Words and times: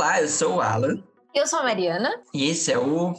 Olá, 0.00 0.22
eu 0.22 0.28
sou 0.28 0.54
o 0.54 0.60
Alan. 0.62 1.04
Eu 1.34 1.46
sou 1.46 1.58
a 1.58 1.62
Mariana. 1.62 2.22
E 2.32 2.48
esse 2.48 2.72
é 2.72 2.78
o 2.78 3.12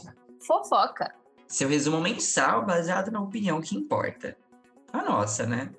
Fofoca. 0.44 1.14
Seu 1.46 1.68
resumo 1.68 2.00
mensal 2.00 2.66
baseado 2.66 3.08
na 3.12 3.20
opinião 3.20 3.60
que 3.60 3.76
importa. 3.76 4.36
A 4.92 5.00
nossa, 5.00 5.46
né? 5.46 5.70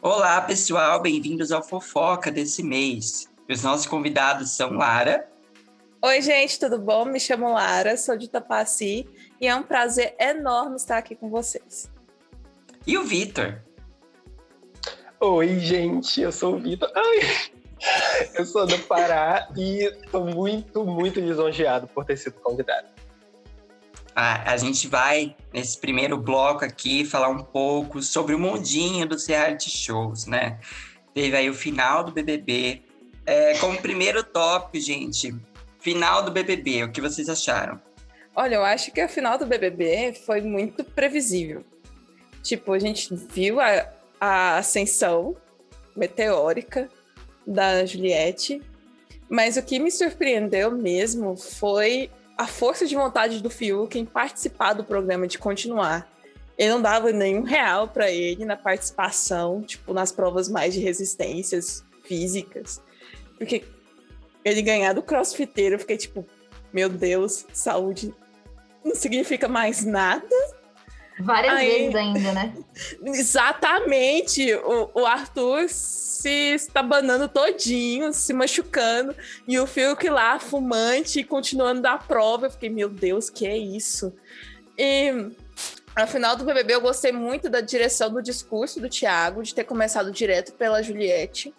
Olá, 0.00 0.40
pessoal, 0.42 1.02
bem-vindos 1.02 1.50
ao 1.50 1.64
Fofoca 1.64 2.30
desse 2.30 2.62
mês. 2.62 3.28
Os 3.50 3.64
nossos 3.64 3.86
convidados 3.86 4.50
são 4.52 4.70
Lara. 4.70 5.28
Oi, 6.00 6.22
gente, 6.22 6.60
tudo 6.60 6.78
bom? 6.78 7.06
Me 7.06 7.18
chamo 7.18 7.52
Lara, 7.52 7.96
sou 7.96 8.16
de 8.16 8.30
Tapaci 8.30 9.04
e 9.40 9.48
é 9.48 9.56
um 9.56 9.64
prazer 9.64 10.14
enorme 10.20 10.76
estar 10.76 10.96
aqui 10.98 11.16
com 11.16 11.28
vocês. 11.28 11.90
E 12.86 12.96
o 12.96 13.02
Vitor. 13.02 13.65
Oi, 15.18 15.58
gente, 15.60 16.20
eu 16.20 16.30
sou 16.30 16.56
o 16.56 16.58
Vitor. 16.58 16.90
Ai, 16.94 17.20
eu 18.34 18.44
sou 18.44 18.66
do 18.66 18.78
Pará 18.80 19.48
e 19.56 19.84
estou 19.84 20.26
muito, 20.26 20.84
muito 20.84 21.18
lisonjeado 21.20 21.88
por 21.88 22.04
ter 22.04 22.18
sido 22.18 22.34
convidado. 22.34 22.86
Ah, 24.14 24.52
a 24.52 24.56
gente 24.58 24.86
vai, 24.88 25.34
nesse 25.54 25.78
primeiro 25.78 26.18
bloco 26.18 26.66
aqui, 26.66 27.02
falar 27.02 27.28
um 27.28 27.42
pouco 27.42 28.02
sobre 28.02 28.34
o 28.34 28.38
mundinho 28.38 29.06
dos 29.06 29.26
reality 29.26 29.70
shows, 29.70 30.26
né? 30.26 30.60
Teve 31.14 31.34
aí 31.34 31.48
o 31.48 31.54
final 31.54 32.04
do 32.04 32.12
BBB. 32.12 32.82
É, 33.24 33.56
como 33.58 33.80
primeiro 33.80 34.22
top, 34.22 34.78
gente, 34.78 35.34
final 35.80 36.22
do 36.22 36.30
BBB, 36.30 36.84
o 36.84 36.92
que 36.92 37.00
vocês 37.00 37.28
acharam? 37.30 37.80
Olha, 38.34 38.56
eu 38.56 38.64
acho 38.64 38.92
que 38.92 39.00
a 39.00 39.08
final 39.08 39.38
do 39.38 39.46
BBB 39.46 40.12
foi 40.26 40.42
muito 40.42 40.84
previsível. 40.84 41.64
Tipo, 42.42 42.74
a 42.74 42.78
gente 42.78 43.14
viu 43.14 43.60
a, 43.60 43.95
a 44.20 44.58
ascensão 44.58 45.36
meteórica 45.94 46.88
da 47.46 47.84
Juliette, 47.84 48.62
mas 49.28 49.56
o 49.56 49.62
que 49.62 49.78
me 49.78 49.90
surpreendeu 49.90 50.70
mesmo 50.70 51.36
foi 51.36 52.10
a 52.36 52.46
força 52.46 52.86
de 52.86 52.94
vontade 52.94 53.42
do 53.42 53.48
Fiuk 53.48 53.98
em 53.98 54.04
participar 54.04 54.74
do 54.74 54.84
programa, 54.84 55.26
de 55.26 55.38
continuar. 55.38 56.10
Ele 56.58 56.70
não 56.70 56.80
dava 56.80 57.12
nenhum 57.12 57.42
real 57.42 57.88
para 57.88 58.10
ele 58.10 58.44
na 58.44 58.56
participação, 58.56 59.62
tipo, 59.62 59.92
nas 59.92 60.12
provas 60.12 60.48
mais 60.48 60.74
de 60.74 60.80
resistências 60.80 61.84
físicas. 62.04 62.80
Porque 63.36 63.64
ele 64.44 64.62
ganhar 64.62 64.92
do 64.92 65.02
crossfiteiro, 65.02 65.74
eu 65.74 65.78
fiquei 65.78 65.96
tipo, 65.96 66.26
meu 66.72 66.88
Deus, 66.88 67.44
saúde 67.52 68.14
não 68.84 68.94
significa 68.94 69.48
mais 69.48 69.84
nada. 69.84 70.28
Várias 71.18 71.54
Aí, 71.54 71.68
vezes 71.68 71.94
ainda, 71.94 72.32
né? 72.32 72.54
Exatamente. 73.04 74.54
O, 74.54 74.90
o 74.94 75.06
Arthur 75.06 75.68
se 75.68 76.54
estabanando 76.54 77.28
todinho, 77.28 78.12
se 78.12 78.32
machucando, 78.32 79.14
e 79.46 79.58
o 79.58 79.66
Fiuk 79.66 80.08
lá, 80.08 80.38
fumante, 80.38 81.22
continuando 81.24 81.82
da 81.82 81.96
prova. 81.96 82.46
Eu 82.46 82.50
fiquei, 82.50 82.68
meu 82.68 82.88
Deus, 82.88 83.30
que 83.30 83.46
é 83.46 83.56
isso? 83.56 84.12
E 84.76 85.10
no 85.96 86.06
final 86.06 86.36
do 86.36 86.44
BBB 86.44 86.74
eu 86.74 86.80
gostei 86.80 87.12
muito 87.12 87.48
da 87.48 87.60
direção 87.60 88.10
do 88.12 88.22
discurso 88.22 88.80
do 88.80 88.88
Thiago, 88.88 89.42
de 89.42 89.54
ter 89.54 89.64
começado 89.64 90.10
direto 90.10 90.52
pela 90.52 90.82
Juliette. 90.82 91.54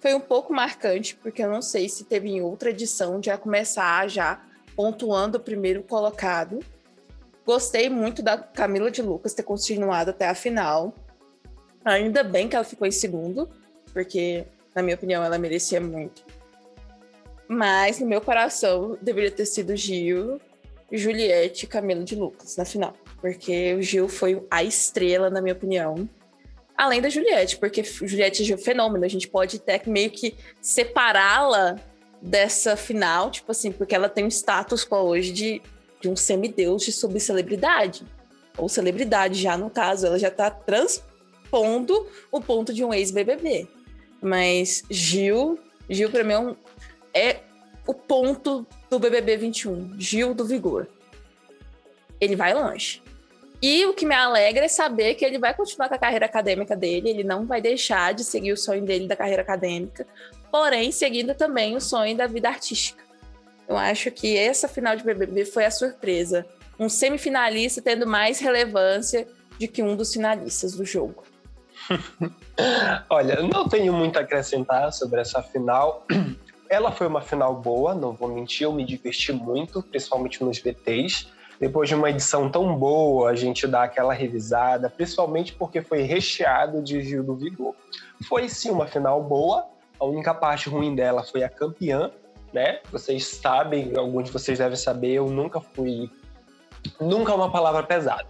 Foi 0.00 0.14
um 0.14 0.20
pouco 0.20 0.52
marcante, 0.52 1.14
porque 1.22 1.42
eu 1.42 1.50
não 1.50 1.60
sei 1.60 1.88
se 1.88 2.04
teve 2.04 2.28
em 2.28 2.40
outra 2.40 2.70
edição 2.70 3.20
de 3.20 3.36
começar 3.36 4.08
já 4.08 4.40
pontuando 4.74 5.36
o 5.36 5.40
primeiro 5.40 5.82
colocado. 5.82 6.60
Gostei 7.44 7.88
muito 7.88 8.22
da 8.22 8.38
Camila 8.38 8.90
de 8.90 9.02
Lucas 9.02 9.34
ter 9.34 9.42
continuado 9.42 10.10
até 10.10 10.28
a 10.28 10.34
final. 10.34 10.94
Ainda 11.84 12.22
bem 12.22 12.48
que 12.48 12.54
ela 12.54 12.64
ficou 12.64 12.86
em 12.86 12.92
segundo, 12.92 13.48
porque, 13.92 14.44
na 14.74 14.82
minha 14.82 14.94
opinião, 14.94 15.24
ela 15.24 15.38
merecia 15.38 15.80
muito. 15.80 16.24
Mas, 17.48 17.98
no 17.98 18.06
meu 18.06 18.20
coração, 18.20 18.96
deveria 19.02 19.30
ter 19.30 19.46
sido 19.46 19.76
Gil, 19.76 20.40
Juliette 20.90 21.64
e 21.64 21.68
Camila 21.68 22.04
de 22.04 22.14
Lucas 22.14 22.56
na 22.56 22.64
final. 22.64 22.94
Porque 23.20 23.74
o 23.74 23.82
Gil 23.82 24.08
foi 24.08 24.44
a 24.50 24.62
estrela, 24.62 25.28
na 25.28 25.40
minha 25.40 25.54
opinião. 25.54 26.08
Além 26.76 27.02
da 27.02 27.08
Juliette, 27.08 27.58
porque 27.58 27.82
Juliette 27.82 28.50
é 28.50 28.54
um 28.54 28.58
fenômeno. 28.58 29.04
A 29.04 29.08
gente 29.08 29.28
pode 29.28 29.56
até 29.56 29.80
meio 29.86 30.10
que 30.10 30.36
separá-la 30.60 31.76
dessa 32.20 32.76
final, 32.76 33.30
tipo 33.30 33.50
assim, 33.50 33.72
porque 33.72 33.94
ela 33.94 34.08
tem 34.08 34.24
um 34.24 34.28
status 34.28 34.84
qual 34.84 35.06
hoje 35.06 35.32
de 35.32 35.62
de 36.02 36.08
um 36.08 36.16
semideus 36.16 36.82
de 36.82 36.92
subcelebridade. 36.92 38.04
Ou 38.58 38.68
celebridade, 38.68 39.40
já 39.40 39.56
no 39.56 39.70
caso, 39.70 40.06
ela 40.06 40.18
já 40.18 40.28
está 40.28 40.50
transpondo 40.50 42.06
o 42.30 42.40
ponto 42.40 42.74
de 42.74 42.84
um 42.84 42.92
ex-BBB. 42.92 43.68
Mas 44.20 44.82
Gil, 44.90 45.58
Gil 45.88 46.10
para 46.10 46.24
mim 46.24 46.32
é, 46.32 46.38
um, 46.38 46.56
é 47.14 47.36
o 47.86 47.94
ponto 47.94 48.66
do 48.90 48.98
BBB 48.98 49.36
21, 49.36 49.98
Gil 49.98 50.34
do 50.34 50.44
Vigor. 50.44 50.86
Ele 52.20 52.36
vai 52.36 52.52
longe. 52.52 53.00
E 53.60 53.86
o 53.86 53.94
que 53.94 54.04
me 54.04 54.14
alegra 54.14 54.64
é 54.64 54.68
saber 54.68 55.14
que 55.14 55.24
ele 55.24 55.38
vai 55.38 55.54
continuar 55.54 55.88
com 55.88 55.94
a 55.94 55.98
carreira 55.98 56.26
acadêmica 56.26 56.76
dele, 56.76 57.10
ele 57.10 57.22
não 57.22 57.46
vai 57.46 57.60
deixar 57.60 58.12
de 58.12 58.24
seguir 58.24 58.52
o 58.52 58.56
sonho 58.56 58.84
dele 58.84 59.06
da 59.06 59.14
carreira 59.14 59.42
acadêmica, 59.42 60.04
porém 60.50 60.90
seguindo 60.90 61.32
também 61.32 61.76
o 61.76 61.80
sonho 61.80 62.16
da 62.16 62.26
vida 62.26 62.48
artística. 62.48 63.01
Eu 63.72 63.78
acho 63.78 64.10
que 64.10 64.36
essa 64.36 64.68
final 64.68 64.94
de 64.94 65.02
BBB 65.02 65.46
foi 65.46 65.64
a 65.64 65.70
surpresa. 65.70 66.44
Um 66.78 66.90
semifinalista 66.90 67.80
tendo 67.80 68.06
mais 68.06 68.38
relevância 68.38 69.26
do 69.58 69.66
que 69.66 69.82
um 69.82 69.96
dos 69.96 70.12
finalistas 70.12 70.74
do 70.74 70.84
jogo. 70.84 71.24
Olha, 73.08 73.40
não 73.40 73.66
tenho 73.66 73.94
muito 73.94 74.18
a 74.18 74.20
acrescentar 74.20 74.92
sobre 74.92 75.22
essa 75.22 75.42
final. 75.42 76.06
Ela 76.68 76.92
foi 76.92 77.06
uma 77.06 77.22
final 77.22 77.54
boa, 77.54 77.94
não 77.94 78.12
vou 78.12 78.28
mentir, 78.28 78.64
eu 78.64 78.74
me 78.74 78.84
diverti 78.84 79.32
muito, 79.32 79.82
principalmente 79.82 80.44
nos 80.44 80.58
BTs. 80.58 81.28
Depois 81.58 81.88
de 81.88 81.94
uma 81.94 82.10
edição 82.10 82.50
tão 82.50 82.76
boa, 82.76 83.30
a 83.30 83.34
gente 83.34 83.66
dá 83.66 83.84
aquela 83.84 84.12
revisada, 84.12 84.90
principalmente 84.90 85.54
porque 85.54 85.80
foi 85.80 86.02
recheado 86.02 86.82
de 86.82 87.02
Gil 87.02 87.24
do 87.24 87.36
Vigor. 87.36 87.74
Foi 88.28 88.50
sim 88.50 88.70
uma 88.70 88.86
final 88.86 89.22
boa, 89.22 89.66
a 89.98 90.04
única 90.04 90.34
parte 90.34 90.68
ruim 90.68 90.94
dela 90.94 91.22
foi 91.22 91.42
a 91.42 91.48
campeã, 91.48 92.10
né? 92.52 92.80
Vocês 92.90 93.26
sabem, 93.26 93.92
alguns 93.96 94.24
de 94.24 94.30
vocês 94.30 94.58
devem 94.58 94.76
saber, 94.76 95.12
eu 95.12 95.28
nunca 95.28 95.60
fui. 95.60 96.10
Nunca 97.00 97.32
é 97.32 97.34
uma 97.34 97.50
palavra 97.50 97.82
pesada. 97.82 98.26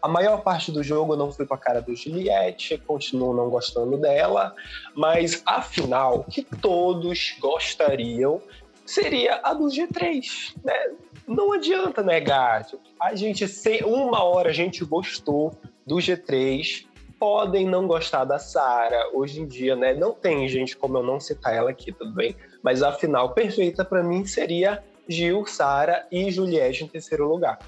A 0.00 0.08
maior 0.08 0.42
parte 0.42 0.70
do 0.70 0.82
jogo 0.82 1.12
eu 1.14 1.16
não 1.16 1.32
fui 1.32 1.44
com 1.46 1.54
a 1.54 1.58
cara 1.58 1.80
do 1.80 1.94
Juliette, 1.94 2.78
continuo 2.78 3.34
não 3.34 3.50
gostando 3.50 3.96
dela, 3.98 4.54
mas 4.94 5.42
a 5.44 5.60
final 5.60 6.24
que 6.24 6.42
todos 6.42 7.34
gostariam 7.40 8.40
seria 8.86 9.40
a 9.42 9.52
do 9.52 9.64
G3, 9.64 10.54
né? 10.64 10.92
Não 11.26 11.52
adianta 11.52 12.02
negar. 12.02 12.66
A 13.00 13.14
gente, 13.14 13.44
uma 13.84 14.22
hora 14.22 14.48
a 14.48 14.52
gente 14.52 14.82
gostou 14.84 15.52
do 15.86 15.96
G3, 15.96 16.86
podem 17.18 17.66
não 17.66 17.86
gostar 17.86 18.24
da 18.24 18.38
Sara. 18.38 19.10
Hoje 19.12 19.40
em 19.40 19.46
dia, 19.46 19.76
né? 19.76 19.92
Não 19.92 20.14
tem 20.14 20.48
gente 20.48 20.76
como 20.76 20.96
eu 20.96 21.02
não 21.02 21.20
citar 21.20 21.54
ela 21.54 21.70
aqui, 21.70 21.92
tudo 21.92 22.14
bem? 22.14 22.34
Mas 22.62 22.82
a 22.82 22.92
final 22.92 23.32
perfeita 23.32 23.84
para 23.84 24.02
mim 24.02 24.24
seria 24.26 24.82
Gil, 25.08 25.46
Sara 25.46 26.06
e 26.10 26.30
Juliette 26.30 26.84
em 26.84 26.88
terceiro 26.88 27.28
lugar. 27.28 27.58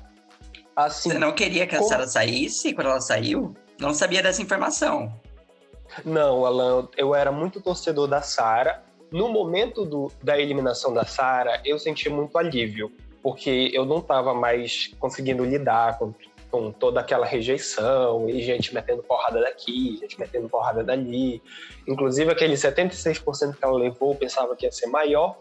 Assim, 0.76 1.10
Você 1.10 1.18
não 1.18 1.32
queria 1.32 1.66
que 1.66 1.74
a 1.74 1.78
como... 1.78 1.88
Sara 1.90 2.06
saísse 2.06 2.72
quando 2.72 2.88
ela 2.88 3.00
saiu? 3.00 3.54
Não 3.78 3.94
sabia 3.94 4.22
dessa 4.22 4.42
informação. 4.42 5.12
Não, 6.04 6.44
Alan, 6.44 6.88
eu 6.96 7.14
era 7.14 7.32
muito 7.32 7.60
torcedor 7.60 8.06
da 8.06 8.22
Sara. 8.22 8.82
No 9.10 9.28
momento 9.28 9.84
do, 9.84 10.12
da 10.22 10.38
eliminação 10.38 10.94
da 10.94 11.04
Sara, 11.04 11.60
eu 11.64 11.78
senti 11.78 12.08
muito 12.08 12.38
alívio, 12.38 12.92
porque 13.22 13.70
eu 13.72 13.84
não 13.84 13.98
estava 13.98 14.32
mais 14.32 14.92
conseguindo 14.98 15.44
lidar 15.44 15.98
com 15.98 16.12
com 16.50 16.72
toda 16.72 17.00
aquela 17.00 17.24
rejeição 17.24 18.28
e 18.28 18.42
gente 18.42 18.74
metendo 18.74 19.02
porrada 19.02 19.40
daqui, 19.40 19.96
gente 20.00 20.18
metendo 20.18 20.48
porrada 20.48 20.82
dali. 20.82 21.42
Inclusive, 21.86 22.30
aquele 22.30 22.54
76% 22.54 23.56
que 23.56 23.64
ela 23.64 23.78
levou, 23.78 24.14
pensava 24.14 24.56
que 24.56 24.66
ia 24.66 24.72
ser 24.72 24.86
maior. 24.86 25.38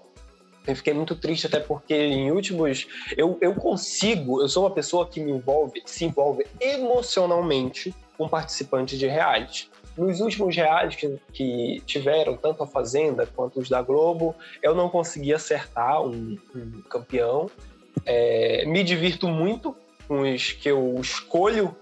Eu 0.67 0.75
fiquei 0.75 0.93
muito 0.93 1.15
triste, 1.15 1.47
até 1.47 1.59
porque 1.59 1.95
em 1.95 2.31
últimos. 2.31 2.87
Eu, 3.17 3.37
eu 3.41 3.55
consigo, 3.55 4.41
eu 4.41 4.47
sou 4.47 4.63
uma 4.63 4.71
pessoa 4.71 5.07
que 5.07 5.19
me 5.19 5.31
envolve, 5.31 5.81
se 5.85 6.05
envolve 6.05 6.45
emocionalmente 6.59 7.93
com 8.17 8.27
participantes 8.27 8.99
de 8.99 9.07
reality. 9.07 9.69
Nos 9.97 10.21
últimos 10.21 10.55
realities 10.55 10.99
que, 10.99 11.19
que, 11.33 11.81
tiveram, 11.85 12.37
tanto 12.37 12.63
a 12.63 12.67
Fazenda 12.67 13.25
quanto 13.25 13.59
os 13.59 13.67
da 13.67 13.81
Globo, 13.81 14.35
eu 14.61 14.75
não 14.75 14.89
consegui 14.89 15.33
acertar 15.33 16.01
um, 16.03 16.37
um 16.55 16.81
campeão. 16.89 17.49
É, 18.05 18.63
me 18.65 18.83
divirto 18.83 19.27
muito 19.27 19.75
uns 20.09 20.51
que 20.51 20.69
eu 20.69 20.95
escolho 20.99 21.75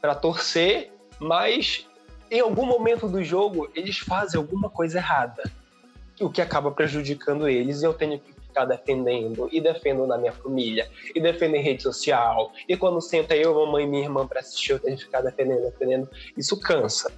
para 0.00 0.14
torcer, 0.14 0.92
mas 1.18 1.86
em 2.30 2.40
algum 2.40 2.64
momento 2.64 3.08
do 3.08 3.22
jogo 3.22 3.70
eles 3.74 3.98
fazem 3.98 4.38
alguma 4.38 4.70
coisa 4.70 4.98
errada, 4.98 5.42
o 6.20 6.30
que 6.30 6.40
acaba 6.40 6.70
prejudicando 6.70 7.48
eles 7.48 7.82
e 7.82 7.84
eu 7.84 7.92
tenho 7.92 8.18
que 8.18 8.32
ficar 8.32 8.64
defendendo 8.64 9.48
e 9.50 9.60
defendo 9.60 10.06
na 10.06 10.16
minha 10.16 10.32
família 10.32 10.88
e 11.14 11.20
defendo 11.20 11.56
em 11.56 11.62
rede 11.62 11.82
social 11.82 12.52
e 12.68 12.76
quando 12.76 13.00
senta 13.00 13.34
eu, 13.34 13.54
mamãe 13.54 13.84
e 13.84 13.88
minha 13.88 14.02
irmã 14.04 14.26
para 14.26 14.40
assistir 14.40 14.72
eu 14.72 14.78
tenho 14.78 14.96
que 14.96 15.04
ficar 15.04 15.22
defendendo, 15.22 15.62
defendendo, 15.62 16.08
isso 16.36 16.58
cansa. 16.60 17.10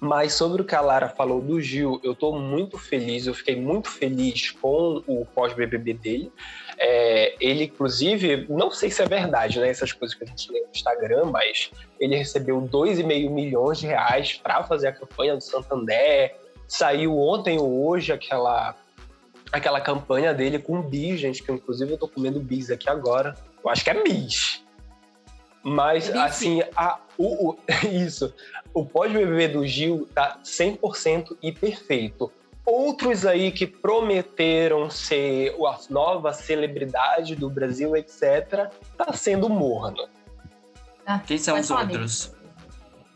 Mas 0.00 0.34
sobre 0.34 0.62
o 0.62 0.64
que 0.64 0.74
a 0.74 0.80
Lara 0.80 1.08
falou 1.08 1.40
do 1.40 1.60
Gil, 1.60 2.00
eu 2.04 2.14
tô 2.14 2.32
muito 2.38 2.78
feliz, 2.78 3.26
eu 3.26 3.34
fiquei 3.34 3.56
muito 3.56 3.88
feliz 3.88 4.52
com 4.52 5.02
o 5.06 5.26
pós-BBB 5.26 5.94
dele. 5.94 6.32
É, 6.78 7.34
ele, 7.40 7.64
inclusive, 7.64 8.46
não 8.48 8.70
sei 8.70 8.90
se 8.90 9.02
é 9.02 9.06
verdade, 9.06 9.58
né? 9.58 9.68
Essas 9.68 9.92
coisas 9.92 10.16
que 10.16 10.22
a 10.22 10.26
gente 10.26 10.52
lê 10.52 10.60
no 10.60 10.70
Instagram, 10.70 11.24
mas 11.24 11.72
ele 11.98 12.16
recebeu 12.16 12.60
2,5 12.62 13.30
milhões 13.30 13.78
de 13.78 13.88
reais 13.88 14.34
para 14.34 14.62
fazer 14.62 14.88
a 14.88 14.92
campanha 14.92 15.34
do 15.34 15.42
Santander. 15.42 16.36
Saiu 16.68 17.18
ontem 17.18 17.58
ou 17.58 17.88
hoje 17.88 18.12
aquela, 18.12 18.76
aquela 19.50 19.80
campanha 19.80 20.32
dele 20.32 20.60
com 20.60 20.80
bis, 20.80 21.18
gente, 21.18 21.42
que 21.42 21.50
inclusive 21.50 21.92
eu 21.92 21.98
tô 21.98 22.06
comendo 22.06 22.38
bis 22.38 22.70
aqui 22.70 22.88
agora. 22.88 23.34
Eu 23.64 23.68
acho 23.68 23.82
que 23.82 23.90
é 23.90 24.00
bis. 24.00 24.62
Mas, 25.62 26.10
assim, 26.14 26.62
a, 26.76 27.00
o, 27.16 27.50
o, 27.50 27.58
isso. 27.90 28.32
O 28.72 28.84
pós-BBB 28.84 29.48
do 29.48 29.66
Gil 29.66 30.08
tá 30.14 30.38
100% 30.44 31.36
e 31.42 31.52
perfeito. 31.52 32.30
Outros 32.64 33.24
aí 33.24 33.50
que 33.50 33.66
prometeram 33.66 34.90
ser 34.90 35.54
a 35.66 35.78
nova 35.88 36.32
celebridade 36.32 37.34
do 37.34 37.48
Brasil, 37.48 37.96
etc., 37.96 38.70
tá 38.96 39.12
sendo 39.14 39.48
morno. 39.48 40.06
Ah, 41.06 41.18
Quem 41.20 41.38
são 41.38 41.58
os 41.58 41.70
outros? 41.70 42.34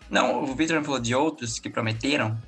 Não, 0.08 0.42
o 0.42 0.54
Victor 0.54 0.82
falou 0.82 0.98
de 0.98 1.14
outros 1.14 1.58
que 1.58 1.68
prometeram. 1.68 2.38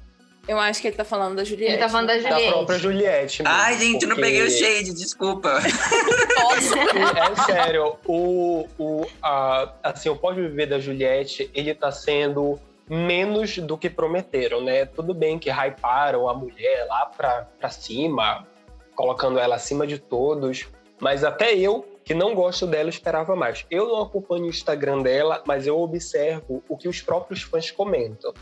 Eu 0.47 0.59
acho 0.59 0.81
que 0.81 0.89
ele 0.89 0.97
tá 0.97 1.05
falando 1.05 1.37
da 1.37 1.45
Juliette. 1.45 1.73
Ele 1.73 1.83
tá 1.83 1.89
falando 1.89 2.09
da 2.09 2.19
Juliette. 2.19 2.45
Da 2.45 2.53
própria 2.53 2.79
Juliette. 2.79 3.43
Mesmo, 3.43 3.57
Ai, 3.57 3.79
gente, 3.79 3.93
porque... 3.93 4.07
não 4.07 4.17
peguei 4.17 4.43
o 4.43 4.51
shade, 4.51 4.93
desculpa. 4.93 5.59
é 5.65 7.45
sério, 7.45 7.97
o, 8.07 8.67
o, 8.79 9.07
a, 9.23 9.73
assim, 9.83 10.09
o 10.09 10.17
Pode 10.17 10.41
Viver 10.41 10.67
da 10.67 10.79
Juliette, 10.79 11.51
ele 11.55 11.75
tá 11.75 11.91
sendo 11.91 12.61
menos 12.89 13.57
do 13.59 13.79
que 13.79 13.89
prometeram, 13.89 14.63
né? 14.63 14.85
Tudo 14.85 15.15
bem 15.15 15.39
que 15.39 15.51
hyparam 15.51 16.29
a 16.29 16.35
mulher 16.35 16.87
lá 16.89 17.07
pra, 17.07 17.49
pra 17.59 17.71
cima, 17.71 18.47
colocando 18.95 19.39
ela 19.39 19.55
acima 19.57 19.87
de 19.87 19.99
todos, 19.99 20.67
mas 21.01 21.25
até 21.25 21.55
eu, 21.55 21.87
que 22.05 22.13
não 22.13 22.35
gosto 22.35 22.67
dela, 22.67 22.91
esperava 22.91 23.35
mais. 23.35 23.65
Eu 23.71 23.89
não 23.89 24.03
acompanho 24.03 24.45
o 24.45 24.49
Instagram 24.49 25.01
dela, 25.01 25.43
mas 25.47 25.67
eu 25.67 25.81
observo 25.81 26.63
o 26.69 26.77
que 26.77 26.89
os 26.89 27.01
próprios 27.01 27.43
fãs 27.43 27.71
comentam. 27.71 28.35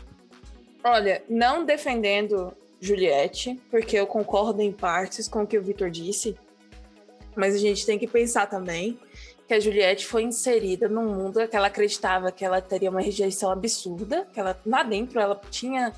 Olha, 0.83 1.23
não 1.29 1.63
defendendo 1.63 2.53
Juliette, 2.79 3.57
porque 3.71 3.95
eu 3.97 4.05
concordo 4.05 4.61
em 4.61 4.71
partes 4.71 5.29
com 5.29 5.43
o 5.43 5.47
que 5.47 5.57
o 5.57 5.63
Vitor 5.63 5.89
disse, 5.89 6.37
mas 7.35 7.55
a 7.55 7.57
gente 7.57 7.85
tem 7.85 7.97
que 7.97 8.05
pensar 8.05 8.47
também 8.47 8.99
que 9.47 9.53
a 9.53 9.59
Juliette 9.59 10.05
foi 10.05 10.23
inserida 10.23 10.89
num 10.89 11.05
mundo 11.05 11.47
que 11.47 11.55
ela 11.55 11.67
acreditava 11.67 12.33
que 12.33 12.43
ela 12.43 12.61
teria 12.61 12.89
uma 12.89 12.99
rejeição 12.99 13.49
absurda, 13.49 14.27
que 14.33 14.39
ela 14.39 14.59
lá 14.65 14.83
dentro 14.83 15.21
ela 15.21 15.39
tinha 15.49 15.93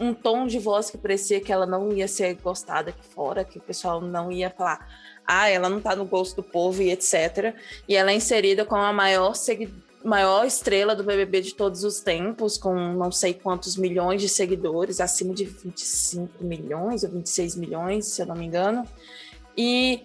um 0.00 0.14
tom 0.14 0.46
de 0.46 0.58
voz 0.58 0.90
que 0.90 0.96
parecia 0.96 1.40
que 1.40 1.52
ela 1.52 1.66
não 1.66 1.92
ia 1.92 2.08
ser 2.08 2.34
gostada 2.36 2.88
aqui 2.88 3.06
fora, 3.06 3.44
que 3.44 3.58
o 3.58 3.60
pessoal 3.60 4.00
não 4.00 4.32
ia 4.32 4.48
falar, 4.48 4.88
ah, 5.26 5.50
ela 5.50 5.68
não 5.68 5.82
tá 5.82 5.94
no 5.94 6.06
gosto 6.06 6.36
do 6.36 6.42
povo 6.42 6.80
e 6.80 6.90
etc. 6.90 7.54
E 7.86 7.94
ela 7.94 8.10
é 8.10 8.14
inserida 8.14 8.64
com 8.64 8.76
a 8.76 8.90
maior 8.90 9.34
seguidora 9.34 9.89
maior 10.04 10.46
estrela 10.46 10.94
do 10.94 11.04
BBB 11.04 11.40
de 11.42 11.54
todos 11.54 11.84
os 11.84 12.00
tempos, 12.00 12.56
com 12.56 12.74
não 12.74 13.12
sei 13.12 13.34
quantos 13.34 13.76
milhões 13.76 14.20
de 14.20 14.28
seguidores, 14.28 15.00
acima 15.00 15.34
de 15.34 15.44
25 15.44 16.42
milhões 16.42 17.04
ou 17.04 17.10
26 17.10 17.56
milhões, 17.56 18.06
se 18.06 18.22
eu 18.22 18.26
não 18.26 18.34
me 18.34 18.46
engano. 18.46 18.86
E 19.56 20.02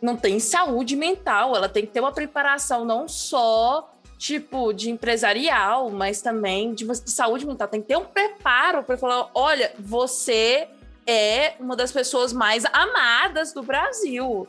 não 0.00 0.16
tem 0.16 0.38
saúde 0.38 0.96
mental, 0.96 1.56
ela 1.56 1.68
tem 1.68 1.86
que 1.86 1.92
ter 1.92 2.00
uma 2.00 2.12
preparação 2.12 2.84
não 2.84 3.08
só 3.08 3.90
tipo 4.18 4.74
de 4.74 4.90
empresarial, 4.90 5.88
mas 5.90 6.20
também 6.20 6.74
de, 6.74 6.86
de 6.86 7.10
saúde 7.10 7.46
mental. 7.46 7.66
Tem 7.68 7.80
que 7.80 7.88
ter 7.88 7.96
um 7.96 8.04
preparo 8.04 8.82
para 8.82 8.98
falar: 8.98 9.30
olha, 9.34 9.72
você 9.78 10.68
é 11.06 11.54
uma 11.58 11.74
das 11.74 11.90
pessoas 11.90 12.32
mais 12.32 12.64
amadas 12.66 13.52
do 13.52 13.62
Brasil. 13.62 14.46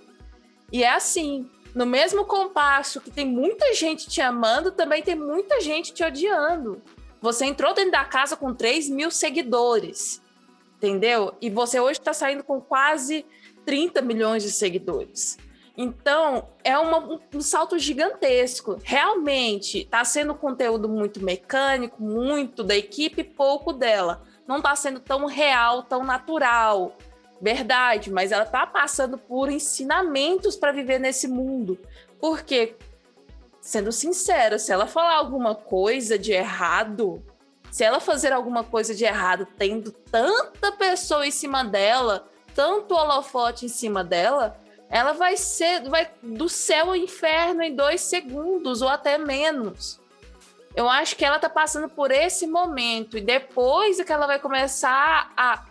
E 0.71 0.83
é 0.83 0.93
assim, 0.93 1.49
no 1.73 1.85
mesmo 1.85 2.25
compasso 2.25 2.99
que 2.99 3.09
tem 3.09 3.25
muita 3.25 3.73
gente 3.73 4.07
te 4.07 4.21
amando, 4.21 4.71
também 4.71 5.01
tem 5.01 5.15
muita 5.15 5.61
gente 5.61 5.93
te 5.93 6.03
odiando. 6.03 6.81
Você 7.21 7.45
entrou 7.45 7.73
dentro 7.73 7.91
da 7.91 8.03
casa 8.03 8.35
com 8.35 8.53
3 8.53 8.89
mil 8.89 9.11
seguidores, 9.11 10.21
entendeu? 10.77 11.33
E 11.39 11.49
você 11.49 11.79
hoje 11.79 11.99
está 11.99 12.13
saindo 12.13 12.43
com 12.43 12.59
quase 12.59 13.25
30 13.65 14.01
milhões 14.01 14.43
de 14.43 14.51
seguidores. 14.51 15.37
Então, 15.77 16.49
é 16.63 16.77
uma, 16.77 17.19
um 17.33 17.41
salto 17.41 17.79
gigantesco. 17.79 18.77
Realmente, 18.83 19.79
está 19.79 20.03
sendo 20.03 20.35
conteúdo 20.35 20.89
muito 20.89 21.23
mecânico, 21.23 22.01
muito 22.03 22.63
da 22.63 22.75
equipe, 22.75 23.23
pouco 23.23 23.71
dela. 23.71 24.23
Não 24.45 24.57
está 24.57 24.75
sendo 24.75 24.99
tão 24.99 25.25
real, 25.25 25.83
tão 25.83 26.03
natural. 26.03 26.97
Verdade, 27.41 28.11
mas 28.11 28.31
ela 28.31 28.43
está 28.43 28.67
passando 28.67 29.17
por 29.17 29.49
ensinamentos 29.49 30.55
para 30.55 30.71
viver 30.71 30.99
nesse 30.99 31.27
mundo. 31.27 31.79
Porque, 32.19 32.75
sendo 33.59 33.91
sincera, 33.91 34.59
se 34.59 34.71
ela 34.71 34.85
falar 34.85 35.15
alguma 35.15 35.55
coisa 35.55 36.19
de 36.19 36.31
errado, 36.31 37.23
se 37.71 37.83
ela 37.83 37.99
fazer 37.99 38.31
alguma 38.31 38.63
coisa 38.63 38.93
de 38.93 39.05
errado 39.05 39.47
tendo 39.57 39.91
tanta 39.91 40.71
pessoa 40.73 41.25
em 41.25 41.31
cima 41.31 41.63
dela, 41.63 42.27
tanto 42.53 42.93
holofote 42.93 43.65
em 43.65 43.69
cima 43.69 44.03
dela, 44.03 44.55
ela 44.87 45.13
vai 45.13 45.35
ser 45.35 45.89
vai 45.89 46.11
do 46.21 46.47
céu 46.47 46.89
ao 46.89 46.95
inferno 46.95 47.63
em 47.63 47.73
dois 47.73 48.01
segundos 48.01 48.83
ou 48.83 48.89
até 48.89 49.17
menos. 49.17 49.99
Eu 50.75 50.87
acho 50.87 51.15
que 51.15 51.25
ela 51.25 51.39
tá 51.39 51.49
passando 51.49 51.89
por 51.89 52.11
esse 52.11 52.45
momento 52.45 53.17
e 53.17 53.21
depois 53.21 53.99
é 53.99 54.03
que 54.03 54.13
ela 54.13 54.27
vai 54.27 54.37
começar 54.37 55.33
a 55.35 55.65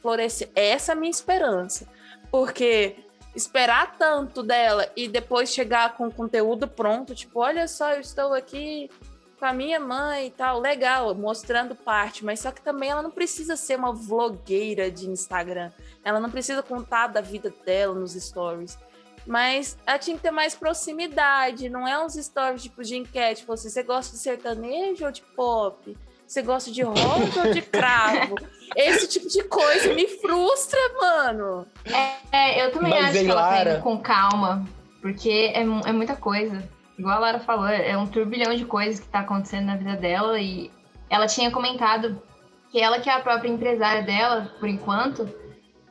florescer. 0.00 0.50
Essa 0.54 0.92
é 0.92 0.94
a 0.94 0.98
minha 0.98 1.10
esperança. 1.10 1.86
Porque 2.30 2.96
esperar 3.34 3.96
tanto 3.96 4.42
dela 4.42 4.90
e 4.96 5.08
depois 5.08 5.52
chegar 5.52 5.96
com 5.96 6.08
o 6.08 6.12
conteúdo 6.12 6.66
pronto, 6.66 7.14
tipo, 7.14 7.40
olha 7.40 7.66
só, 7.68 7.92
eu 7.92 8.00
estou 8.00 8.34
aqui 8.34 8.90
com 9.38 9.46
a 9.46 9.52
minha 9.54 9.80
mãe 9.80 10.26
e 10.26 10.30
tal, 10.30 10.60
legal, 10.60 11.14
mostrando 11.14 11.74
parte, 11.74 12.22
mas 12.24 12.40
só 12.40 12.50
que 12.50 12.60
também 12.60 12.90
ela 12.90 13.02
não 13.02 13.10
precisa 13.10 13.56
ser 13.56 13.78
uma 13.78 13.90
vlogueira 13.90 14.90
de 14.90 15.08
Instagram. 15.08 15.70
Ela 16.04 16.20
não 16.20 16.30
precisa 16.30 16.62
contar 16.62 17.06
da 17.06 17.22
vida 17.22 17.52
dela 17.64 17.94
nos 17.94 18.12
stories. 18.12 18.78
Mas 19.26 19.78
ela 19.86 19.98
tinha 19.98 20.16
que 20.16 20.22
ter 20.22 20.30
mais 20.30 20.54
proximidade, 20.54 21.70
não 21.70 21.88
é 21.88 22.02
uns 22.04 22.14
stories 22.14 22.62
tipo 22.62 22.82
de 22.82 22.96
enquete, 22.96 23.40
tipo 23.40 23.52
assim, 23.52 23.70
você 23.70 23.82
gosta 23.82 24.14
de 24.14 24.22
sertanejo 24.22 25.06
ou 25.06 25.12
de 25.12 25.22
pop? 25.22 25.96
Você 26.30 26.42
gosta 26.42 26.70
de 26.70 26.80
rosa 26.80 27.44
ou 27.44 27.52
de 27.52 27.60
cravo? 27.60 28.36
Esse 28.76 29.08
tipo 29.08 29.26
de 29.26 29.42
coisa 29.42 29.92
me 29.92 30.06
frustra, 30.06 30.78
mano. 31.00 31.66
É, 31.84 32.18
é 32.30 32.64
eu 32.64 32.70
também 32.70 32.92
Mas 32.92 33.16
acho 33.16 33.24
que 33.24 33.30
ela 33.32 33.48
tá 33.48 33.68
indo 33.68 33.82
com 33.82 33.98
calma, 33.98 34.64
porque 35.02 35.50
é, 35.52 35.62
é 35.62 35.92
muita 35.92 36.14
coisa. 36.14 36.62
Igual 36.96 37.16
a 37.16 37.18
Lara 37.18 37.40
falou, 37.40 37.66
é 37.66 37.98
um 37.98 38.06
turbilhão 38.06 38.54
de 38.54 38.64
coisas 38.64 39.00
que 39.00 39.08
tá 39.08 39.18
acontecendo 39.18 39.66
na 39.66 39.76
vida 39.76 39.96
dela 39.96 40.38
e 40.38 40.70
ela 41.08 41.26
tinha 41.26 41.50
comentado 41.50 42.22
que 42.70 42.78
ela 42.78 43.00
que 43.00 43.10
é 43.10 43.12
a 43.12 43.20
própria 43.20 43.48
empresária 43.48 44.04
dela, 44.04 44.54
por 44.60 44.68
enquanto. 44.68 45.28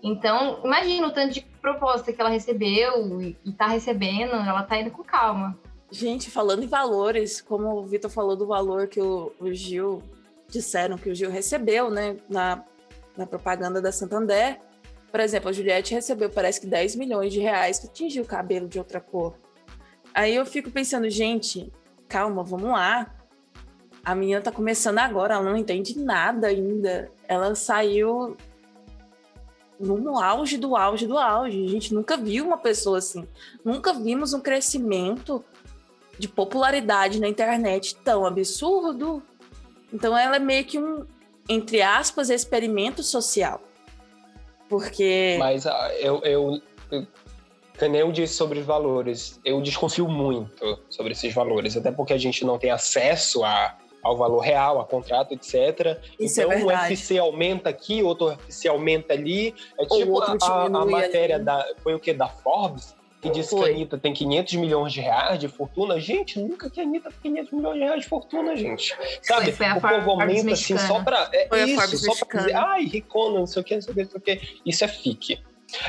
Então, 0.02 0.62
imagina 0.64 1.06
o 1.06 1.12
tanto 1.12 1.34
de 1.34 1.42
proposta 1.62 2.14
que 2.14 2.22
ela 2.22 2.30
recebeu 2.30 3.22
e, 3.22 3.36
e 3.44 3.52
tá 3.52 3.68
recebendo, 3.68 4.36
ela 4.36 4.64
tá 4.64 4.80
indo 4.80 4.90
com 4.90 5.04
calma. 5.04 5.60
Gente, 5.92 6.32
falando 6.32 6.64
em 6.64 6.68
valores, 6.68 7.42
como 7.42 7.76
o 7.76 7.86
Vitor 7.86 8.10
falou 8.10 8.38
do 8.38 8.48
valor 8.48 8.88
que 8.88 9.02
o, 9.02 9.34
o 9.38 9.54
Gil 9.54 10.02
disseram 10.50 10.98
que 10.98 11.10
o 11.10 11.16
Gil 11.16 11.30
recebeu, 11.30 11.90
né, 11.90 12.18
na, 12.30 12.64
na 13.16 13.26
propaganda 13.26 13.82
da 13.82 13.92
Santander. 13.92 14.60
Por 15.12 15.20
exemplo, 15.20 15.50
a 15.50 15.54
Juliette 15.54 15.94
recebeu, 15.94 16.30
parece 16.30 16.62
que 16.62 16.68
10 16.68 16.96
milhões 16.96 17.34
de 17.34 17.40
reais 17.40 17.80
para 17.80 17.90
tingir 17.92 18.22
o 18.22 18.26
cabelo 18.26 18.68
de 18.68 18.78
outra 18.78 19.00
cor. 19.00 19.36
Aí 20.14 20.36
eu 20.36 20.46
fico 20.46 20.70
pensando, 20.70 21.10
gente, 21.10 21.72
calma, 22.08 22.44
vamos 22.44 22.70
lá. 22.70 23.16
A 24.04 24.16
menina 24.16 24.42
tá 24.42 24.52
começando 24.52 25.00
agora, 25.00 25.36
ela 25.36 25.44
não 25.44 25.58
entende 25.58 25.98
nada 26.00 26.48
ainda. 26.48 27.12
Ela 27.28 27.54
saiu 27.56 28.36
no 29.80 30.20
auge 30.20 30.58
do 30.58 30.76
auge 30.76 31.08
do 31.08 31.18
auge. 31.18 31.64
A 31.64 31.70
gente 31.70 31.94
nunca 31.94 32.18
viu 32.18 32.46
uma 32.46 32.58
pessoa 32.58 32.98
assim. 32.98 33.28
Nunca 33.64 33.94
vimos 33.94 34.34
um 34.34 34.42
crescimento 34.42 35.44
de 36.18 36.28
popularidade 36.28 37.20
na 37.20 37.28
internet 37.28 37.96
tão 37.96 38.26
absurdo. 38.26 39.24
Então 39.94 40.18
ela 40.18 40.36
é 40.36 40.40
meio 40.40 40.66
que 40.66 40.78
um, 40.78 41.06
entre 41.48 41.82
aspas, 41.82 42.30
experimento 42.30 43.02
social. 43.04 43.62
Porque. 44.68 45.36
Mas 45.40 45.66
ah, 45.66 45.92
eu, 46.00 46.22
eu, 46.24 46.62
eu 46.92 47.08
eu 47.82 48.12
disse 48.12 48.34
sobre 48.34 48.60
os 48.60 48.66
valores, 48.66 49.40
eu 49.46 49.62
desconfio 49.62 50.08
muito 50.08 50.80
sobre 50.90 51.14
esses 51.14 51.34
valores, 51.34 51.78
até 51.78 51.92
porque 51.92 52.12
a 52.12 52.18
gente 52.18 52.44
não 52.44 52.58
tem 52.58 52.72
acesso 52.72 53.44
a, 53.44 53.78
ao 54.04 54.18
valor 54.18 54.40
real, 54.40 54.82
a 54.82 54.86
contrato, 54.86 55.34
etc. 55.34 55.98
Isso 56.20 56.42
então, 56.42 56.52
é 56.52 56.64
um 56.64 56.72
FC 56.72 57.18
aumenta 57.18 57.70
aqui, 57.70 58.04
outro 58.04 58.32
FC 58.32 58.68
aumenta 58.68 59.14
ali. 59.14 59.56
É 59.80 59.86
tipo 59.86 60.22
a, 60.22 60.66
a, 60.66 60.86
matéria 60.86 61.40
da. 61.40 61.66
Foi 61.82 61.94
o 61.94 62.00
que? 62.00 62.14
Da 62.14 62.28
Forbes? 62.28 62.96
E 63.22 63.30
disse 63.30 63.50
Foi. 63.50 63.64
que 63.64 63.70
a 63.70 63.76
Anitta 63.76 63.98
tem 63.98 64.14
500 64.14 64.54
milhões 64.56 64.94
de 64.94 65.02
reais 65.02 65.40
de 65.40 65.48
fortuna. 65.50 66.00
Gente, 66.00 66.40
nunca 66.40 66.70
que 66.70 66.80
a 66.80 66.84
Anitta 66.84 67.12
tem 67.22 67.34
500 67.34 67.52
milhões 67.52 67.74
de 67.76 67.84
reais 67.84 68.02
de 68.02 68.08
fortuna, 68.08 68.56
gente. 68.56 68.96
Sabe? 69.22 69.52
Foi, 69.52 69.68
o 69.68 69.82
povo 69.82 70.12
aumenta 70.12 70.54
assim 70.54 70.78
só 70.78 71.04
pra. 71.04 71.30
É 71.34 71.48
foi 71.48 71.64
isso, 71.64 71.98
só 71.98 72.26
pra 72.26 72.40
dizer, 72.40 72.56
ai, 72.56 72.84
ricona, 72.86 73.40
não 73.40 73.48
sei 73.48 73.62
o 73.62 73.66
que, 73.66 73.76
não 73.76 73.82
sei 73.82 73.92
o 73.92 73.96
que, 73.96 74.04
não 74.04 74.10
sei 74.10 74.18
o 74.18 74.22
que. 74.22 74.62
Isso 74.66 74.84
é 74.86 74.88
fique. 74.88 75.42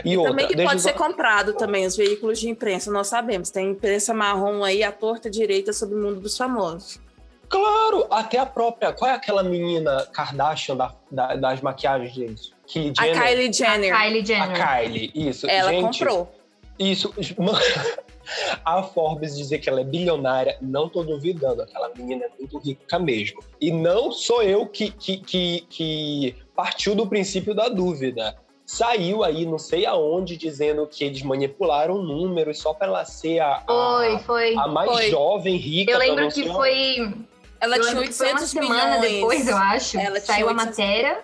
E, 0.04 0.12
e 0.12 0.18
outra, 0.18 0.32
também 0.32 0.48
que 0.48 0.62
pode 0.62 0.82
ser 0.82 0.92
comprado 0.92 1.54
também, 1.54 1.86
os 1.86 1.96
veículos 1.96 2.38
de 2.40 2.48
imprensa, 2.48 2.90
nós 2.90 3.06
sabemos. 3.06 3.50
Tem 3.50 3.70
imprensa 3.70 4.12
marrom 4.12 4.64
aí, 4.64 4.82
a 4.82 4.90
torta 4.90 5.30
direita 5.30 5.72
sobre 5.72 5.94
o 5.94 6.02
mundo 6.02 6.20
dos 6.20 6.36
famosos. 6.36 7.00
Claro, 7.48 8.06
até 8.10 8.38
a 8.38 8.46
própria. 8.46 8.92
Qual 8.92 9.10
é 9.10 9.14
aquela 9.14 9.42
menina 9.42 10.06
Kardashian 10.12 10.76
da, 10.76 10.94
da, 11.10 11.34
das 11.34 11.60
maquiagens 11.60 12.14
deles? 12.14 12.52
Kylie 12.66 12.92
Jenner. 12.94 13.18
A 13.18 13.26
Kylie 13.26 13.52
Jenner. 13.52 13.94
A 13.94 13.98
Kylie 13.98 14.26
Jenner. 14.26 14.62
A 14.62 14.76
Kylie, 14.78 15.12
isso. 15.14 15.50
Ela 15.50 15.70
Gente, 15.70 15.98
comprou. 15.98 16.39
Isso. 16.80 17.14
A 18.64 18.82
Forbes 18.82 19.36
dizer 19.36 19.58
que 19.58 19.68
ela 19.68 19.80
é 19.80 19.84
bilionária, 19.84 20.56
não 20.60 20.88
tô 20.88 21.02
duvidando. 21.02 21.62
Aquela 21.62 21.90
menina 21.96 22.24
é 22.24 22.30
muito 22.38 22.58
rica 22.58 22.98
mesmo. 22.98 23.42
E 23.60 23.72
não 23.72 24.12
sou 24.12 24.42
eu 24.42 24.66
que, 24.66 24.90
que, 24.90 25.16
que, 25.18 25.66
que 25.68 26.36
partiu 26.54 26.94
do 26.94 27.06
princípio 27.06 27.54
da 27.54 27.68
dúvida 27.68 28.36
saiu 28.70 29.24
aí, 29.24 29.44
não 29.44 29.58
sei 29.58 29.84
aonde, 29.84 30.36
dizendo 30.36 30.86
que 30.86 31.02
eles 31.02 31.22
manipularam 31.22 32.00
números 32.00 32.58
só 32.58 32.72
para 32.72 32.86
ela 32.86 33.04
ser 33.04 33.40
a, 33.40 33.64
foi, 33.66 34.14
a, 34.14 34.18
foi, 34.20 34.54
a 34.56 34.68
mais 34.68 34.90
foi. 34.92 35.10
jovem, 35.10 35.56
rica. 35.56 35.90
Eu 35.90 35.98
lembro 35.98 36.28
que 36.28 36.48
foi. 36.48 37.12
Ela 37.60 37.76
eu 37.78 37.82
tinha 37.82 37.98
800 37.98 38.32
uma 38.32 38.38
semana 38.46 39.00
milhões. 39.00 39.12
depois, 39.14 39.48
eu 39.48 39.56
acho. 39.56 39.98
Ela 39.98 40.20
saiu 40.20 40.48
a 40.48 40.54
matéria. 40.54 41.18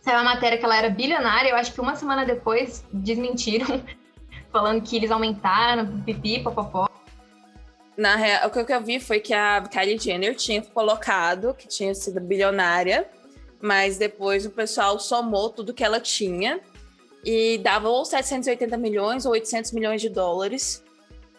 Saiu 0.00 0.18
a 0.18 0.24
matéria 0.24 0.56
que 0.56 0.64
ela 0.64 0.76
era 0.76 0.88
bilionária. 0.88 1.50
Eu 1.50 1.56
acho 1.56 1.74
que 1.74 1.80
uma 1.80 1.94
semana 1.94 2.24
depois 2.24 2.82
desmentiram, 2.90 3.82
falando 4.52 4.82
que 4.82 4.96
eles 4.96 5.10
aumentaram, 5.10 6.00
pipi, 6.02 6.42
popopó. 6.42 6.88
Na 7.96 8.16
real, 8.16 8.48
o 8.48 8.50
que 8.50 8.72
eu 8.72 8.82
vi 8.82 9.00
foi 9.00 9.20
que 9.20 9.34
a 9.34 9.62
Kylie 9.62 9.98
Jenner 9.98 10.34
tinha 10.34 10.62
colocado 10.62 11.54
que 11.54 11.66
tinha 11.66 11.94
sido 11.94 12.20
bilionária 12.20 13.08
mas 13.62 13.96
depois 13.96 14.44
o 14.44 14.50
pessoal 14.50 14.98
somou 14.98 15.48
tudo 15.48 15.72
que 15.72 15.84
ela 15.84 16.00
tinha 16.00 16.60
e 17.24 17.58
dava 17.58 17.88
ou 17.88 18.04
780 18.04 18.76
milhões 18.76 19.24
ou 19.24 19.30
800 19.32 19.70
milhões 19.70 20.00
de 20.00 20.08
dólares, 20.08 20.82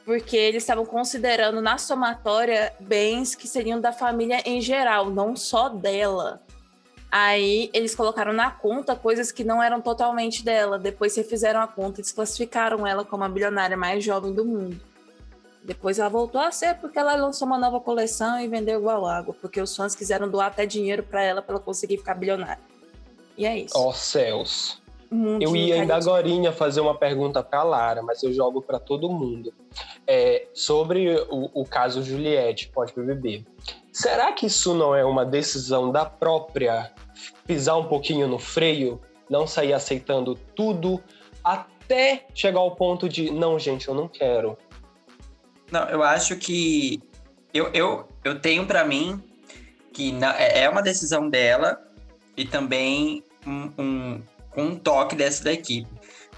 porque 0.05 0.37
eles 0.37 0.63
estavam 0.63 0.85
considerando 0.85 1.61
na 1.61 1.77
somatória 1.77 2.73
bens 2.79 3.35
que 3.35 3.45
seriam 3.45 3.81
da 3.81 3.91
família 3.91 4.41
em 4.45 4.61
geral, 4.61 5.09
não 5.09 5.35
só 5.35 5.67
dela. 5.67 6.41
Aí 7.15 7.69
eles 7.75 7.93
colocaram 7.93 8.33
na 8.33 8.49
conta 8.49 8.95
coisas 8.95 9.31
que 9.31 9.43
não 9.43 9.61
eram 9.61 9.79
totalmente 9.79 10.43
dela. 10.43 10.79
Depois 10.79 11.15
refizeram 11.15 11.61
a 11.61 11.67
conta 11.67 11.99
e 11.99 12.03
desclassificaram 12.03 12.87
ela 12.87 13.05
como 13.05 13.23
a 13.23 13.29
bilionária 13.29 13.77
mais 13.77 14.03
jovem 14.03 14.33
do 14.33 14.43
mundo. 14.43 14.81
Depois 15.63 15.99
ela 15.99 16.09
voltou 16.09 16.41
a 16.41 16.51
ser 16.51 16.73
porque 16.79 16.97
ela 16.97 17.13
lançou 17.15 17.45
uma 17.45 17.59
nova 17.59 17.79
coleção 17.79 18.39
e 18.39 18.47
vendeu 18.47 18.79
igual 18.79 19.05
água, 19.05 19.35
porque 19.39 19.61
os 19.61 19.75
fãs 19.75 19.93
quiseram 19.93 20.27
doar 20.27 20.47
até 20.47 20.65
dinheiro 20.65 21.03
para 21.03 21.21
ela 21.21 21.39
para 21.39 21.53
ela 21.53 21.63
conseguir 21.63 21.99
ficar 21.99 22.15
bilionária. 22.15 22.63
E 23.37 23.45
é 23.45 23.59
isso. 23.59 23.77
Ó 23.77 23.89
oh, 23.89 23.93
céus. 23.93 24.81
eu 25.39 25.55
ia 25.55 25.75
ainda 25.75 25.95
agora 25.95 26.51
fazer 26.51 26.81
uma 26.81 26.97
pergunta 26.97 27.43
para 27.43 27.61
Lara, 27.61 28.01
mas 28.01 28.23
eu 28.23 28.33
jogo 28.33 28.59
para 28.59 28.79
todo 28.79 29.07
mundo. 29.07 29.53
É, 30.07 30.47
sobre 30.51 31.15
o, 31.29 31.61
o 31.61 31.63
caso 31.63 32.01
Juliette 32.01 32.69
pós-BBB. 32.69 33.45
Será 33.93 34.33
que 34.33 34.47
isso 34.47 34.73
não 34.73 34.95
é 34.95 35.05
uma 35.05 35.23
decisão 35.23 35.91
da 35.91 36.03
própria 36.03 36.91
pisar 37.45 37.77
um 37.77 37.85
pouquinho 37.85 38.27
no 38.27 38.39
freio, 38.39 38.99
não 39.29 39.45
sair 39.45 39.71
aceitando 39.71 40.35
tudo, 40.55 41.01
até 41.43 42.25
chegar 42.33 42.59
ao 42.59 42.75
ponto 42.75 43.07
de, 43.07 43.29
não, 43.29 43.59
gente, 43.59 43.87
eu 43.87 43.93
não 43.93 44.07
quero. 44.07 44.57
Não, 45.71 45.87
eu 45.89 46.01
acho 46.01 46.35
que 46.37 47.01
eu, 47.53 47.69
eu, 47.73 48.07
eu 48.23 48.39
tenho 48.39 48.65
para 48.65 48.83
mim 48.83 49.21
que 49.93 50.11
é, 50.37 50.63
é 50.63 50.69
uma 50.69 50.81
decisão 50.81 51.29
dela 51.29 51.79
e 52.35 52.45
também 52.45 53.23
um, 53.45 53.71
um, 53.77 54.23
um 54.57 54.75
toque 54.75 55.15
dessa 55.15 55.43
da 55.43 55.53
equipe. 55.53 55.87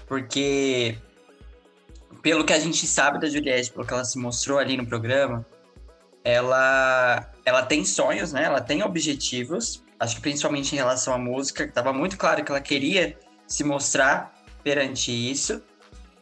Porque, 0.06 0.98
pelo 2.22 2.44
que 2.44 2.52
a 2.52 2.58
gente 2.58 2.86
sabe 2.86 3.18
da 3.18 3.28
Juliette, 3.28 3.72
pelo 3.72 3.86
que 3.86 3.94
ela 3.94 4.04
se 4.04 4.18
mostrou 4.18 4.58
ali 4.58 4.76
no 4.76 4.86
programa, 4.86 5.44
ela, 6.22 7.30
ela 7.46 7.62
tem 7.62 7.84
sonhos, 7.84 8.32
né? 8.32 8.42
Ela 8.42 8.60
tem 8.60 8.82
objetivos. 8.82 9.82
Acho 10.00 10.16
que 10.16 10.20
principalmente 10.20 10.72
em 10.72 10.76
relação 10.76 11.14
à 11.14 11.18
música, 11.18 11.62
estava 11.62 11.92
muito 11.92 12.18
claro 12.18 12.44
que 12.44 12.50
ela 12.50 12.60
queria 12.60 13.16
se 13.46 13.62
mostrar 13.62 14.34
perante 14.64 15.12
isso. 15.12 15.62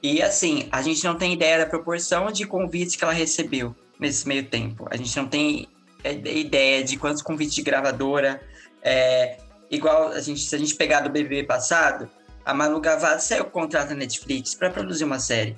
E 0.02 0.20
assim, 0.20 0.68
a 0.70 0.82
gente 0.82 1.02
não 1.02 1.16
tem 1.16 1.32
ideia 1.32 1.58
da 1.58 1.66
proporção 1.66 2.30
de 2.30 2.46
convites 2.46 2.94
que 2.94 3.02
ela 3.02 3.12
recebeu 3.14 3.74
nesse 3.98 4.28
meio 4.28 4.44
tempo. 4.44 4.86
A 4.90 4.98
gente 4.98 5.16
não 5.16 5.26
tem 5.26 5.66
é, 6.04 6.12
ideia 6.12 6.84
de 6.84 6.98
quantos 6.98 7.22
convites 7.22 7.54
de 7.54 7.62
gravadora. 7.62 8.38
É, 8.82 9.38
igual 9.70 10.08
a 10.08 10.20
gente, 10.20 10.42
se 10.42 10.54
a 10.54 10.58
gente 10.58 10.74
pegar 10.74 11.00
do 11.00 11.08
BBB 11.08 11.44
passado, 11.44 12.06
a 12.44 12.52
Manu 12.52 12.82
Gavassi 12.82 13.28
saiu 13.28 13.46
com 13.46 13.62
contrato 13.62 13.88
da 13.88 13.94
Netflix 13.94 14.54
para 14.54 14.68
produzir 14.68 15.04
uma 15.04 15.18
série. 15.18 15.56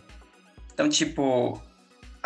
Então, 0.73 0.88
tipo, 0.88 1.61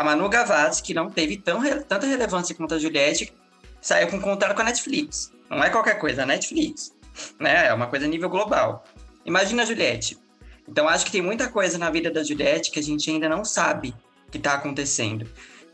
a 0.01 0.05
Manu 0.05 0.29
Gavassi, 0.29 0.83
que 0.83 0.95
não 0.95 1.11
teve 1.11 1.37
tão, 1.37 1.63
tanta 1.83 2.07
relevância 2.07 2.55
quanto 2.55 2.75
a 2.75 2.79
Juliette, 2.79 3.33
saiu 3.81 4.09
com 4.09 4.21
contrato 4.21 4.55
com 4.55 4.63
a 4.63 4.65
Netflix. 4.65 5.31
Não 5.49 5.63
é 5.63 5.69
qualquer 5.69 5.99
coisa, 5.99 6.23
a 6.23 6.27
Netflix. 6.27 6.95
Né? 7.39 7.67
É 7.67 7.75
uma 7.75 7.87
coisa 7.87 8.07
a 8.07 8.09
nível 8.09 8.31
global. 8.31 8.85
Imagina 9.27 9.63
a 9.63 9.67
Juliette. 9.67 10.19
Então, 10.67 10.89
acho 10.89 11.05
que 11.05 11.13
tem 11.13 11.21
muita 11.21 11.49
coisa 11.49 11.77
na 11.77 11.91
vida 11.91 12.11
da 12.11 12.23
Juliette 12.23 12.71
que 12.71 12.79
a 12.79 12.83
gente 12.83 13.11
ainda 13.11 13.29
não 13.29 13.45
sabe 13.45 13.95
que 14.31 14.39
está 14.39 14.55
acontecendo. 14.55 15.29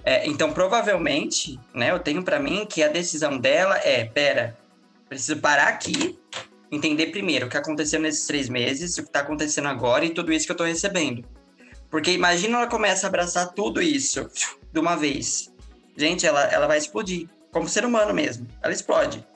É, 0.05 0.27
então, 0.27 0.53
provavelmente, 0.53 1.59
né, 1.73 1.93
eu 1.93 2.01
tenho 2.01 2.23
para 2.23 2.41
mim 2.41 2.67
que 2.67 2.83
a 2.83 2.89
decisão 2.89 3.39
dela 3.39 3.79
é: 3.79 4.05
pera, 4.05 4.57
preciso 5.09 5.39
parar 5.41 5.69
aqui, 5.69 6.19
entender 6.73 7.09
primeiro 7.09 7.47
o 7.47 7.49
que 7.49 7.57
aconteceu 7.57 8.01
nesses 8.01 8.27
três 8.27 8.49
meses, 8.49 8.99
o 8.99 9.03
que 9.03 9.09
está 9.09 9.21
acontecendo 9.21 9.69
agora 9.69 10.05
e 10.05 10.11
tudo 10.11 10.33
isso 10.33 10.47
que 10.47 10.53
eu 10.53 10.55
estou 10.55 10.67
recebendo. 10.67 11.25
Porque 11.91 12.13
imagina 12.13 12.59
ela 12.59 12.67
começa 12.67 13.07
a 13.07 13.09
abraçar 13.09 13.53
tudo 13.53 13.81
isso 13.81 14.29
de 14.73 14.79
uma 14.79 14.97
vez. 14.97 15.53
Gente, 15.97 16.27
ela, 16.27 16.45
ela 16.45 16.67
vai 16.67 16.79
explodir, 16.79 17.29
como 17.51 17.69
ser 17.69 17.85
humano 17.85 18.13
mesmo. 18.13 18.47
Ela 18.63 18.73
explode. 18.73 19.27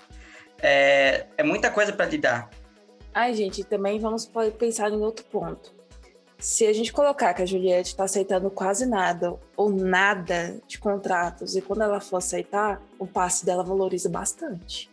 É, 0.63 1.27
é 1.39 1.43
muita 1.43 1.71
coisa 1.71 1.93
para 1.93 2.07
lidar. 2.07 2.51
Ai, 3.15 3.35
gente, 3.35 3.65
também 3.65 3.99
vamos 3.99 4.31
pensar 4.59 4.91
em 4.93 5.01
outro 5.01 5.25
ponto. 5.25 5.75
Se 6.39 6.67
a 6.67 6.73
gente 6.73 6.93
colocar 6.93 7.35
que 7.35 7.43
a 7.43 7.47
Juliette 7.47 7.91
está 7.91 8.05
aceitando 8.05 8.51
quase 8.51 8.87
nada 8.87 9.39
ou 9.57 9.71
nada 9.71 10.59
de 10.67 10.79
contratos, 10.79 11.55
e 11.55 11.61
quando 11.61 11.83
ela 11.83 12.01
for 12.01 12.17
aceitar, 12.17 12.81
o 12.99 13.07
passe 13.07 13.45
dela 13.45 13.63
valoriza 13.63 14.09
bastante. 14.09 14.90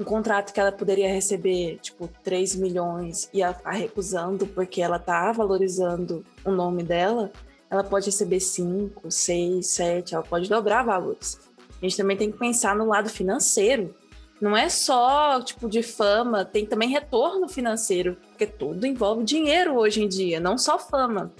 Um 0.00 0.04
contrato 0.04 0.52
que 0.52 0.58
ela 0.58 0.72
poderia 0.72 1.12
receber, 1.12 1.78
tipo, 1.82 2.08
3 2.24 2.56
milhões 2.56 3.28
e 3.34 3.40
tá 3.40 3.70
recusando 3.70 4.46
porque 4.46 4.80
ela 4.80 4.98
tá 4.98 5.30
valorizando 5.30 6.24
o 6.44 6.50
nome 6.50 6.82
dela, 6.82 7.30
ela 7.68 7.84
pode 7.84 8.06
receber 8.06 8.40
5, 8.40 9.10
6, 9.10 9.66
7, 9.66 10.14
ela 10.14 10.24
pode 10.24 10.48
dobrar 10.48 10.82
valores. 10.82 11.38
A 11.80 11.84
gente 11.84 11.96
também 11.96 12.16
tem 12.16 12.32
que 12.32 12.38
pensar 12.38 12.74
no 12.74 12.86
lado 12.86 13.10
financeiro 13.10 13.94
não 14.40 14.56
é 14.56 14.70
só 14.70 15.42
tipo 15.42 15.68
de 15.68 15.82
fama, 15.82 16.46
tem 16.46 16.64
também 16.64 16.88
retorno 16.88 17.46
financeiro, 17.46 18.16
porque 18.28 18.46
tudo 18.46 18.86
envolve 18.86 19.22
dinheiro 19.22 19.76
hoje 19.76 20.02
em 20.02 20.08
dia, 20.08 20.40
não 20.40 20.56
só 20.56 20.78
fama. 20.78 21.30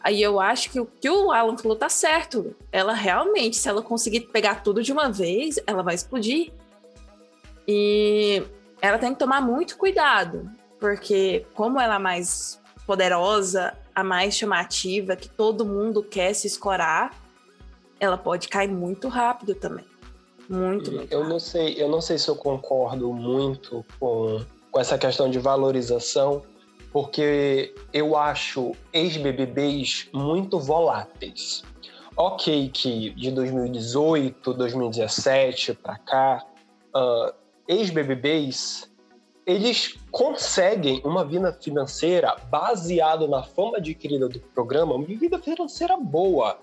Aí 0.00 0.22
eu 0.22 0.40
acho 0.40 0.70
que 0.70 0.80
o 0.80 0.86
que 0.86 1.08
o 1.08 1.30
Alan 1.30 1.56
falou 1.56 1.76
tá 1.76 1.88
certo. 1.88 2.54
Ela 2.72 2.92
realmente, 2.92 3.56
se 3.56 3.68
ela 3.68 3.82
conseguir 3.82 4.20
pegar 4.20 4.62
tudo 4.62 4.82
de 4.82 4.92
uma 4.92 5.10
vez, 5.10 5.58
ela 5.66 5.82
vai 5.82 5.94
explodir. 5.94 6.52
E 7.66 8.42
ela 8.80 8.98
tem 8.98 9.12
que 9.12 9.18
tomar 9.18 9.40
muito 9.40 9.76
cuidado, 9.76 10.50
porque 10.78 11.46
como 11.54 11.80
ela 11.80 11.96
é 11.96 11.98
mais 11.98 12.60
poderosa, 12.86 13.72
a 13.94 14.04
mais 14.04 14.34
chamativa, 14.34 15.16
que 15.16 15.28
todo 15.28 15.64
mundo 15.64 16.02
quer 16.02 16.34
se 16.34 16.46
escorar, 16.46 17.18
ela 17.98 18.18
pode 18.18 18.48
cair 18.48 18.68
muito 18.68 19.08
rápido 19.08 19.54
também. 19.54 19.84
Muito 20.48 20.90
legal. 20.90 21.06
Eu 21.10 21.28
não 21.28 21.40
sei, 21.40 21.74
eu 21.78 21.88
não 21.88 22.00
sei 22.00 22.18
se 22.18 22.28
eu 22.28 22.36
concordo 22.36 23.12
muito 23.12 23.84
com, 23.98 24.44
com 24.70 24.80
essa 24.80 24.98
questão 24.98 25.30
de 25.30 25.38
valorização, 25.38 26.42
porque 26.92 27.74
eu 27.92 28.16
acho 28.16 28.72
ex-BBBs 28.92 30.08
muito 30.12 30.60
voláteis. 30.60 31.62
Ok 32.16 32.68
que 32.68 33.10
de 33.10 33.30
2018, 33.30 34.54
2017 34.54 35.74
para 35.74 35.98
cá, 35.98 36.44
uh, 36.94 37.43
ex-BBBs 37.68 38.92
eles 39.46 39.94
conseguem 40.10 41.02
uma 41.04 41.24
vida 41.24 41.52
financeira 41.52 42.34
baseada 42.50 43.28
na 43.28 43.42
fama 43.42 43.76
adquirida 43.76 44.28
do 44.28 44.40
programa, 44.40 44.94
uma 44.94 45.04
vida 45.04 45.38
financeira 45.38 45.96
boa. 45.96 46.58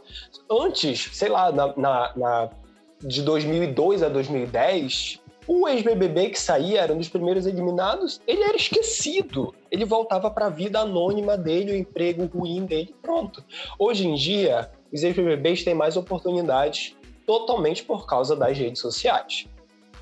Antes, 0.50 1.10
sei 1.14 1.30
lá, 1.30 1.52
na, 1.52 1.76
na, 1.78 2.14
na 2.16 2.50
de 3.00 3.22
2002 3.22 4.04
a 4.04 4.10
2010, 4.10 5.20
O 5.48 5.68
ex-BBB 5.68 6.30
que 6.30 6.40
saía, 6.40 6.82
era 6.82 6.94
um 6.94 6.98
dos 6.98 7.10
primeiros 7.10 7.48
eliminados, 7.48 8.22
ele 8.28 8.44
era 8.44 8.56
esquecido. 8.56 9.54
Ele 9.72 9.84
voltava 9.84 10.30
para 10.30 10.46
a 10.46 10.50
vida 10.50 10.80
anônima 10.80 11.36
dele, 11.36 11.72
o 11.72 11.76
emprego 11.76 12.26
ruim 12.26 12.66
dele, 12.66 12.96
pronto. 13.02 13.44
Hoje 13.78 14.08
em 14.08 14.14
dia, 14.14 14.72
os 14.94 15.04
ex-BBBs 15.04 15.64
têm 15.64 15.74
mais 15.74 15.98
oportunidades 15.98 16.96
totalmente 17.26 17.84
por 17.84 18.06
causa 18.06 18.36
das 18.36 18.56
redes 18.56 18.80
sociais. 18.82 19.48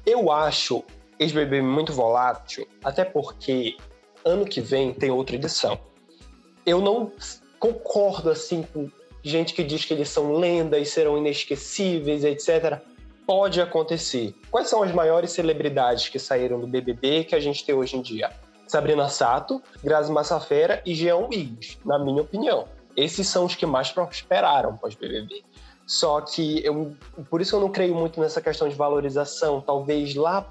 Eu 0.06 0.32
acho 0.32 0.84
ex-BBB 1.20 1.62
muito 1.62 1.91
volátil, 1.91 2.68
até 2.84 3.03
porque 3.03 3.75
ano 4.24 4.46
que 4.46 4.62
vem 4.62 4.94
tem 4.94 5.12
outra 5.12 5.36
edição. 5.36 5.77
Eu 6.65 6.82
não 6.82 7.12
concordo 7.60 8.29
assim 8.29 8.63
com 8.74 8.89
gente 9.22 9.53
que 9.53 9.63
diz 9.63 9.84
que 9.84 9.94
eles 9.94 10.10
são 10.10 10.34
lendas, 10.34 10.89
serão 10.89 11.18
inesquecíveis, 11.18 12.24
etc. 12.24 12.79
Pode 13.25 13.62
acontecer. 13.62 14.34
Quais 14.50 14.70
são 14.70 14.82
as 14.82 14.94
maiores 14.94 15.32
celebridades 15.32 16.10
que 16.10 16.18
saíram 16.18 16.60
do 16.60 16.68
BBB 16.68 17.25
que 17.25 17.36
a 17.36 17.39
gente 17.39 17.65
tem 17.65 17.75
hoje 17.75 17.98
em 17.98 18.01
dia? 18.01 18.32
Sabrina 18.68 19.10
Sato, 19.10 19.62
Grazi 19.84 20.12
Massafera 20.12 20.82
e 20.86 20.94
Jean 20.94 21.18
Willis, 21.18 21.77
na 21.84 21.98
minha 22.00 22.22
opinião. 22.22 22.68
Esses 22.96 23.27
são 23.27 23.46
os 23.46 23.56
que 23.56 23.65
mais 23.65 23.91
prosperaram 23.91 24.77
pós-BBB. 24.77 25.44
Só 25.89 26.22
que 26.22 26.63
eu, 26.63 26.96
por 27.31 27.41
isso 27.41 27.55
eu 27.55 27.60
não 27.60 27.72
creio 27.72 27.96
muito 27.96 28.22
nessa 28.22 28.39
questão 28.39 28.69
de 28.69 28.75
valorização. 28.75 29.60
Talvez 29.60 30.13
lá, 30.13 30.48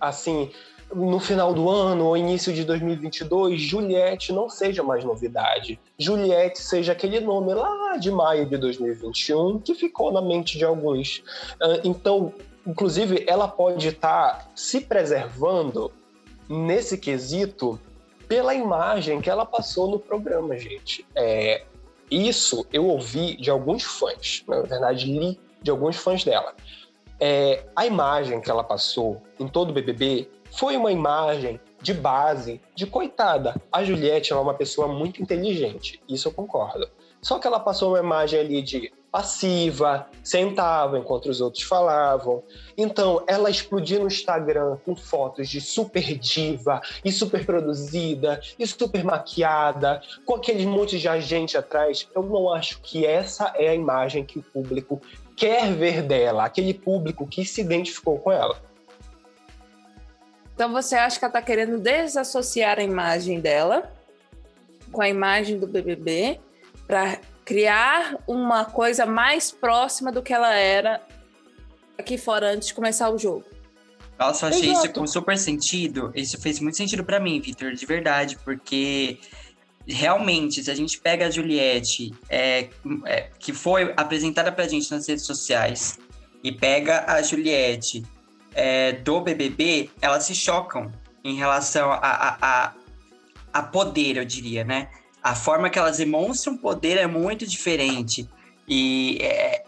assim, 0.00 0.50
no 0.92 1.20
final 1.20 1.54
do 1.54 1.70
ano 1.70 2.04
ou 2.04 2.16
início 2.16 2.52
de 2.52 2.64
2022, 2.64 3.60
Juliette 3.60 4.32
não 4.32 4.50
seja 4.50 4.82
mais 4.82 5.04
novidade. 5.04 5.78
Juliette 5.96 6.58
seja 6.58 6.90
aquele 6.90 7.20
nome 7.20 7.54
lá 7.54 7.96
de 7.96 8.10
maio 8.10 8.44
de 8.44 8.56
2021 8.56 9.60
que 9.60 9.72
ficou 9.72 10.10
na 10.12 10.20
mente 10.20 10.58
de 10.58 10.64
alguns. 10.64 11.22
Ah, 11.60 11.78
então, 11.84 12.32
inclusive, 12.66 13.24
ela 13.28 13.46
pode 13.46 13.86
estar 13.86 14.50
se 14.52 14.80
preservando 14.80 15.92
nesse 16.48 16.98
quesito 16.98 17.78
pela 18.26 18.52
imagem 18.52 19.20
que 19.20 19.30
ela 19.30 19.46
passou 19.46 19.88
no 19.88 20.00
programa, 20.00 20.58
gente. 20.58 21.06
É, 21.14 21.62
isso 22.12 22.66
eu 22.72 22.86
ouvi 22.86 23.36
de 23.36 23.50
alguns 23.50 23.82
fãs, 23.84 24.44
na 24.46 24.60
verdade, 24.60 25.06
li 25.06 25.40
de 25.62 25.70
alguns 25.70 25.96
fãs 25.96 26.24
dela. 26.24 26.54
É, 27.18 27.64
a 27.74 27.86
imagem 27.86 28.40
que 28.40 28.50
ela 28.50 28.64
passou 28.64 29.22
em 29.38 29.46
todo 29.46 29.70
o 29.70 29.72
BBB 29.72 30.28
foi 30.50 30.76
uma 30.76 30.92
imagem 30.92 31.60
de 31.80 31.94
base 31.94 32.60
de 32.74 32.86
coitada. 32.86 33.54
A 33.72 33.82
Juliette 33.82 34.32
é 34.32 34.36
uma 34.36 34.54
pessoa 34.54 34.88
muito 34.88 35.22
inteligente, 35.22 36.00
isso 36.08 36.28
eu 36.28 36.32
concordo. 36.32 36.88
Só 37.20 37.38
que 37.38 37.46
ela 37.46 37.60
passou 37.60 37.90
uma 37.90 38.00
imagem 38.00 38.40
ali 38.40 38.60
de 38.60 38.92
passiva, 39.12 40.08
sentava 40.24 40.98
enquanto 40.98 41.26
os 41.26 41.42
outros 41.42 41.62
falavam. 41.64 42.42
Então, 42.78 43.22
ela 43.26 43.50
explodia 43.50 43.98
no 43.98 44.06
Instagram 44.06 44.78
com 44.86 44.96
fotos 44.96 45.50
de 45.50 45.60
super 45.60 46.18
diva 46.18 46.80
e 47.04 47.12
super 47.12 47.44
produzida 47.44 48.40
e 48.58 48.66
super 48.66 49.04
maquiada, 49.04 50.00
com 50.24 50.36
aquele 50.36 50.64
monte 50.64 50.98
de 50.98 51.06
agente 51.08 51.58
atrás. 51.58 52.08
Eu 52.14 52.22
não 52.22 52.50
acho 52.50 52.80
que 52.80 53.04
essa 53.04 53.52
é 53.54 53.68
a 53.68 53.74
imagem 53.74 54.24
que 54.24 54.38
o 54.38 54.42
público 54.42 55.00
quer 55.36 55.70
ver 55.74 56.02
dela, 56.02 56.46
aquele 56.46 56.72
público 56.72 57.26
que 57.26 57.44
se 57.44 57.60
identificou 57.60 58.18
com 58.18 58.32
ela. 58.32 58.58
Então 60.54 60.72
você 60.72 60.94
acha 60.94 61.18
que 61.18 61.24
ela 61.24 61.30
está 61.30 61.42
querendo 61.42 61.78
desassociar 61.78 62.78
a 62.78 62.82
imagem 62.82 63.40
dela 63.40 63.92
com 64.90 65.02
a 65.02 65.08
imagem 65.08 65.58
do 65.58 65.66
BBB 65.66 66.38
para 66.86 67.18
criar 67.44 68.16
uma 68.26 68.64
coisa 68.64 69.04
mais 69.04 69.50
próxima 69.50 70.12
do 70.12 70.22
que 70.22 70.32
ela 70.32 70.54
era 70.54 71.00
aqui 71.98 72.16
fora 72.16 72.52
antes 72.52 72.68
de 72.68 72.74
começar 72.74 73.10
o 73.10 73.18
jogo. 73.18 73.44
Nossa, 74.18 74.46
eu 74.46 74.50
achei 74.50 74.70
Exato. 74.70 74.86
isso 74.86 74.94
com 74.94 75.06
super 75.06 75.36
sentido. 75.36 76.12
Isso 76.14 76.40
fez 76.40 76.60
muito 76.60 76.76
sentido 76.76 77.04
para 77.04 77.18
mim, 77.18 77.40
Vitor, 77.40 77.72
de 77.72 77.86
verdade, 77.86 78.38
porque 78.44 79.18
realmente, 79.86 80.62
se 80.62 80.70
a 80.70 80.74
gente 80.74 80.98
pega 80.98 81.26
a 81.26 81.30
Juliette, 81.30 82.14
é, 82.28 82.68
é, 83.06 83.28
que 83.38 83.52
foi 83.52 83.92
apresentada 83.96 84.52
pra 84.52 84.68
gente 84.68 84.90
nas 84.90 85.08
redes 85.08 85.24
sociais, 85.24 85.98
e 86.42 86.52
pega 86.52 87.04
a 87.06 87.22
Juliette 87.22 88.04
é, 88.54 88.92
do 88.92 89.20
BBB, 89.20 89.90
elas 90.00 90.24
se 90.24 90.34
chocam 90.34 90.90
em 91.24 91.36
relação 91.36 91.90
a, 91.92 91.96
a, 91.96 92.38
a, 92.40 92.72
a, 93.52 93.62
poder, 93.62 94.16
eu 94.16 94.24
diria, 94.24 94.64
né? 94.64 94.88
A 95.22 95.34
forma 95.34 95.70
que 95.70 95.78
elas 95.78 95.98
demonstram 95.98 96.56
poder 96.56 96.98
é 96.98 97.06
muito 97.06 97.46
diferente. 97.46 98.28
E 98.66 99.18
é, 99.20 99.64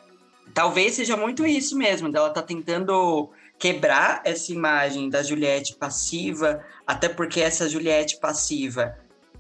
talvez 0.53 0.95
seja 0.95 1.17
muito 1.17 1.47
isso 1.47 1.77
mesmo, 1.77 2.11
dela 2.11 2.31
tá 2.31 2.43
tentando 2.43 3.31
quebrar 3.59 4.23
essa 4.25 4.53
imagem 4.53 5.09
da 5.09 5.23
Juliette 5.23 5.77
passiva, 5.77 6.65
até 6.87 7.09
porque 7.09 7.41
essa 7.41 7.69
Juliette 7.69 8.19
passiva 8.19 8.97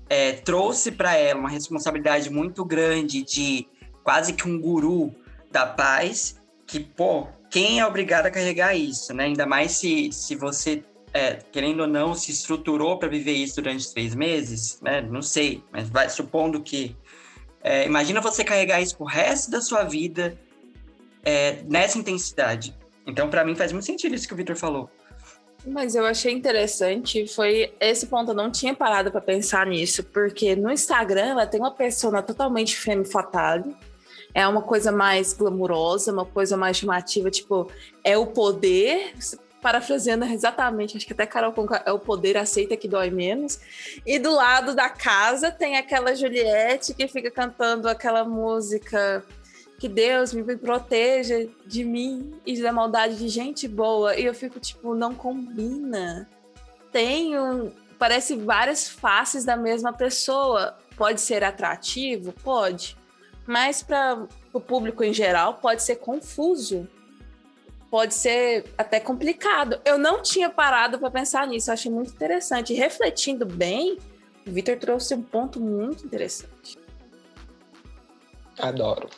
é, 0.08 0.32
trouxe 0.32 0.92
para 0.92 1.16
ela 1.16 1.40
uma 1.40 1.48
responsabilidade 1.48 2.30
muito 2.30 2.64
grande 2.64 3.22
de 3.22 3.66
quase 4.02 4.32
que 4.32 4.46
um 4.46 4.60
guru 4.60 5.14
da 5.50 5.66
paz, 5.66 6.38
que, 6.66 6.80
pô, 6.80 7.26
quem 7.50 7.80
é 7.80 7.86
obrigado 7.86 8.26
a 8.26 8.30
carregar 8.30 8.74
isso, 8.74 9.14
né? 9.14 9.24
Ainda 9.24 9.46
mais 9.46 9.72
se, 9.72 10.10
se 10.12 10.34
você, 10.34 10.82
é, 11.14 11.34
querendo 11.52 11.80
ou 11.80 11.86
não, 11.86 12.12
se 12.12 12.32
estruturou 12.32 12.98
para 12.98 13.08
viver 13.08 13.32
isso 13.32 13.54
durante 13.54 13.90
três 13.94 14.16
meses, 14.16 14.80
né? 14.82 15.00
Não 15.00 15.22
sei, 15.22 15.62
mas 15.70 15.88
vai 15.88 16.10
supondo 16.10 16.60
que. 16.60 16.96
É, 17.62 17.86
imagina 17.86 18.20
você 18.20 18.44
carregar 18.44 18.82
isso 18.82 18.96
pro 18.96 19.06
resto 19.06 19.50
da 19.50 19.60
sua 19.62 19.84
vida 19.84 20.36
é, 21.24 21.62
nessa 21.62 21.96
intensidade. 21.96 22.76
Então, 23.06 23.30
para 23.30 23.44
mim, 23.44 23.54
faz 23.54 23.72
muito 23.72 23.86
sentido 23.86 24.14
isso 24.14 24.26
que 24.26 24.34
o 24.34 24.36
Victor 24.36 24.56
falou. 24.56 24.90
Mas 25.64 25.94
eu 25.94 26.04
achei 26.04 26.32
interessante, 26.32 27.26
foi 27.26 27.72
esse 27.80 28.06
ponto, 28.06 28.32
eu 28.32 28.34
não 28.34 28.50
tinha 28.50 28.74
parado 28.74 29.10
para 29.10 29.20
pensar 29.20 29.66
nisso, 29.66 30.04
porque 30.04 30.54
no 30.54 30.70
Instagram 30.70 31.28
ela 31.28 31.46
tem 31.46 31.58
uma 31.58 31.70
persona 31.70 32.22
totalmente 32.22 32.76
femme 32.76 33.06
fatale, 33.06 33.74
é 34.34 34.46
uma 34.46 34.60
coisa 34.60 34.92
mais 34.92 35.32
glamurosa, 35.32 36.12
uma 36.12 36.26
coisa 36.26 36.54
mais 36.54 36.76
chamativa, 36.76 37.30
tipo, 37.30 37.70
é 38.02 38.18
o 38.18 38.26
poder, 38.26 39.14
parafraseando 39.64 40.26
exatamente, 40.26 40.94
acho 40.94 41.06
que 41.06 41.14
até 41.14 41.24
Carol 41.24 41.50
Conca, 41.50 41.82
é 41.86 41.90
o 41.90 41.98
poder 41.98 42.36
aceita 42.36 42.76
que 42.76 42.86
dói 42.86 43.08
menos. 43.08 43.58
E 44.04 44.18
do 44.18 44.30
lado 44.30 44.74
da 44.74 44.90
casa 44.90 45.50
tem 45.50 45.78
aquela 45.78 46.14
Juliette 46.14 46.92
que 46.92 47.08
fica 47.08 47.30
cantando 47.30 47.88
aquela 47.88 48.24
música 48.24 49.24
que 49.78 49.88
Deus 49.88 50.34
me 50.34 50.42
proteja 50.58 51.48
de 51.64 51.82
mim 51.82 52.38
e 52.44 52.60
da 52.60 52.72
maldade 52.72 53.16
de 53.16 53.28
gente 53.30 53.66
boa. 53.66 54.14
E 54.14 54.26
eu 54.26 54.34
fico 54.34 54.60
tipo, 54.60 54.94
não 54.94 55.14
combina. 55.14 56.28
Tem 56.92 57.38
um, 57.38 57.72
parece 57.98 58.36
várias 58.36 58.86
faces 58.86 59.46
da 59.46 59.56
mesma 59.56 59.94
pessoa. 59.94 60.76
Pode 60.94 61.22
ser 61.22 61.42
atrativo? 61.42 62.34
Pode 62.44 62.98
mas 63.46 63.82
para 63.82 64.26
o 64.52 64.60
público 64.60 65.04
em 65.04 65.12
geral 65.12 65.54
pode 65.54 65.82
ser 65.82 65.96
confuso, 65.96 66.88
pode 67.94 68.12
ser 68.12 68.64
até 68.76 68.98
complicado. 68.98 69.80
Eu 69.84 69.96
não 69.96 70.20
tinha 70.20 70.50
parado 70.50 70.98
para 70.98 71.12
pensar 71.12 71.46
nisso, 71.46 71.70
eu 71.70 71.74
achei 71.74 71.92
muito 71.92 72.10
interessante. 72.10 72.72
E 72.72 72.76
refletindo 72.76 73.46
bem, 73.46 73.98
o 74.44 74.50
Victor 74.50 74.76
trouxe 74.78 75.14
um 75.14 75.22
ponto 75.22 75.60
muito 75.60 76.04
interessante. 76.04 76.76
Adoro. 78.58 79.08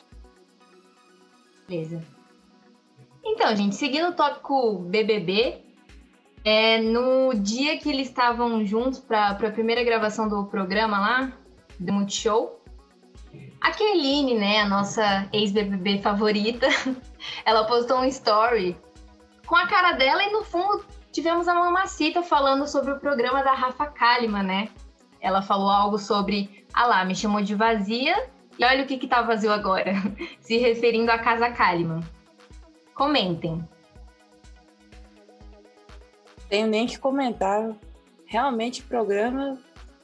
Beleza. 1.67 2.05
Então, 3.25 3.57
gente, 3.57 3.77
seguindo 3.77 4.09
o 4.09 4.13
tópico 4.13 4.79
BBB, 4.81 5.63
é, 6.45 6.79
no 6.79 7.33
dia 7.33 7.79
que 7.79 7.89
eles 7.89 8.09
estavam 8.09 8.63
juntos 8.63 8.99
para 8.99 9.31
a 9.31 9.51
primeira 9.53 9.83
gravação 9.85 10.29
do 10.29 10.45
programa 10.45 11.01
lá, 11.01 11.33
do 11.81 11.95
Multishow, 11.95 12.63
a 13.59 13.71
Kerline, 13.71 14.35
né, 14.35 14.61
a 14.61 14.69
nossa 14.69 15.31
ex-BBB 15.33 16.03
favorita, 16.03 16.69
ela 17.45 17.65
postou 17.65 17.99
um 17.99 18.05
story 18.05 18.77
com 19.47 19.57
a 19.57 19.67
cara 19.67 19.93
dela 19.93 20.23
e 20.23 20.33
no 20.33 20.45
fundo 20.45 20.85
tivemos 21.13 21.49
a 21.49 21.55
Mamacita 21.55 22.23
falando 22.23 22.67
sobre 22.67 22.93
o 22.93 23.01
programa 23.01 23.43
da 23.43 23.55
Rafa 23.55 23.87
Kalimann, 23.87 24.43
né? 24.43 24.69
Ela 25.21 25.41
falou 25.41 25.71
algo 25.71 25.99
sobre, 25.99 26.67
ah 26.75 26.87
lá, 26.87 27.05
me 27.05 27.15
chamou 27.15 27.41
de 27.41 27.55
vazia 27.55 28.29
e 28.59 28.65
olha 28.65 28.85
o 28.85 28.87
que 28.87 28.99
que 28.99 29.07
tá 29.07 29.23
vazio 29.23 29.53
agora, 29.53 29.95
se 30.41 30.59
referindo 30.59 31.11
à 31.11 31.19
Casa 31.19 31.51
Kalimann. 31.51 32.03
Comentem. 32.95 33.67
Tenho 36.49 36.67
nem 36.67 36.87
que 36.87 36.99
comentar. 36.99 37.75
Realmente 38.27 38.83
o 38.83 38.85
programa 38.85 39.59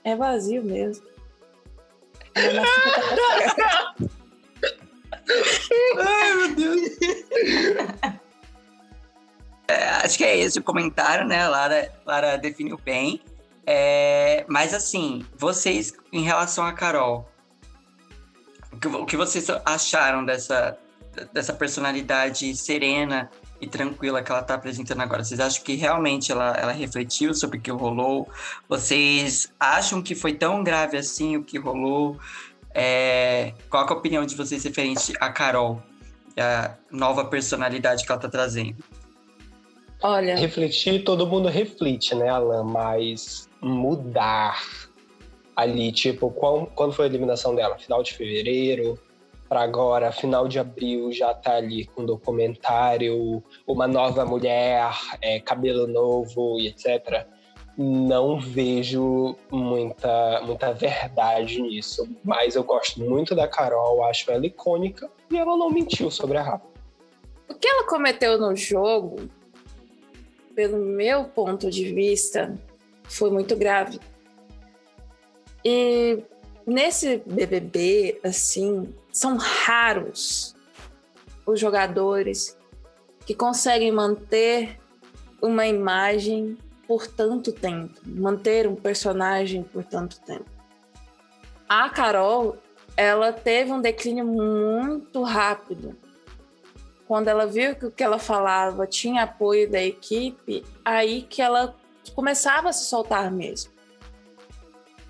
é 0.05 0.17
vazio 0.17 0.63
mesmo. 0.63 1.07
Ai, 5.99 6.35
meu 6.35 6.55
Deus. 6.55 6.90
É, 9.68 9.88
acho 10.05 10.18
que 10.18 10.25
é 10.25 10.37
esse 10.38 10.59
o 10.59 10.62
comentário, 10.62 11.27
né? 11.27 11.47
Lara, 11.49 11.92
Lara 12.05 12.37
definiu 12.37 12.79
bem. 12.85 13.23
É, 13.66 14.45
mas 14.49 14.75
assim, 14.75 15.25
vocês, 15.37 15.95
em 16.12 16.23
relação 16.23 16.64
a 16.64 16.73
Carol, 16.73 17.29
o 18.73 18.77
que, 18.79 18.88
o 18.88 19.07
que 19.07 19.16
vocês 19.16 19.47
acharam 19.64 20.25
dessa, 20.25 20.77
dessa 21.33 21.53
personalidade 21.53 22.55
serena 22.57 23.31
e 23.61 23.66
tranquila 23.68 24.23
que 24.23 24.33
ela 24.33 24.40
está 24.40 24.55
apresentando 24.55 25.01
agora? 25.01 25.23
Vocês 25.23 25.38
acham 25.38 25.62
que 25.62 25.75
realmente 25.77 26.33
ela, 26.33 26.57
ela 26.59 26.73
refletiu 26.73 27.35
sobre 27.35 27.59
o 27.59 27.61
que 27.61 27.71
rolou? 27.71 28.29
Vocês 28.68 29.53
acham 29.61 30.03
que 30.03 30.14
foi 30.14 30.35
tão 30.35 30.64
grave 30.64 30.97
assim 30.97 31.37
o 31.37 31.45
que 31.45 31.59
rolou? 31.59 32.18
É, 32.75 33.53
qual 33.69 33.87
é 33.87 33.91
a 33.91 33.93
opinião 33.93 34.25
de 34.25 34.35
vocês 34.35 34.65
referente 34.65 35.13
a 35.21 35.31
Carol, 35.31 35.83
a 36.39 36.75
nova 36.91 37.25
personalidade 37.25 38.05
que 38.05 38.11
ela 38.11 38.19
está 38.19 38.29
trazendo? 38.29 38.83
Olha. 40.03 40.37
Refletir, 40.37 41.05
todo 41.05 41.27
mundo 41.27 41.49
reflete, 41.49 42.15
né, 42.15 42.29
Alan? 42.29 42.65
Mas 42.65 43.49
mudar 43.61 44.61
ali, 45.55 45.93
tipo, 45.93 46.31
qual, 46.31 46.67
quando 46.75 46.93
foi 46.93 47.05
a 47.05 47.09
eliminação 47.09 47.55
dela? 47.55 47.79
Final 47.79 48.03
de 48.03 48.13
fevereiro, 48.13 48.99
para 49.49 49.61
agora, 49.61 50.11
final 50.11 50.49
de 50.49 50.59
abril, 50.59 51.13
já 51.13 51.35
tá 51.35 51.57
ali 51.57 51.85
com 51.85 52.07
documentário, 52.07 53.43
uma 53.67 53.87
nova 53.87 54.25
mulher, 54.25 54.91
é, 55.21 55.39
cabelo 55.41 55.87
novo 55.87 56.59
e 56.59 56.69
etc. 56.69 57.27
Não 57.77 58.39
vejo 58.39 59.35
muita, 59.51 60.43
muita 60.43 60.73
verdade 60.75 61.61
nisso, 61.63 62.07
mas 62.23 62.55
eu 62.55 62.63
gosto 62.63 63.01
muito 63.01 63.35
da 63.35 63.49
Carol, 63.49 64.05
acho 64.05 64.31
ela 64.31 64.47
icônica 64.47 65.11
e 65.31 65.39
ela 65.39 65.57
não 65.57 65.71
mentiu 65.71 66.11
sobre 66.11 66.37
a 66.37 66.43
Rafa. 66.43 66.67
O 67.49 67.55
que 67.55 67.67
ela 67.67 67.87
cometeu 67.87 68.39
no 68.39 68.55
jogo, 68.55 69.29
pelo 70.55 70.77
meu 70.79 71.25
ponto 71.25 71.71
de 71.71 71.93
vista, 71.93 72.55
foi 73.05 73.31
muito 73.31 73.57
grave. 73.57 73.99
E 75.65 76.23
nesse 76.67 77.23
BBB, 77.25 78.21
assim, 78.23 78.95
são 79.11 79.37
raros 79.37 80.55
os 81.47 81.59
jogadores 81.59 82.57
que 83.27 83.35
conseguem 83.35 83.93
manter 83.93 84.79
uma 85.41 85.67
imagem 85.67 86.57
por 86.93 87.07
tanto 87.07 87.51
tempo, 87.51 87.99
manter 88.05 88.67
um 88.67 88.77
personagem 88.77 89.63
por 89.63 89.83
tanto 89.83 90.21
tempo. 90.21 90.45
A 91.67 91.89
Carol, 91.89 92.59
ela 92.95 93.33
teve 93.33 93.73
um 93.73 93.81
declínio 93.81 94.27
muito 94.27 95.23
rápido. 95.23 95.97
Quando 97.09 97.29
ela 97.29 97.47
viu 97.47 97.75
que 97.75 97.87
o 97.87 97.91
que 97.91 98.05
ela 98.05 98.19
falava 98.19 98.87
tinha 98.87 99.23
apoio 99.23 99.71
da 99.71 99.83
equipe, 99.83 100.63
aí 100.85 101.23
que 101.23 101.41
ela 101.41 101.75
começava 102.15 102.69
a 102.69 102.75
se 102.75 102.85
soltar 102.85 103.33
mesmo 103.33 103.73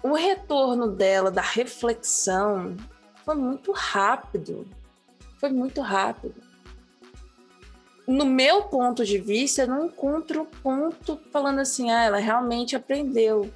o 0.05 0.14
retorno 0.14 0.87
dela, 0.87 1.33
da 1.33 1.42
reflexão, 1.42 2.77
foi 3.25 3.35
muito 3.35 3.73
rápido. 3.73 4.68
Foi 5.38 5.51
muito 5.51 5.81
rápido. 5.81 6.40
No 8.12 8.27
meu 8.27 8.64
ponto 8.64 9.07
de 9.07 9.16
vista, 9.16 9.62
eu 9.62 9.68
não 9.68 9.87
encontro 9.87 10.46
ponto 10.62 11.18
falando 11.33 11.61
assim, 11.61 11.90
ah, 11.90 12.05
ela 12.05 12.18
realmente 12.18 12.77
aprendeu. 12.77 13.51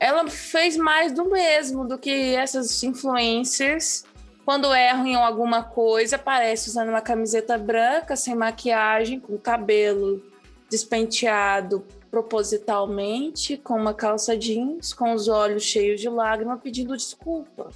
Ela 0.00 0.26
fez 0.30 0.74
mais 0.74 1.12
do 1.12 1.28
mesmo 1.28 1.86
do 1.86 1.98
que 1.98 2.34
essas 2.34 2.82
influencers. 2.82 4.06
Quando 4.46 4.74
erram 4.74 5.06
em 5.06 5.16
alguma 5.16 5.62
coisa, 5.62 6.16
aparece 6.16 6.70
usando 6.70 6.88
uma 6.88 7.02
camiseta 7.02 7.58
branca, 7.58 8.16
sem 8.16 8.34
maquiagem, 8.34 9.20
com 9.20 9.36
cabelo 9.36 10.22
despenteado, 10.70 11.84
propositalmente 12.10 13.58
com 13.58 13.74
uma 13.74 13.92
calça 13.92 14.34
jeans, 14.34 14.94
com 14.94 15.12
os 15.12 15.28
olhos 15.28 15.62
cheios 15.62 16.00
de 16.00 16.08
lágrima, 16.08 16.56
pedindo 16.56 16.96
desculpa. 16.96 17.68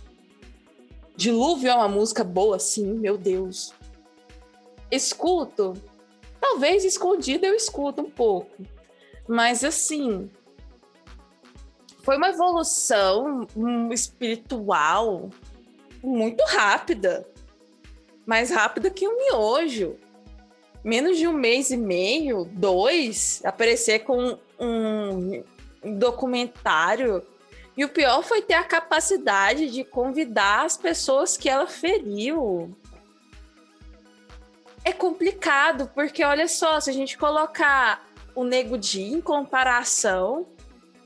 Dilúvio 1.15 1.69
é 1.69 1.75
uma 1.75 1.87
música 1.87 2.25
boa, 2.25 2.59
sim, 2.59 2.95
meu 2.95 3.19
Deus. 3.19 3.75
Escuto. 4.91 5.75
Talvez 6.41 6.85
escondido 6.85 7.47
eu 7.47 7.55
escuto 7.55 8.03
um 8.03 8.11
pouco. 8.11 8.51
Mas 9.29 9.65
assim, 9.65 10.31
foi 12.03 12.17
uma 12.17 12.29
evolução 12.29 13.47
espiritual 13.93 15.31
muito 16.03 16.45
rápida. 16.45 17.27
Mais 18.25 18.51
rápida 18.51 18.91
que 18.91 19.09
um 19.09 19.17
miojo 19.17 19.97
menos 20.87 21.19
de 21.19 21.27
um 21.27 21.33
mês 21.33 21.73
e 21.73 21.77
meio, 21.77 22.45
dois, 22.45 23.43
aparecer 23.45 24.05
com 24.05 24.39
um 24.57 25.43
documentário. 25.83 27.27
E 27.77 27.85
o 27.85 27.89
pior 27.89 28.23
foi 28.23 28.41
ter 28.41 28.55
a 28.55 28.63
capacidade 28.63 29.69
de 29.73 29.83
convidar 29.83 30.65
as 30.65 30.77
pessoas 30.77 31.37
que 31.37 31.49
ela 31.49 31.67
feriu. 31.67 32.73
É 34.87 34.93
complicado, 34.93 35.91
porque 35.93 36.23
olha 36.23 36.47
só, 36.47 36.79
se 36.79 36.89
a 36.89 36.93
gente 36.93 37.19
colocar 37.19 38.07
o 38.37 38.45
Nego 38.45 38.79
Di 38.79 39.03
em 39.03 39.21
comparação, 39.21 40.47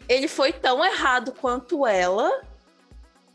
ele 0.06 0.28
foi 0.28 0.52
tão 0.52 0.84
errado 0.84 1.32
quanto 1.32 1.86
ela 1.86 2.42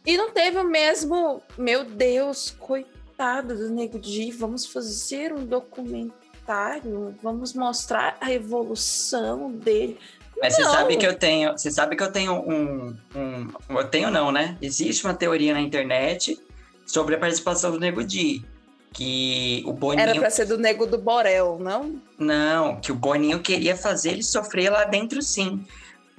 e 0.05 0.15
não 0.15 0.29
teve 0.29 0.59
o 0.59 0.63
mesmo, 0.63 1.41
meu 1.57 1.83
Deus, 1.83 2.51
coitado 2.59 3.55
do 3.57 3.69
Nego 3.71 3.97
Di, 3.97 4.29
vamos 4.29 4.67
fazer 4.67 5.33
um 5.33 5.43
documentário 5.43 6.21
vamos 7.23 7.53
mostrar 7.53 8.15
a 8.21 8.31
evolução 8.31 9.49
dele. 9.49 9.97
Mas 10.39 10.55
não. 10.59 10.65
você 10.65 10.71
sabe 10.71 10.97
que 10.97 11.07
eu 11.07 11.17
tenho, 11.17 11.53
você 11.53 11.71
sabe 11.71 11.95
que 11.95 12.03
eu 12.03 12.11
tenho 12.11 12.33
um, 12.33 12.95
um, 13.15 13.47
eu 13.69 13.87
tenho 13.87 14.11
não, 14.11 14.31
né? 14.31 14.55
Existe 14.61 15.03
uma 15.05 15.13
teoria 15.15 15.55
na 15.55 15.61
internet 15.61 16.39
sobre 16.85 17.15
a 17.15 17.17
participação 17.17 17.71
do 17.71 17.79
Nego 17.79 18.03
Di, 18.03 18.45
que 18.95 19.61
o 19.65 19.73
Boninho 19.73 20.01
Era 20.01 20.17
para 20.17 20.29
ser 20.29 20.45
do 20.45 20.57
Nego 20.57 20.85
do 20.85 20.97
Borel, 20.97 21.59
não? 21.59 22.01
Não, 22.17 22.79
que 22.79 22.93
o 22.93 22.95
Boninho 22.95 23.41
queria 23.41 23.75
fazer 23.75 24.11
ele 24.11 24.23
sofrer 24.23 24.69
lá 24.69 24.85
dentro 24.85 25.21
sim. 25.21 25.65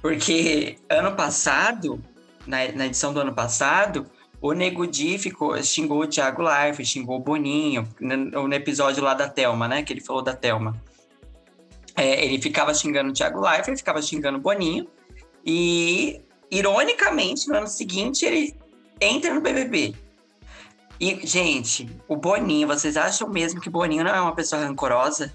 Porque 0.02 0.76
ano 0.86 1.16
passado, 1.16 1.98
na, 2.46 2.70
na 2.72 2.86
edição 2.86 3.14
do 3.14 3.20
ano 3.20 3.34
passado, 3.34 4.06
o 4.42 4.52
Nego 4.52 4.86
Di 4.86 5.16
ficou, 5.16 5.60
xingou 5.62 6.02
o 6.02 6.06
Thiago 6.06 6.42
Life, 6.42 6.84
xingou 6.84 7.16
o 7.16 7.20
Boninho, 7.20 7.88
no, 7.98 8.46
no, 8.46 8.54
episódio 8.54 9.02
lá 9.02 9.14
da 9.14 9.26
Telma, 9.26 9.66
né? 9.66 9.82
Que 9.82 9.94
ele 9.94 10.02
falou 10.02 10.20
da 10.20 10.36
Telma. 10.36 10.78
É, 11.96 12.26
ele 12.26 12.40
ficava 12.42 12.74
xingando 12.74 13.08
o 13.08 13.12
Thiago 13.14 13.40
Life, 13.40 13.70
ele 13.70 13.78
ficava 13.78 14.02
xingando 14.02 14.36
o 14.36 14.40
Boninho. 14.40 14.86
E, 15.46 16.20
ironicamente, 16.50 17.48
no 17.48 17.56
ano 17.56 17.68
seguinte, 17.68 18.26
ele 18.26 18.54
entra 19.00 19.32
no 19.32 19.40
BBB. 19.40 19.94
E, 21.00 21.26
gente, 21.26 21.88
o 22.08 22.16
Boninho, 22.16 22.66
vocês 22.66 22.96
acham 22.96 23.28
mesmo 23.28 23.60
que 23.60 23.68
o 23.68 23.72
Boninho 23.72 24.04
não 24.04 24.14
é 24.14 24.20
uma 24.20 24.34
pessoa 24.34 24.62
rancorosa? 24.62 25.34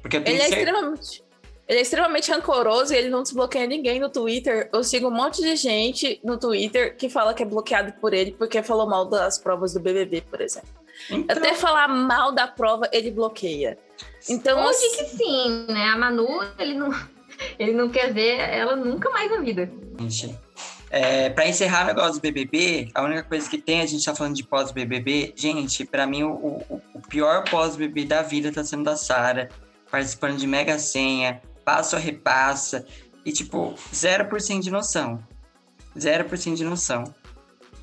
Porque 0.00 0.16
eu 0.16 0.24
tenho 0.24 0.36
ele 0.36 0.42
é 0.42 0.48
extremamente 0.48 1.22
ele 1.68 1.78
é 1.78 1.82
extremamente 1.82 2.30
rancoroso 2.30 2.92
e 2.92 2.96
ele 2.96 3.08
não 3.08 3.22
desbloqueia 3.22 3.66
ninguém 3.66 3.98
no 3.98 4.10
Twitter. 4.10 4.68
Eu 4.72 4.82
sigo 4.82 5.08
um 5.08 5.10
monte 5.10 5.40
de 5.40 5.56
gente 5.56 6.20
no 6.22 6.36
Twitter 6.36 6.96
que 6.96 7.08
fala 7.08 7.32
que 7.32 7.42
é 7.42 7.46
bloqueado 7.46 7.92
por 7.94 8.12
ele 8.12 8.32
porque 8.32 8.62
falou 8.62 8.86
mal 8.86 9.06
das 9.06 9.38
provas 9.38 9.72
do 9.72 9.80
BBB, 9.80 10.22
por 10.22 10.40
exemplo. 10.40 10.68
Então... 11.10 11.36
Até 11.36 11.54
falar 11.54 11.88
mal 11.88 12.32
da 12.32 12.46
prova, 12.46 12.88
ele 12.92 13.10
bloqueia. 13.10 13.78
Então, 14.28 14.64
Hoje 14.66 14.84
assim... 14.86 14.96
que 14.96 15.04
sim, 15.04 15.66
né? 15.68 15.86
A 15.86 15.96
Manu, 15.96 16.28
ele 16.58 16.74
não, 16.74 16.90
ele 17.58 17.72
não 17.72 17.88
quer 17.88 18.12
ver 18.12 18.38
ela 18.38 18.76
nunca 18.76 19.08
mais 19.10 19.30
na 19.30 19.38
vida. 19.38 19.72
Gente, 20.00 20.38
é, 20.92 21.30
para 21.30 21.48
encerrar 21.48 21.84
o 21.84 21.86
negócio 21.86 22.14
do 22.16 22.20
BBB, 22.20 22.90
a 22.94 23.02
única 23.02 23.22
coisa 23.22 23.48
que 23.48 23.56
tem, 23.56 23.80
a 23.80 23.86
gente 23.86 24.04
tá 24.04 24.14
falando 24.14 24.36
de 24.36 24.44
pós-BBB, 24.44 25.32
gente, 25.34 25.86
para 25.86 26.06
mim 26.06 26.22
o, 26.22 26.32
o, 26.68 26.82
o 26.92 27.00
pior 27.00 27.44
pós-BBB 27.48 28.04
da 28.04 28.20
vida 28.20 28.52
tá 28.52 28.62
sendo 28.62 28.84
da 28.84 28.94
Sara, 28.94 29.48
participando 29.90 30.36
de 30.36 30.46
Mega 30.46 30.78
Senha, 30.78 31.40
passo 31.64 31.96
a 31.96 31.98
repassa, 31.98 32.84
e 33.24 33.32
tipo, 33.32 33.72
0% 33.90 34.60
de 34.60 34.70
noção. 34.70 35.18
0% 35.96 36.56
de 36.56 36.64
noção. 36.64 37.04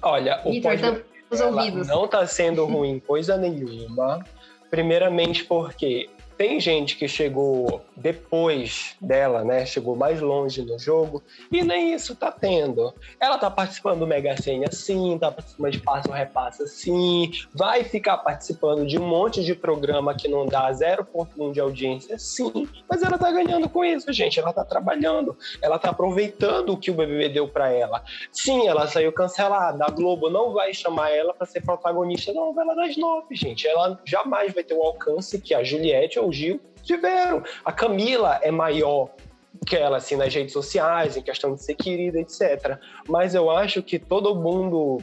Olha, 0.04 0.40
o 0.46 0.52
Victor, 0.52 1.04
pós 1.30 1.88
não 1.88 2.08
tá 2.08 2.28
sendo 2.28 2.64
ruim 2.70 3.00
coisa 3.00 3.38
nenhuma. 3.38 4.24
Primeiramente 4.70 5.46
porque 5.46 6.08
tem 6.40 6.58
gente 6.58 6.96
que 6.96 7.06
chegou 7.06 7.82
depois 7.98 8.96
dela, 9.02 9.44
né? 9.44 9.66
Chegou 9.66 9.94
mais 9.94 10.22
longe 10.22 10.62
no 10.62 10.80
jogo 10.80 11.22
e 11.52 11.62
nem 11.62 11.94
isso 11.94 12.16
tá 12.16 12.32
tendo. 12.32 12.94
Ela 13.20 13.38
tá 13.38 13.52
participando 13.52 14.00
do 14.00 14.08
Mega 14.08 14.42
Sena 14.42 14.72
sim, 14.72 15.18
tá 15.20 15.30
participando 15.30 15.72
de 15.74 15.82
Passo 15.82 16.10
Repassa 16.10 16.66
sim, 16.66 17.30
vai 17.54 17.84
ficar 17.84 18.20
participando 18.20 18.88
de 18.88 18.98
um 18.98 19.06
monte 19.06 19.44
de 19.44 19.54
programa 19.54 20.16
que 20.16 20.30
não 20.30 20.46
dá 20.46 20.72
0.1 20.72 21.52
de 21.52 21.60
audiência 21.60 22.18
sim, 22.18 22.70
mas 22.90 23.04
ela 23.04 23.18
tá 23.18 23.30
ganhando 23.34 23.68
com 23.68 23.84
isso, 23.84 24.14
gente. 24.14 24.40
Ela 24.40 24.54
tá 24.54 24.64
trabalhando, 24.64 25.38
ela 25.62 25.78
tá 25.78 25.90
aproveitando 25.90 26.70
o 26.70 26.78
que 26.78 26.90
o 26.90 26.94
BBB 26.94 27.28
deu 27.28 27.50
para 27.50 27.70
ela. 27.70 28.02
Sim, 28.32 28.66
ela 28.66 28.88
saiu 28.88 29.12
cancelada. 29.12 29.84
A 29.84 29.90
Globo 29.90 30.30
não 30.30 30.54
vai 30.54 30.74
chamar 30.74 31.10
ela 31.10 31.34
para 31.34 31.46
ser 31.46 31.66
protagonista 31.66 32.34
da 32.34 32.40
novela 32.40 32.74
das 32.76 32.96
nove, 32.96 33.36
gente. 33.36 33.68
Ela 33.68 34.00
jamais 34.06 34.54
vai 34.54 34.64
ter 34.64 34.74
o 34.74 34.82
alcance 34.82 35.42
que 35.42 35.54
a 35.54 35.62
Juliette 35.66 36.18
ou 36.18 36.29
o 36.30 36.34
Gil 36.34 36.60
tiveram. 36.84 37.44
A 37.66 37.72
Camila 37.72 38.40
é 38.42 38.52
maior 38.52 39.10
que 39.66 39.76
ela 39.76 39.98
assim 39.98 40.16
nas 40.16 40.34
redes 40.34 40.54
sociais, 40.54 41.18
em 41.18 41.22
questão 41.22 41.54
de 41.54 41.62
ser 41.62 41.76
querida, 41.76 42.20
etc. 42.20 42.78
Mas 43.08 43.36
eu 43.36 43.50
acho 43.50 43.82
que 43.84 44.00
todo 44.00 44.36
mundo 44.36 45.02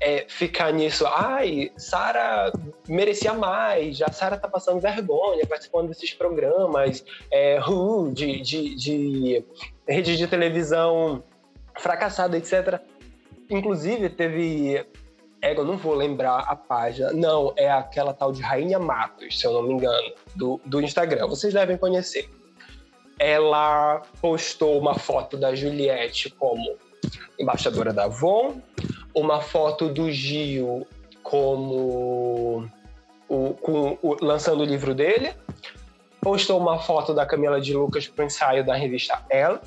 é, 0.00 0.26
ficar 0.28 0.72
nisso, 0.72 1.04
ai, 1.06 1.72
Sara 1.76 2.52
merecia 2.88 3.32
mais, 3.32 3.96
já 3.96 4.08
Sara 4.12 4.36
tá 4.36 4.48
passando 4.48 4.80
vergonha 4.80 5.44
participando 5.46 5.88
desses 5.88 6.12
programas 6.12 7.04
é, 7.30 7.58
de, 8.12 8.40
de, 8.40 8.74
de 8.76 9.44
rede 9.88 10.16
de 10.16 10.26
televisão 10.26 11.22
fracassada, 11.78 12.36
etc. 12.36 12.80
Inclusive, 13.50 14.08
teve. 14.10 14.84
É, 15.46 15.56
eu 15.56 15.64
não 15.64 15.76
vou 15.76 15.94
lembrar 15.94 16.40
a 16.40 16.56
página. 16.56 17.12
Não, 17.12 17.52
é 17.56 17.70
aquela 17.70 18.12
tal 18.12 18.32
de 18.32 18.42
Rainha 18.42 18.80
Matos, 18.80 19.38
se 19.38 19.46
eu 19.46 19.52
não 19.52 19.62
me 19.62 19.74
engano, 19.74 20.12
do, 20.34 20.60
do 20.64 20.80
Instagram. 20.80 21.28
Vocês 21.28 21.54
devem 21.54 21.76
conhecer. 21.76 22.28
Ela 23.16 24.02
postou 24.20 24.76
uma 24.76 24.98
foto 24.98 25.36
da 25.36 25.54
Juliette 25.54 26.30
como 26.30 26.76
embaixadora 27.38 27.92
da 27.92 28.06
Avon, 28.06 28.60
uma 29.14 29.40
foto 29.40 29.88
do 29.88 30.10
Gil 30.10 30.84
como 31.22 32.68
o, 33.28 33.54
com, 33.54 33.98
o, 34.02 34.16
lançando 34.20 34.62
o 34.62 34.66
livro 34.66 34.96
dele, 34.96 35.32
postou 36.20 36.58
uma 36.58 36.80
foto 36.80 37.14
da 37.14 37.24
Camila 37.24 37.60
de 37.60 37.72
Lucas 37.72 38.08
para 38.08 38.24
o 38.24 38.26
ensaio 38.26 38.66
da 38.66 38.74
revista 38.74 39.24
Elle 39.30 39.60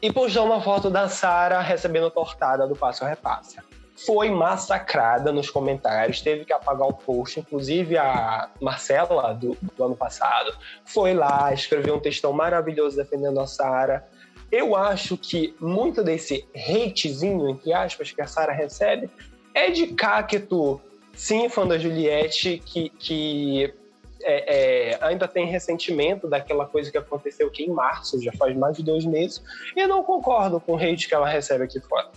e 0.00 0.10
postou 0.10 0.46
uma 0.46 0.62
foto 0.62 0.88
da 0.88 1.10
Sara 1.10 1.60
recebendo 1.60 2.10
tortada 2.10 2.66
do 2.66 2.74
Passo 2.74 3.04
Repassa. 3.04 3.62
Foi 4.06 4.30
massacrada 4.30 5.32
nos 5.32 5.50
comentários, 5.50 6.20
teve 6.20 6.44
que 6.44 6.52
apagar 6.52 6.88
o 6.88 6.92
post. 6.92 7.40
Inclusive, 7.40 7.98
a 7.98 8.48
Marcela, 8.60 9.34
do, 9.34 9.56
do 9.76 9.84
ano 9.84 9.96
passado, 9.96 10.52
foi 10.84 11.12
lá, 11.14 11.52
escreveu 11.52 11.96
um 11.96 12.00
textão 12.00 12.32
maravilhoso 12.32 12.96
defendendo 12.96 13.40
a 13.40 13.46
Sara. 13.46 14.06
Eu 14.50 14.74
acho 14.74 15.16
que 15.16 15.54
muito 15.60 16.02
desse 16.02 16.46
hatezinho, 16.54 17.48
entre 17.48 17.72
aspas, 17.72 18.10
que 18.10 18.20
a 18.20 18.26
Sara 18.26 18.52
recebe 18.52 19.10
é 19.54 19.70
de 19.70 19.88
cacto, 19.88 20.80
sim, 21.14 21.48
fã 21.48 21.66
da 21.66 21.78
Juliette, 21.78 22.62
que, 22.64 22.88
que 22.90 23.74
é, 24.22 24.92
é, 24.92 24.98
ainda 25.00 25.26
tem 25.26 25.46
ressentimento 25.46 26.28
daquela 26.28 26.66
coisa 26.66 26.90
que 26.90 26.98
aconteceu 26.98 27.48
aqui 27.48 27.64
em 27.64 27.70
março, 27.70 28.20
já 28.22 28.32
faz 28.32 28.56
mais 28.56 28.76
de 28.76 28.82
dois 28.82 29.04
meses, 29.04 29.42
e 29.76 29.86
não 29.86 30.02
concordo 30.02 30.60
com 30.60 30.72
o 30.72 30.76
hate 30.76 31.08
que 31.08 31.14
ela 31.14 31.28
recebe 31.28 31.64
aqui 31.64 31.80
fora. 31.80 32.10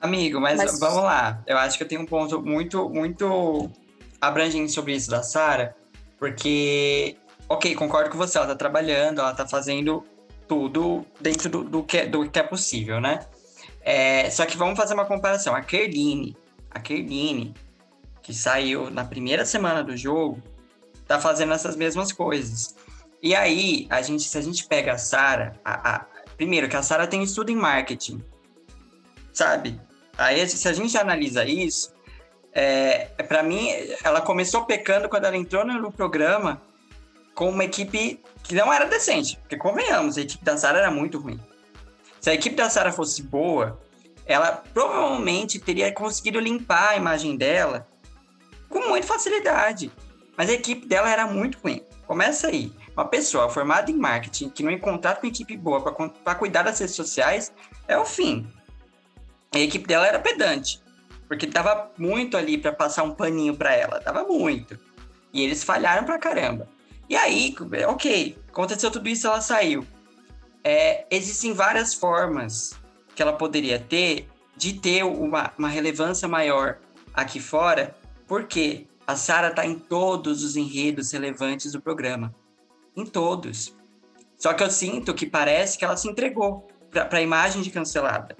Amigo, 0.00 0.40
mas, 0.40 0.58
mas, 0.58 0.78
vamos 0.78 1.02
lá. 1.02 1.42
Eu 1.46 1.58
acho 1.58 1.76
que 1.76 1.82
eu 1.82 1.88
tenho 1.88 2.02
um 2.02 2.06
ponto 2.06 2.40
muito, 2.40 2.88
muito 2.88 3.70
abrangente 4.20 4.70
sobre 4.72 4.94
isso 4.94 5.10
da 5.10 5.22
Sara, 5.22 5.76
porque, 6.18 7.16
ok, 7.48 7.74
concordo 7.74 8.10
com 8.10 8.18
você, 8.18 8.38
ela 8.38 8.46
tá 8.46 8.54
trabalhando, 8.54 9.20
ela 9.20 9.34
tá 9.34 9.46
fazendo 9.46 10.04
tudo 10.46 11.04
dentro 11.20 11.48
do, 11.48 11.64
do, 11.64 11.82
que, 11.82 12.06
do 12.06 12.28
que 12.28 12.38
é 12.38 12.42
possível, 12.42 13.00
né? 13.00 13.26
É, 13.82 14.30
só 14.30 14.46
que 14.46 14.56
vamos 14.56 14.76
fazer 14.76 14.94
uma 14.94 15.04
comparação. 15.04 15.54
A 15.54 15.62
Kerline, 15.62 16.36
a 16.70 16.80
Kerline, 16.80 17.54
que 18.22 18.32
saiu 18.32 18.90
na 18.90 19.04
primeira 19.04 19.44
semana 19.44 19.82
do 19.82 19.96
jogo, 19.96 20.42
tá 21.06 21.18
fazendo 21.20 21.52
essas 21.52 21.74
mesmas 21.74 22.12
coisas. 22.12 22.76
E 23.22 23.34
aí, 23.34 23.86
a 23.90 24.00
gente, 24.00 24.24
se 24.24 24.38
a 24.38 24.40
gente 24.40 24.66
pega 24.66 24.92
a 24.92 24.98
Sara, 24.98 25.58
a, 25.64 25.96
a, 25.96 26.06
primeiro 26.36 26.68
que 26.68 26.76
a 26.76 26.82
Sara 26.82 27.06
tem 27.06 27.22
estudo 27.22 27.50
em 27.50 27.56
marketing, 27.56 28.22
sabe? 29.32 29.80
Aí, 30.18 30.46
se 30.48 30.68
a 30.68 30.72
gente 30.72 30.98
analisa 30.98 31.44
isso, 31.44 31.94
é, 32.52 33.04
para 33.28 33.40
mim, 33.40 33.68
ela 34.02 34.20
começou 34.20 34.64
pecando 34.64 35.08
quando 35.08 35.26
ela 35.26 35.36
entrou 35.36 35.64
no 35.64 35.92
programa 35.92 36.60
com 37.36 37.48
uma 37.50 37.64
equipe 37.64 38.20
que 38.42 38.52
não 38.52 38.72
era 38.72 38.84
decente. 38.86 39.38
Porque, 39.38 39.56
convenhamos, 39.56 40.18
a 40.18 40.22
equipe 40.22 40.44
da 40.44 40.56
Sara 40.56 40.78
era 40.78 40.90
muito 40.90 41.20
ruim. 41.20 41.38
Se 42.20 42.30
a 42.30 42.34
equipe 42.34 42.56
da 42.56 42.68
Sara 42.68 42.90
fosse 42.90 43.22
boa, 43.22 43.80
ela 44.26 44.62
provavelmente 44.74 45.60
teria 45.60 45.92
conseguido 45.92 46.40
limpar 46.40 46.90
a 46.90 46.96
imagem 46.96 47.36
dela 47.36 47.86
com 48.68 48.88
muita 48.88 49.06
facilidade. 49.06 49.92
Mas 50.36 50.50
a 50.50 50.54
equipe 50.54 50.84
dela 50.86 51.08
era 51.08 51.28
muito 51.28 51.58
ruim. 51.62 51.80
Começa 52.08 52.48
aí. 52.48 52.72
Uma 52.92 53.04
pessoa 53.04 53.48
formada 53.48 53.88
em 53.88 53.94
marketing 53.94 54.50
que 54.50 54.64
não 54.64 54.72
encontrar 54.72 55.20
com 55.20 55.28
equipe 55.28 55.56
boa 55.56 55.80
para 56.24 56.34
cuidar 56.34 56.62
das 56.62 56.80
redes 56.80 56.96
sociais 56.96 57.52
é 57.86 57.96
o 57.96 58.04
fim. 58.04 58.44
A 59.52 59.58
equipe 59.58 59.86
dela 59.86 60.06
era 60.06 60.18
pedante, 60.18 60.82
porque 61.26 61.46
tava 61.46 61.90
muito 61.96 62.36
ali 62.36 62.58
para 62.58 62.72
passar 62.72 63.02
um 63.02 63.14
paninho 63.14 63.56
para 63.56 63.74
ela, 63.74 64.00
tava 64.00 64.24
muito. 64.24 64.78
E 65.32 65.42
eles 65.42 65.64
falharam 65.64 66.04
pra 66.04 66.18
caramba. 66.18 66.68
E 67.08 67.16
aí, 67.16 67.54
ok, 67.86 68.38
aconteceu 68.48 68.90
tudo 68.90 69.08
isso, 69.08 69.26
ela 69.26 69.40
saiu. 69.40 69.86
É, 70.62 71.06
existem 71.10 71.52
várias 71.52 71.94
formas 71.94 72.74
que 73.14 73.22
ela 73.22 73.32
poderia 73.32 73.78
ter 73.78 74.28
de 74.56 74.74
ter 74.74 75.04
uma, 75.04 75.52
uma 75.56 75.68
relevância 75.68 76.28
maior 76.28 76.78
aqui 77.14 77.40
fora 77.40 77.96
porque 78.26 78.86
a 79.06 79.16
Sara 79.16 79.48
está 79.48 79.64
em 79.64 79.78
todos 79.78 80.44
os 80.44 80.56
enredos 80.56 81.12
relevantes 81.12 81.72
do 81.72 81.80
programa. 81.80 82.34
Em 82.94 83.06
todos. 83.06 83.74
Só 84.36 84.52
que 84.52 84.62
eu 84.62 84.70
sinto 84.70 85.14
que 85.14 85.24
parece 85.24 85.78
que 85.78 85.84
ela 85.84 85.96
se 85.96 86.08
entregou 86.08 86.68
para 86.90 87.18
a 87.18 87.22
imagem 87.22 87.62
de 87.62 87.70
cancelada. 87.70 88.36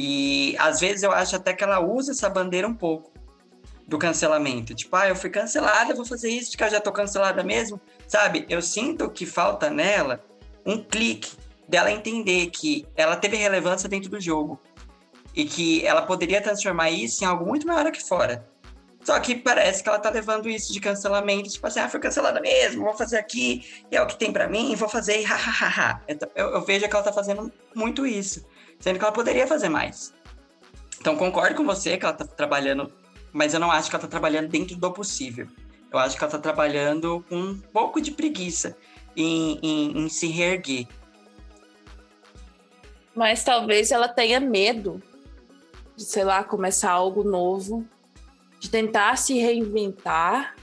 E 0.00 0.54
às 0.60 0.78
vezes 0.78 1.02
eu 1.02 1.10
acho 1.10 1.34
até 1.34 1.52
que 1.52 1.64
ela 1.64 1.80
usa 1.80 2.12
essa 2.12 2.30
bandeira 2.30 2.68
um 2.68 2.74
pouco 2.74 3.10
do 3.84 3.98
cancelamento. 3.98 4.72
Tipo, 4.72 4.94
ah, 4.94 5.08
eu 5.08 5.16
fui 5.16 5.28
cancelada, 5.28 5.92
vou 5.92 6.04
fazer 6.04 6.30
isso 6.30 6.52
porque 6.52 6.62
eu 6.62 6.70
já 6.70 6.80
tô 6.80 6.92
cancelada 6.92 7.42
mesmo. 7.42 7.80
Sabe? 8.06 8.46
Eu 8.48 8.62
sinto 8.62 9.10
que 9.10 9.26
falta 9.26 9.68
nela 9.68 10.24
um 10.64 10.80
clique 10.80 11.32
dela 11.68 11.90
entender 11.90 12.46
que 12.50 12.86
ela 12.94 13.16
teve 13.16 13.36
relevância 13.36 13.88
dentro 13.88 14.08
do 14.08 14.20
jogo 14.20 14.60
e 15.34 15.44
que 15.44 15.84
ela 15.84 16.02
poderia 16.02 16.40
transformar 16.40 16.90
isso 16.90 17.24
em 17.24 17.26
algo 17.26 17.44
muito 17.44 17.66
maior 17.66 17.84
aqui 17.84 18.00
fora. 18.00 18.48
Só 19.02 19.18
que 19.18 19.34
parece 19.34 19.82
que 19.82 19.88
ela 19.88 19.98
tá 19.98 20.10
levando 20.10 20.48
isso 20.48 20.72
de 20.72 20.78
cancelamento, 20.78 21.48
tipo 21.48 21.66
assim, 21.66 21.80
ah, 21.80 21.88
foi 21.88 21.98
cancelada 21.98 22.40
mesmo, 22.40 22.84
vou 22.84 22.94
fazer 22.94 23.18
aqui, 23.18 23.64
é 23.90 24.00
o 24.00 24.06
que 24.06 24.16
tem 24.16 24.32
para 24.32 24.46
mim, 24.46 24.76
vou 24.76 24.88
fazer 24.88 25.22
hahaha. 25.24 26.02
Então, 26.06 26.28
eu, 26.36 26.50
eu 26.50 26.64
vejo 26.64 26.86
que 26.86 26.94
ela 26.94 27.04
tá 27.04 27.12
fazendo 27.12 27.50
muito 27.74 28.06
isso, 28.06 28.44
sendo 28.78 28.98
que 28.98 29.04
ela 29.04 29.12
poderia 29.12 29.46
fazer 29.46 29.68
mais. 29.68 30.12
Então, 31.00 31.16
concordo 31.16 31.54
com 31.54 31.64
você 31.64 31.96
que 31.96 32.04
ela 32.04 32.14
tá 32.14 32.24
trabalhando, 32.24 32.92
mas 33.32 33.54
eu 33.54 33.60
não 33.60 33.70
acho 33.70 33.88
que 33.88 33.96
ela 33.96 34.02
tá 34.02 34.08
trabalhando 34.08 34.48
dentro 34.48 34.76
do 34.76 34.92
possível. 34.92 35.46
Eu 35.92 35.98
acho 35.98 36.16
que 36.16 36.22
ela 36.22 36.30
tá 36.30 36.38
trabalhando 36.38 37.24
com 37.28 37.36
um 37.36 37.58
pouco 37.58 38.00
de 38.00 38.10
preguiça 38.10 38.76
em, 39.16 39.58
em, 39.62 39.98
em 39.98 40.08
se 40.08 40.26
reerguer. 40.26 40.86
Mas 43.14 43.42
talvez 43.42 43.90
ela 43.90 44.08
tenha 44.08 44.38
medo 44.38 45.02
de, 45.96 46.04
sei 46.04 46.24
lá, 46.24 46.44
começar 46.44 46.90
algo 46.90 47.24
novo 47.24 47.86
de 48.60 48.68
tentar 48.68 49.16
se 49.16 49.38
reinventar 49.38 50.56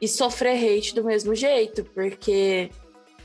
e 0.00 0.06
sofrer 0.06 0.56
hate 0.56 0.94
do 0.94 1.04
mesmo 1.04 1.34
jeito, 1.34 1.84
porque 1.94 2.70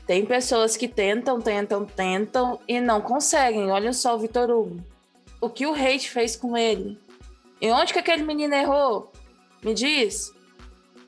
tem 0.08 0.24
pessoas 0.24 0.74
que 0.74 0.88
tentam, 0.88 1.38
tentam, 1.38 1.84
tentam 1.84 2.58
e 2.66 2.80
não 2.80 2.98
conseguem. 2.98 3.70
Olha 3.70 3.92
só 3.92 4.16
o 4.16 4.18
Vitor 4.18 4.48
Hugo. 4.48 4.82
O 5.38 5.50
que 5.50 5.66
o 5.66 5.74
hate 5.74 6.08
fez 6.08 6.34
com 6.34 6.56
ele? 6.56 6.98
E 7.60 7.70
onde 7.70 7.92
que 7.92 7.98
aquele 7.98 8.22
menino 8.22 8.54
errou? 8.54 9.12
Me 9.62 9.74
diz. 9.74 10.32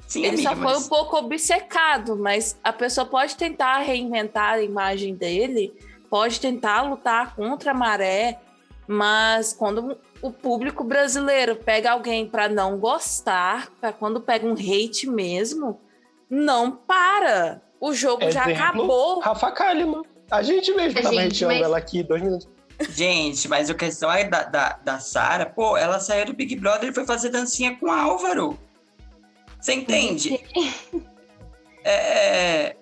Sim, 0.06 0.26
ele 0.26 0.46
amiga, 0.46 0.50
só 0.50 0.54
foi 0.54 0.74
mas... 0.74 0.84
um 0.84 0.88
pouco 0.90 1.16
obcecado, 1.16 2.14
mas 2.14 2.58
a 2.62 2.74
pessoa 2.74 3.06
pode 3.06 3.36
tentar 3.36 3.78
reinventar 3.78 4.54
a 4.54 4.62
imagem 4.62 5.14
dele, 5.14 5.72
pode 6.10 6.38
tentar 6.38 6.82
lutar 6.82 7.34
contra 7.34 7.70
a 7.70 7.74
maré, 7.74 8.38
mas 8.86 9.54
quando 9.54 9.96
o 10.20 10.30
público 10.30 10.84
brasileiro 10.84 11.56
pega 11.56 11.92
alguém 11.92 12.28
para 12.28 12.50
não 12.50 12.76
gostar, 12.76 13.70
para 13.80 13.94
quando 13.94 14.20
pega 14.20 14.46
um 14.46 14.52
hate 14.52 15.08
mesmo, 15.08 15.80
não 16.28 16.70
para. 16.70 17.62
O 17.80 17.92
jogo 17.94 18.24
Exemplo, 18.24 18.54
já 18.54 18.66
acabou. 18.66 19.20
Rafa 19.20 19.50
Kalimann. 19.52 20.02
A 20.30 20.42
gente 20.42 20.72
mesmo 20.74 20.98
a 20.98 21.02
tava 21.02 21.20
hateando 21.22 21.54
mas... 21.54 21.62
ela 21.62 21.78
aqui 21.78 22.02
dois 22.02 22.22
minutos. 22.22 22.48
Gente, 22.90 23.48
mas 23.48 23.68
a 23.68 23.74
questão 23.74 24.10
é 24.10 24.24
da, 24.24 24.44
da, 24.44 24.78
da 24.82 24.98
Sara, 25.00 25.44
pô, 25.44 25.76
ela 25.76 26.00
saiu 26.00 26.26
do 26.26 26.32
Big 26.32 26.56
Brother 26.56 26.90
e 26.90 26.94
foi 26.94 27.04
fazer 27.04 27.28
dancinha 27.28 27.76
com 27.76 27.90
Álvaro. 27.90 28.58
Você 29.60 29.74
entende? 29.74 30.40
é, 31.84 32.74
é, 32.74 32.76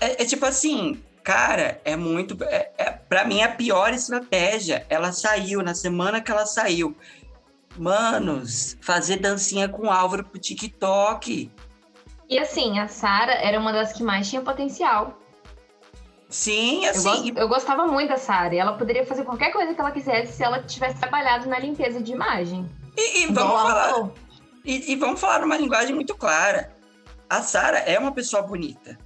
é, 0.00 0.22
é 0.22 0.24
tipo 0.24 0.46
assim, 0.46 1.02
Cara, 1.22 1.80
é 1.84 1.94
muito. 1.94 2.36
É, 2.44 2.70
é, 2.76 2.90
para 2.90 3.24
mim, 3.24 3.40
é 3.40 3.44
a 3.44 3.54
pior 3.54 3.92
estratégia. 3.94 4.84
Ela 4.88 5.12
saiu 5.12 5.62
na 5.62 5.74
semana 5.74 6.20
que 6.20 6.30
ela 6.30 6.46
saiu. 6.46 6.96
Manos, 7.78 8.76
fazer 8.80 9.16
dancinha 9.16 9.68
com 9.68 9.90
Álvaro 9.90 10.24
pro 10.24 10.40
TikTok. 10.40 11.50
E 12.32 12.38
assim, 12.38 12.78
a 12.78 12.88
Sara 12.88 13.34
era 13.34 13.60
uma 13.60 13.74
das 13.74 13.92
que 13.92 14.02
mais 14.02 14.26
tinha 14.26 14.40
potencial. 14.40 15.20
Sim, 16.30 16.86
assim. 16.86 17.28
Eu, 17.28 17.42
eu 17.42 17.48
gostava 17.48 17.86
muito 17.86 18.08
da 18.08 18.16
Sara. 18.16 18.56
Ela 18.56 18.72
poderia 18.72 19.04
fazer 19.04 19.22
qualquer 19.22 19.52
coisa 19.52 19.74
que 19.74 19.78
ela 19.78 19.90
quisesse 19.90 20.32
se 20.32 20.42
ela 20.42 20.62
tivesse 20.62 20.98
trabalhado 20.98 21.46
na 21.46 21.58
limpeza 21.58 22.02
de 22.02 22.10
imagem. 22.10 22.66
E, 22.96 23.24
e 23.24 23.26
vamos 23.26 23.52
falar. 23.52 24.10
E, 24.64 24.92
e 24.92 24.96
vamos 24.96 25.20
falar 25.20 25.40
numa 25.40 25.58
linguagem 25.58 25.94
muito 25.94 26.14
clara. 26.14 26.74
A 27.28 27.42
Sara 27.42 27.80
é 27.80 27.98
uma 27.98 28.12
pessoa 28.12 28.40
bonita. 28.40 28.98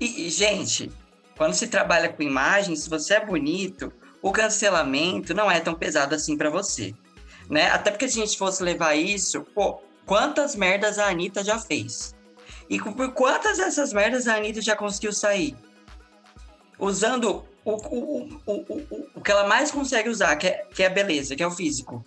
E, 0.00 0.28
gente, 0.30 0.90
quando 1.36 1.54
se 1.54 1.68
trabalha 1.68 2.08
com 2.08 2.24
imagem, 2.24 2.74
se 2.74 2.90
você 2.90 3.14
é 3.14 3.24
bonito, 3.24 3.92
o 4.20 4.32
cancelamento 4.32 5.32
não 5.32 5.48
é 5.48 5.60
tão 5.60 5.74
pesado 5.74 6.12
assim 6.12 6.36
para 6.36 6.50
você. 6.50 6.92
Né? 7.48 7.70
Até 7.70 7.92
porque 7.92 8.08
se 8.08 8.20
a 8.20 8.26
gente 8.26 8.36
fosse 8.36 8.64
levar 8.64 8.96
isso, 8.96 9.42
pô, 9.54 9.80
quantas 10.08 10.56
merdas 10.56 10.98
a 10.98 11.08
Anitta 11.08 11.44
já 11.44 11.58
fez? 11.58 12.16
E 12.68 12.80
por 12.80 13.12
quantas 13.12 13.58
dessas 13.58 13.92
merdas 13.92 14.26
a 14.26 14.36
Anitta 14.36 14.60
já 14.62 14.74
conseguiu 14.74 15.12
sair? 15.12 15.54
Usando 16.78 17.44
o, 17.64 17.72
o, 17.72 18.40
o, 18.46 19.08
o, 19.14 19.20
que 19.20 19.30
ela 19.30 19.46
mais 19.46 19.70
consegue 19.70 20.08
usar, 20.08 20.34
que 20.36 20.46
é, 20.46 20.66
que 20.74 20.82
é 20.82 20.86
a 20.86 20.90
beleza, 20.90 21.36
que 21.36 21.42
é 21.42 21.46
o 21.46 21.50
físico. 21.50 22.02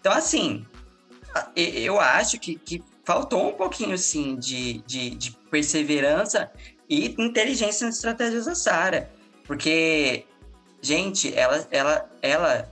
Então, 0.00 0.12
assim, 0.12 0.64
eu 1.54 2.00
acho 2.00 2.38
que, 2.38 2.54
que 2.54 2.82
faltou 3.04 3.50
um 3.50 3.52
pouquinho, 3.52 3.98
sim, 3.98 4.36
de, 4.36 4.78
de, 4.86 5.10
de 5.10 5.32
perseverança 5.50 6.50
e 6.88 7.14
inteligência 7.18 7.86
nas 7.86 7.96
estratégias 7.96 8.46
da 8.46 8.54
Sara. 8.54 9.10
Porque, 9.46 10.24
gente, 10.80 11.36
ela, 11.36 11.66
ela, 11.70 12.10
ela 12.22 12.70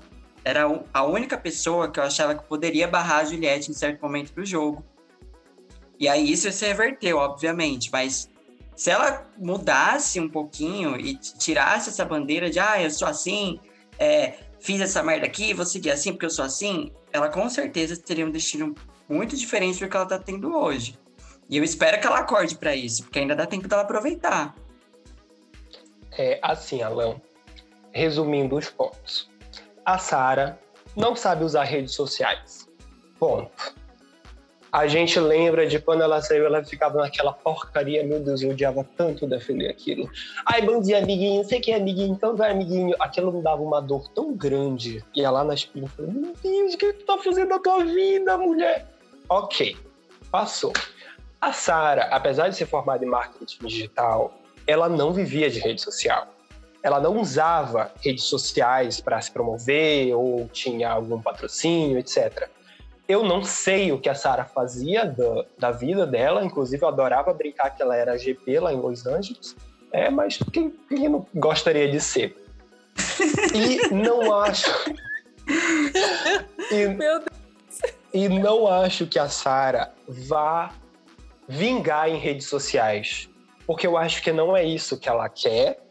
era 0.48 0.82
a 0.94 1.04
única 1.04 1.36
pessoa 1.36 1.90
que 1.90 2.00
eu 2.00 2.04
achava 2.04 2.34
que 2.34 2.42
poderia 2.44 2.88
barrar 2.88 3.18
a 3.18 3.24
Juliette 3.26 3.70
em 3.70 3.74
certo 3.74 4.00
momento 4.00 4.32
do 4.32 4.46
jogo. 4.46 4.82
E 5.98 6.08
aí 6.08 6.32
isso 6.32 6.50
se 6.50 6.66
reverteu, 6.66 7.18
obviamente, 7.18 7.90
mas 7.92 8.30
se 8.74 8.90
ela 8.90 9.28
mudasse 9.36 10.18
um 10.18 10.26
pouquinho 10.26 10.98
e 10.98 11.16
tirasse 11.16 11.90
essa 11.90 12.02
bandeira 12.02 12.48
de, 12.48 12.58
ah, 12.58 12.80
eu 12.82 12.90
sou 12.90 13.06
assim, 13.06 13.60
é, 13.98 14.38
fiz 14.58 14.80
essa 14.80 15.02
merda 15.02 15.26
aqui, 15.26 15.52
vou 15.52 15.66
seguir 15.66 15.90
assim 15.90 16.12
porque 16.12 16.24
eu 16.24 16.30
sou 16.30 16.46
assim, 16.46 16.92
ela 17.12 17.28
com 17.28 17.46
certeza 17.50 17.94
teria 18.00 18.24
um 18.24 18.30
destino 18.30 18.74
muito 19.06 19.36
diferente 19.36 19.80
do 19.80 19.86
que 19.86 19.96
ela 19.96 20.06
tá 20.06 20.18
tendo 20.18 20.56
hoje. 20.56 20.98
E 21.50 21.58
eu 21.58 21.64
espero 21.64 22.00
que 22.00 22.06
ela 22.06 22.20
acorde 22.20 22.56
para 22.56 22.74
isso, 22.74 23.02
porque 23.02 23.18
ainda 23.18 23.36
dá 23.36 23.44
tempo 23.44 23.68
dela 23.68 23.82
aproveitar. 23.82 24.54
É 26.12 26.38
assim, 26.42 26.80
Alan, 26.80 27.20
resumindo 27.92 28.56
os 28.56 28.70
pontos. 28.70 29.28
A 29.88 29.96
Sara 29.96 30.58
não 30.94 31.16
sabe 31.16 31.44
usar 31.44 31.64
redes 31.64 31.94
sociais. 31.94 32.68
Ponto. 33.18 33.74
A 34.70 34.86
gente 34.86 35.18
lembra 35.18 35.66
de 35.66 35.78
quando 35.78 36.02
ela 36.02 36.20
saiu, 36.20 36.44
ela 36.44 36.62
ficava 36.62 36.98
naquela 36.98 37.32
porcaria, 37.32 38.04
meu 38.04 38.20
Deus, 38.20 38.42
eu 38.42 38.50
odiava 38.50 38.86
tanto 38.98 39.26
defender 39.26 39.70
aquilo. 39.70 40.06
Ai, 40.44 40.60
bom 40.60 40.82
dia, 40.82 40.98
amiguinho, 40.98 41.42
sei 41.42 41.58
que 41.58 41.72
é 41.72 41.76
amiguinho, 41.76 42.12
então 42.12 42.36
vai, 42.36 42.50
amiguinho. 42.50 42.94
Aquilo 43.00 43.32
me 43.32 43.40
dava 43.40 43.62
uma 43.62 43.80
dor 43.80 44.06
tão 44.08 44.34
grande. 44.34 45.02
E 45.14 45.22
lá 45.22 45.42
nas 45.42 45.64
pinhas, 45.64 45.90
meu 45.96 46.34
Deus, 46.42 46.74
o 46.74 46.76
que 46.76 46.92
tu 46.92 47.06
tá 47.06 47.16
fazendo 47.16 47.48
na 47.48 47.58
tua 47.58 47.82
vida, 47.82 48.36
mulher? 48.36 48.86
Ok, 49.26 49.74
passou. 50.30 50.74
A 51.40 51.50
Sara, 51.50 52.08
apesar 52.10 52.50
de 52.50 52.56
ser 52.56 52.66
formada 52.66 53.02
em 53.02 53.08
marketing 53.08 53.66
digital, 53.66 54.34
ela 54.66 54.86
não 54.86 55.14
vivia 55.14 55.48
de 55.48 55.60
rede 55.60 55.80
social. 55.80 56.28
Ela 56.82 57.00
não 57.00 57.18
usava 57.18 57.92
redes 58.04 58.24
sociais 58.24 59.00
para 59.00 59.20
se 59.20 59.30
promover 59.30 60.14
ou 60.14 60.48
tinha 60.48 60.90
algum 60.90 61.20
patrocínio, 61.20 61.98
etc. 61.98 62.48
Eu 63.08 63.24
não 63.24 63.42
sei 63.42 63.90
o 63.90 63.98
que 63.98 64.08
a 64.08 64.14
Sarah 64.14 64.44
fazia 64.44 65.04
da, 65.04 65.44
da 65.58 65.70
vida 65.70 66.06
dela, 66.06 66.44
inclusive 66.44 66.82
eu 66.82 66.88
adorava 66.88 67.32
brincar 67.32 67.70
que 67.70 67.82
ela 67.82 67.96
era 67.96 68.18
GP 68.18 68.60
lá 68.60 68.72
em 68.72 68.76
Los 68.76 69.06
Angeles, 69.06 69.56
é, 69.92 70.10
mas 70.10 70.38
quem, 70.52 70.70
quem 70.88 71.08
não 71.08 71.26
gostaria 71.34 71.90
de 71.90 72.00
ser? 72.00 72.36
E 73.54 73.94
não 73.94 74.34
acho. 74.40 74.70
E, 76.70 76.86
Meu 76.86 77.18
Deus. 77.20 77.38
E 78.12 78.28
não 78.28 78.66
acho 78.66 79.06
que 79.06 79.18
a 79.18 79.28
Sarah 79.30 79.90
vá 80.06 80.74
vingar 81.48 82.10
em 82.10 82.18
redes 82.18 82.46
sociais, 82.46 83.28
porque 83.66 83.86
eu 83.86 83.96
acho 83.96 84.22
que 84.22 84.30
não 84.30 84.54
é 84.54 84.62
isso 84.62 84.98
que 84.98 85.08
ela 85.08 85.26
quer. 85.30 85.82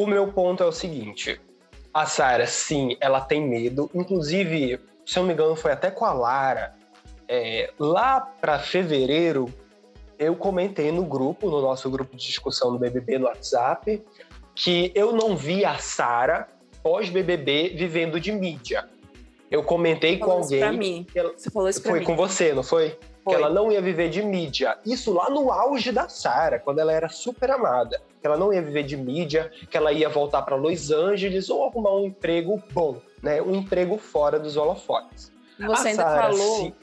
O 0.00 0.06
meu 0.06 0.28
ponto 0.28 0.62
é 0.62 0.66
o 0.66 0.72
seguinte: 0.72 1.38
a 1.92 2.06
Sarah, 2.06 2.46
sim, 2.46 2.96
ela 3.02 3.20
tem 3.20 3.46
medo. 3.46 3.90
Inclusive, 3.94 4.80
se 5.04 5.18
eu 5.18 5.20
não 5.20 5.28
me 5.28 5.34
engano, 5.34 5.54
foi 5.54 5.72
até 5.72 5.90
com 5.90 6.06
a 6.06 6.12
Lara. 6.14 6.74
É, 7.28 7.70
lá 7.78 8.18
para 8.18 8.58
fevereiro, 8.58 9.52
eu 10.18 10.34
comentei 10.34 10.90
no 10.90 11.04
grupo, 11.04 11.50
no 11.50 11.60
nosso 11.60 11.90
grupo 11.90 12.16
de 12.16 12.26
discussão 12.26 12.72
do 12.72 12.78
BBB 12.78 13.18
no 13.18 13.26
WhatsApp, 13.26 14.02
que 14.54 14.90
eu 14.94 15.12
não 15.12 15.36
vi 15.36 15.66
a 15.66 15.76
Sara 15.76 16.48
pós-BBB 16.82 17.74
vivendo 17.76 18.18
de 18.18 18.32
mídia. 18.32 18.88
Eu 19.50 19.62
comentei 19.62 20.16
com 20.16 20.30
alguém. 20.30 20.60
Pra 20.60 20.72
mim. 20.72 21.06
Ela... 21.14 21.34
Você 21.36 21.50
falou 21.50 21.68
isso 21.68 21.82
pra 21.82 21.90
foi 21.90 22.00
mim. 22.00 22.06
com 22.06 22.16
você, 22.16 22.54
não 22.54 22.62
foi? 22.62 22.98
Foi? 23.24 23.34
Que 23.34 23.42
ela 23.42 23.50
não 23.52 23.70
ia 23.70 23.80
viver 23.80 24.08
de 24.08 24.22
mídia. 24.22 24.78
Isso 24.84 25.12
lá 25.12 25.28
no 25.30 25.50
auge 25.50 25.92
da 25.92 26.08
Sara, 26.08 26.58
quando 26.58 26.78
ela 26.78 26.92
era 26.92 27.08
super 27.08 27.50
amada. 27.50 28.00
Que 28.20 28.26
ela 28.26 28.36
não 28.36 28.52
ia 28.52 28.60
viver 28.60 28.82
de 28.82 28.96
mídia, 28.96 29.50
que 29.70 29.76
ela 29.76 29.92
ia 29.92 30.08
voltar 30.08 30.42
para 30.42 30.56
Los 30.56 30.90
Angeles 30.90 31.48
ou 31.48 31.64
arrumar 31.64 31.94
um 31.94 32.06
emprego 32.06 32.62
bom 32.72 33.00
né, 33.22 33.40
um 33.42 33.56
emprego 33.56 33.98
fora 33.98 34.38
dos 34.38 34.56
holofotes. 34.56 35.32
Você 35.58 35.88
a 35.88 35.90
ainda 35.90 36.02
Sarah, 36.02 36.22
falou. 36.22 36.56
Se... 36.56 36.74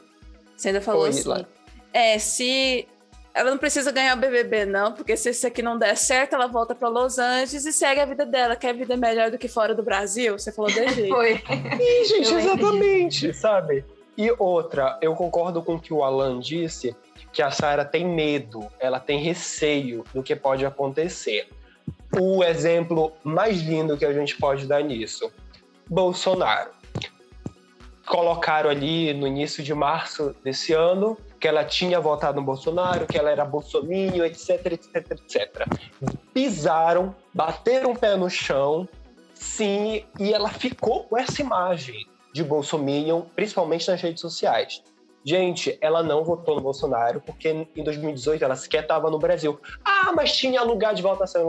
Você 0.56 0.68
ainda 0.70 0.82
falou 0.82 1.06
assim. 1.06 1.28
Lá. 1.28 1.46
É, 1.94 2.20
se 2.20 2.88
ela 3.34 3.50
não 3.52 3.58
precisa 3.58 3.92
ganhar 3.92 4.16
o 4.16 4.20
BBB, 4.20 4.66
não, 4.66 4.92
porque 4.92 5.16
se 5.18 5.30
isso 5.30 5.46
aqui 5.46 5.62
não 5.62 5.78
der 5.78 5.96
certo, 5.96 6.34
ela 6.34 6.48
volta 6.48 6.76
para 6.76 6.88
Los 6.88 7.18
Angeles 7.18 7.66
e 7.66 7.74
segue 7.74 8.02
a 8.02 8.06
vida 8.06 8.26
dela, 8.26 8.56
que 8.56 8.68
é 8.68 8.70
a 8.70 8.74
vida 8.74 8.96
melhor 8.96 9.32
do 9.32 9.38
que 9.38 9.48
fora 9.48 9.74
do 9.74 9.84
Brasil. 9.84 10.38
Você 10.38 10.52
falou 10.52 10.72
de 10.72 10.76
jeito. 10.94 11.14
Foi. 11.14 11.42
E, 11.80 12.06
gente, 12.06 12.32
eu 12.32 12.40
exatamente, 12.40 13.34
sabe? 13.34 13.84
E 14.18 14.34
outra, 14.40 14.98
eu 15.00 15.14
concordo 15.14 15.62
com 15.62 15.76
o 15.76 15.80
que 15.80 15.94
o 15.94 16.04
Alan 16.04 16.40
disse, 16.40 16.96
que 17.32 17.42
a 17.42 17.52
Sarah 17.52 17.86
tem 17.86 18.04
medo, 18.04 18.68
ela 18.80 19.00
tem 19.00 19.20
receio 19.20 20.04
do 20.12 20.24
que 20.24 20.36
pode 20.36 20.66
acontecer. 20.66 21.48
O 22.20 22.44
exemplo 22.44 23.14
mais 23.24 23.62
lindo 23.62 23.96
que 23.96 24.06
a 24.06 24.12
gente 24.12 24.36
pode 24.38 24.66
dar 24.66 24.84
nisso 24.84 25.32
Bolsonaro. 25.88 26.72
Colocaram 28.08 28.72
ali 28.72 29.14
no 29.14 29.28
início 29.28 29.62
de 29.62 29.74
março 29.76 30.36
desse 30.44 30.74
ano 30.74 31.16
que 31.40 31.48
ela 31.48 31.64
tinha 31.64 32.00
votado 32.00 32.40
no 32.40 32.46
Bolsonaro, 32.46 33.06
que 33.06 33.20
ela 33.20 33.30
era 33.30 33.46
bolsominho, 33.46 34.26
etc, 34.26 34.66
etc, 34.72 35.12
etc. 35.12 35.68
Pisaram, 36.34 37.16
bateram 37.32 37.92
o 37.92 38.00
pé 38.00 38.16
no 38.16 38.32
chão, 38.32 38.90
sim, 39.36 40.04
e 40.20 40.34
ela 40.34 40.50
ficou 40.50 41.04
com 41.04 41.16
essa 41.16 41.40
imagem 41.40 42.08
de 42.34 42.44
bolsominion, 42.44 43.24
principalmente 43.36 43.90
nas 43.90 44.02
redes 44.02 44.22
sociais. 44.22 44.82
Gente, 45.28 45.78
ela 45.82 46.02
não 46.02 46.24
votou 46.24 46.56
no 46.56 46.62
Bolsonaro 46.62 47.20
porque 47.20 47.68
em 47.76 47.84
2018 47.84 48.46
ela 48.46 48.56
sequer 48.56 48.84
estava 48.84 49.12
no 49.12 49.20
Brasil. 49.20 49.60
Ah, 49.84 50.14
mas 50.16 50.32
tinha 50.32 50.64
lugar 50.64 50.94
de 50.94 51.02
votação 51.02 51.42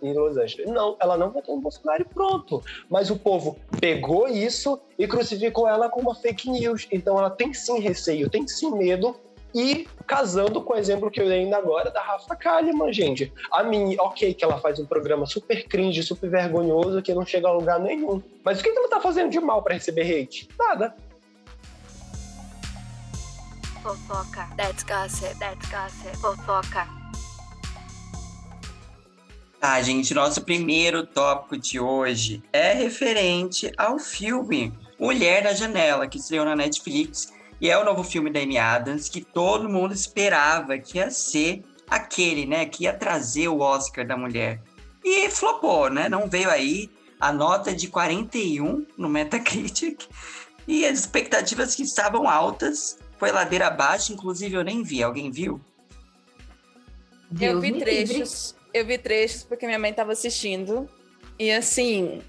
em 0.00 0.12
Los 0.12 0.36
Angeles. 0.36 0.70
Não, 0.70 0.96
ela 1.00 1.18
não 1.18 1.32
votou 1.32 1.56
no 1.56 1.62
Bolsonaro 1.62 2.02
e 2.02 2.04
pronto. 2.04 2.62
Mas 2.88 3.10
o 3.10 3.16
povo 3.16 3.58
pegou 3.80 4.28
isso 4.28 4.80
e 4.96 5.08
crucificou 5.08 5.66
ela 5.66 5.88
com 5.88 6.00
uma 6.00 6.14
fake 6.14 6.48
news. 6.48 6.86
Então 6.92 7.18
ela 7.18 7.28
tem 7.28 7.52
sim 7.52 7.80
receio, 7.80 8.30
tem 8.30 8.46
sim 8.46 8.70
medo 8.70 9.16
e 9.54 9.86
casando 10.06 10.60
com 10.62 10.72
o 10.72 10.76
exemplo 10.76 11.10
que 11.10 11.20
eu 11.20 11.28
dei 11.28 11.40
ainda 11.40 11.56
agora 11.56 11.90
da 11.90 12.02
Rafa 12.02 12.34
Kalimann, 12.34 12.92
gente. 12.92 13.32
A 13.52 13.62
mim, 13.62 13.96
ok, 13.98 14.34
que 14.34 14.44
ela 14.44 14.58
faz 14.58 14.80
um 14.80 14.86
programa 14.86 15.26
super 15.26 15.66
cringe, 15.68 16.02
super 16.02 16.28
vergonhoso, 16.28 17.00
que 17.00 17.14
não 17.14 17.24
chega 17.24 17.48
a 17.48 17.52
lugar 17.52 17.78
nenhum. 17.78 18.20
Mas 18.44 18.58
o 18.58 18.62
que 18.62 18.68
ela 18.68 18.88
tá 18.88 19.00
fazendo 19.00 19.30
de 19.30 19.38
mal 19.38 19.62
para 19.62 19.74
receber 19.74 20.02
hate? 20.02 20.48
Nada. 20.58 20.94
Fofoca. 23.82 24.48
That's 24.56 24.82
gossip. 24.82 25.38
That's 25.38 25.70
gossip. 25.70 26.16
Fofoca. 26.16 26.88
Tá, 29.60 29.80
gente, 29.80 30.12
nosso 30.12 30.42
primeiro 30.42 31.06
tópico 31.06 31.56
de 31.56 31.80
hoje 31.80 32.42
é 32.52 32.72
referente 32.72 33.72
ao 33.78 33.98
filme 33.98 34.72
Mulher 34.98 35.44
na 35.44 35.52
Janela, 35.52 36.06
que 36.06 36.18
estreou 36.18 36.44
na 36.44 36.54
Netflix 36.54 37.32
e 37.60 37.70
é 37.70 37.78
o 37.78 37.84
novo 37.84 38.02
filme 38.02 38.30
da 38.30 38.40
Amy 38.40 38.58
Adams 38.58 39.08
que 39.08 39.20
todo 39.20 39.68
mundo 39.68 39.94
esperava 39.94 40.78
que 40.78 40.98
ia 40.98 41.10
ser 41.10 41.62
aquele, 41.88 42.46
né, 42.46 42.66
que 42.66 42.84
ia 42.84 42.92
trazer 42.92 43.48
o 43.48 43.60
Oscar 43.60 44.06
da 44.06 44.16
mulher. 44.16 44.60
E 45.04 45.28
flopou, 45.30 45.90
né? 45.90 46.08
Não 46.08 46.28
veio 46.28 46.50
aí 46.50 46.90
a 47.20 47.32
nota 47.32 47.74
de 47.74 47.88
41 47.88 48.86
no 48.96 49.08
Metacritic 49.08 50.06
e 50.66 50.86
as 50.86 51.00
expectativas 51.00 51.74
que 51.74 51.82
estavam 51.82 52.28
altas 52.28 52.98
foi 53.18 53.30
ladeira 53.30 53.68
abaixo, 53.68 54.12
inclusive 54.12 54.54
eu 54.54 54.64
nem 54.64 54.82
vi. 54.82 55.02
Alguém 55.02 55.30
viu? 55.30 55.60
Deus 57.30 57.54
eu 57.54 57.60
vi 57.60 57.78
trechos. 57.78 58.54
Livre. 58.54 58.64
Eu 58.74 58.86
vi 58.86 58.98
trechos 58.98 59.44
porque 59.44 59.66
minha 59.66 59.78
mãe 59.78 59.90
estava 59.90 60.12
assistindo. 60.12 60.88
E 61.38 61.50
assim, 61.52 62.22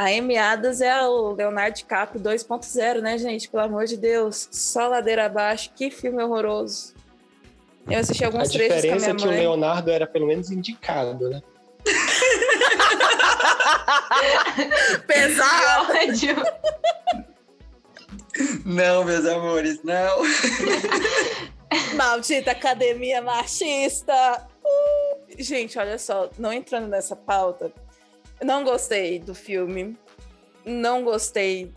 a 0.00 0.06
Amy 0.06 0.38
Adams 0.38 0.80
é 0.80 1.06
o 1.06 1.32
Leonardo 1.32 1.76
DiCaprio 1.76 2.22
2.0, 2.22 3.02
né, 3.02 3.18
gente? 3.18 3.50
Pelo 3.50 3.64
amor 3.64 3.84
de 3.84 3.98
Deus. 3.98 4.48
Só 4.50 4.88
ladeira 4.88 5.26
abaixo. 5.26 5.70
Que 5.76 5.90
filme 5.90 6.24
horroroso. 6.24 6.94
Eu 7.86 7.98
assisti 7.98 8.24
alguns 8.24 8.48
a 8.48 8.52
trechos 8.52 8.80
com 8.80 8.88
a 8.88 8.90
minha 8.90 8.90
mãe. 8.90 8.96
A 8.96 8.98
diferença 8.98 9.10
é 9.10 9.14
que 9.14 9.26
o 9.26 9.30
Leonardo 9.30 9.90
era 9.90 10.06
pelo 10.06 10.26
menos 10.26 10.50
indicado, 10.50 11.28
né? 11.28 11.42
Pesado. 15.06 15.92
Não, 18.64 19.04
meus 19.04 19.26
amores, 19.26 19.84
não. 19.84 20.22
Maldita 21.94 22.52
academia 22.52 23.20
machista! 23.20 24.48
Uh! 24.64 25.18
Gente, 25.36 25.78
olha 25.78 25.98
só, 25.98 26.30
não 26.38 26.50
entrando 26.50 26.88
nessa 26.88 27.14
pauta, 27.14 27.70
não 28.42 28.64
gostei 28.64 29.18
do 29.18 29.34
filme. 29.34 29.96
Não 30.64 31.04
gostei 31.04 31.72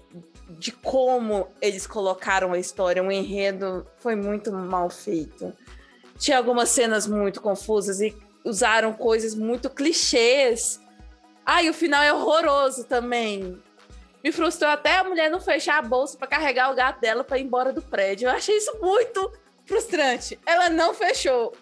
de 0.49 0.71
como 0.71 1.47
eles 1.61 1.87
colocaram 1.87 2.53
a 2.53 2.59
história. 2.59 3.03
O 3.03 3.11
enredo 3.11 3.87
foi 3.97 4.15
muito 4.15 4.51
mal 4.51 4.89
feito. 4.89 5.53
Tinha 6.17 6.37
algumas 6.37 6.69
cenas 6.69 7.07
muito 7.07 7.41
confusas 7.41 8.01
e 8.01 8.15
usaram 8.43 8.93
coisas 8.93 9.35
muito 9.35 9.69
clichês. 9.69 10.79
Ai, 11.45 11.69
o 11.69 11.73
final 11.73 12.01
é 12.01 12.13
horroroso 12.13 12.85
também. 12.85 13.61
Me 14.23 14.31
frustrou 14.31 14.71
até 14.71 14.97
a 14.97 15.03
mulher 15.03 15.29
não 15.29 15.41
fechar 15.41 15.79
a 15.79 15.81
bolsa 15.81 16.17
para 16.17 16.27
carregar 16.27 16.71
o 16.71 16.75
gato 16.75 17.01
dela 17.01 17.23
para 17.23 17.37
ir 17.37 17.43
embora 17.43 17.73
do 17.73 17.81
prédio. 17.81 18.27
Eu 18.27 18.31
achei 18.31 18.55
isso 18.55 18.77
muito 18.81 19.31
frustrante. 19.65 20.39
Ela 20.45 20.69
não 20.69 20.93
fechou. 20.93 21.53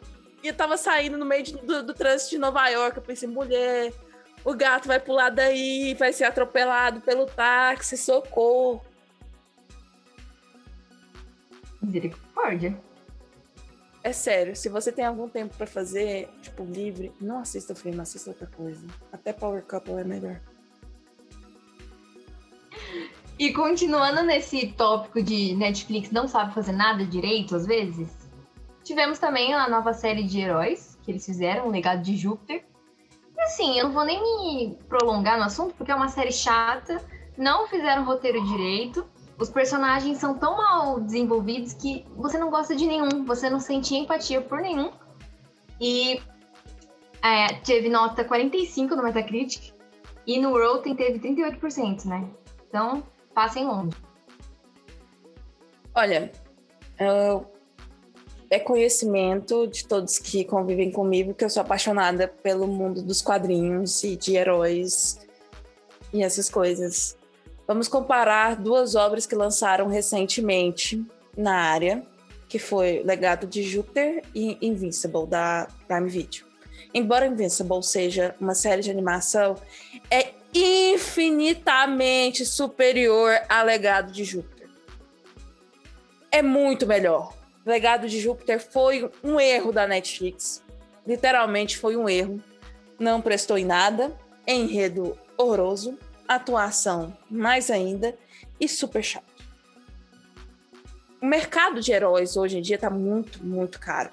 E 0.44 0.48
eu 0.48 0.54
tava 0.54 0.78
saindo 0.78 1.18
no 1.18 1.26
meio 1.26 1.44
de, 1.44 1.54
do, 1.58 1.84
do 1.84 1.94
trânsito 1.94 2.32
de 2.32 2.38
Nova 2.38 2.68
York. 2.68 2.98
Eu 2.98 3.04
pensei, 3.04 3.28
mulher, 3.28 3.92
o 4.44 4.54
gato 4.54 4.88
vai 4.88 5.00
pular 5.00 5.30
daí, 5.30 5.94
vai 5.94 6.12
ser 6.14 6.26
atropelado 6.26 7.02
pelo 7.02 7.26
táxi, 7.26 7.98
socorro. 7.98 8.84
Misericórdia. 11.82 12.78
É 14.04 14.12
sério, 14.12 14.56
se 14.56 14.68
você 14.68 14.92
tem 14.92 15.06
algum 15.06 15.30
tempo 15.30 15.56
para 15.56 15.68
fazer, 15.68 16.28
tipo, 16.42 16.64
livre, 16.64 17.12
não 17.22 17.40
assista 17.40 17.74
o 17.74 17.76
filme, 17.76 18.00
assista 18.00 18.32
outra 18.32 18.48
coisa. 18.48 18.86
Até 19.12 19.32
Power 19.32 19.64
Couple 19.64 19.94
é 19.94 20.04
melhor. 20.04 20.42
E 23.38 23.54
continuando 23.54 24.24
nesse 24.24 24.68
tópico 24.74 25.22
de 25.22 25.56
Netflix 25.56 26.12
não 26.12 26.28
sabe 26.28 26.54
fazer 26.54 26.72
nada 26.72 27.06
direito, 27.06 27.56
às 27.56 27.66
vezes, 27.66 28.10
tivemos 28.84 29.20
também 29.20 29.54
a 29.54 29.70
nova 29.70 29.94
série 29.94 30.24
de 30.24 30.40
heróis 30.40 30.98
que 31.04 31.12
eles 31.12 31.26
fizeram, 31.26 31.68
o 31.68 31.72
Legado 31.72 32.02
de 32.02 32.16
Júpiter. 32.16 32.64
Assim, 33.44 33.78
eu 33.78 33.86
não 33.86 33.92
vou 33.92 34.06
nem 34.06 34.22
me 34.22 34.78
prolongar 34.88 35.38
no 35.38 35.46
assunto, 35.46 35.74
porque 35.76 35.92
é 35.92 35.96
uma 35.96 36.08
série 36.08 36.32
chata, 36.32 37.04
não 37.38 37.68
fizeram 37.68 38.06
roteiro 38.06 38.44
direito, 38.46 39.06
os 39.38 39.50
personagens 39.50 40.20
são 40.20 40.38
tão 40.38 40.56
mal 40.56 41.00
desenvolvidos 41.00 41.74
que 41.74 42.06
você 42.16 42.38
não 42.38 42.52
gosta 42.52 42.76
de 42.76 42.86
nenhum, 42.86 43.26
você 43.26 43.50
não 43.50 43.60
sente 43.60 43.96
empatia 43.96 44.40
por 44.42 44.60
nenhum. 44.62 44.92
E 45.80 46.22
é, 47.24 47.48
teve 47.66 47.90
nota 47.90 48.24
45 48.24 48.96
no 48.96 49.04
Metacritic 49.04 49.74
e 50.28 50.40
no 50.40 50.54
Rotten 50.54 50.96
teve 50.96 51.20
38%, 51.20 52.06
né? 52.06 52.30
Então, 52.68 53.04
passem 53.34 53.66
longe. 53.66 53.98
Olha, 55.96 56.32
é 58.52 58.60
conhecimento 58.60 59.66
de 59.66 59.88
todos 59.88 60.20
que 60.20 60.44
convivem 60.44 60.92
comigo 60.92 61.34
que 61.34 61.46
eu 61.46 61.50
sou 61.50 61.62
apaixonada 61.62 62.28
pelo 62.28 62.68
mundo 62.68 63.02
dos 63.02 63.22
quadrinhos 63.22 64.04
e 64.04 64.18
de 64.18 64.36
heróis 64.36 65.18
e 66.12 66.22
essas 66.22 66.50
coisas. 66.50 67.18
Vamos 67.66 67.88
comparar 67.88 68.58
duas 68.58 68.94
obras 68.94 69.26
que 69.26 69.34
lançaram 69.36 69.88
recentemente 69.88 71.02
na 71.36 71.56
área, 71.56 72.04
que 72.50 72.60
foi 72.60 73.02
Legado 73.06 73.48
de 73.48 73.64
Júpiter 73.64 74.22
e 74.36 74.58
Invincible, 74.62 75.26
da 75.26 75.70
Prime 75.88 76.10
Video. 76.10 76.46
Embora 76.94 77.26
Invincible 77.26 77.82
seja 77.82 78.36
uma 78.38 78.54
série 78.54 78.82
de 78.82 78.92
animação, 78.92 79.56
é 80.10 80.34
infinitamente 80.54 82.46
superior 82.46 83.32
a 83.48 83.64
Legado 83.64 84.12
de 84.12 84.26
Júpiter. 84.26 84.68
É 86.30 86.42
muito 86.42 86.86
melhor. 86.86 87.41
Legado 87.66 88.08
de 88.08 88.20
Júpiter 88.20 88.60
foi 88.60 89.10
um 89.24 89.40
erro 89.40 89.72
da 89.72 89.88
Netflix. 89.88 90.64
Literalmente 91.06 91.78
foi 91.78 91.96
um 91.96 92.08
erro. 92.10 92.42
Não 93.00 93.22
prestou 93.22 93.58
em 93.58 93.66
nada. 93.66 94.16
Enredo 94.48 95.18
horroroso 95.38 95.98
atuação 96.36 97.16
mais 97.30 97.70
ainda 97.70 98.18
e 98.60 98.68
super 98.68 99.04
chato. 99.04 99.32
O 101.22 101.26
mercado 101.26 101.82
de 101.82 101.92
heróis 101.92 102.36
hoje 102.36 102.58
em 102.58 102.62
dia 102.62 102.76
está 102.76 102.90
muito, 102.90 103.46
muito 103.46 103.80
caro. 103.80 104.10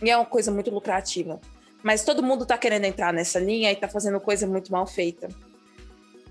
E 0.00 0.10
é 0.10 0.16
uma 0.16 0.26
coisa 0.26 0.50
muito 0.50 0.70
lucrativa. 0.70 1.40
Mas 1.82 2.04
todo 2.04 2.22
mundo 2.22 2.42
está 2.42 2.56
querendo 2.56 2.84
entrar 2.84 3.12
nessa 3.12 3.40
linha 3.40 3.70
e 3.70 3.74
está 3.74 3.88
fazendo 3.88 4.20
coisa 4.20 4.46
muito 4.46 4.70
mal 4.70 4.86
feita. 4.86 5.28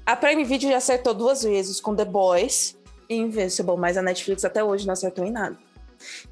A 0.05 0.16
Prime 0.16 0.43
Video 0.43 0.70
já 0.70 0.78
acertou 0.78 1.14
duas 1.14 1.43
vezes 1.43 1.82
com 1.82 1.95
The 1.95 2.05
Boys 2.05 2.78
e 3.10 3.16
Invincible, 3.16 3.76
mas 3.78 3.97
a 3.97 4.01
Netflix 4.01 4.45
até 4.45 4.64
hoje 4.64 4.86
não 4.86 4.93
acertou 4.93 5.26
em 5.26 5.32
nada. 5.32 5.58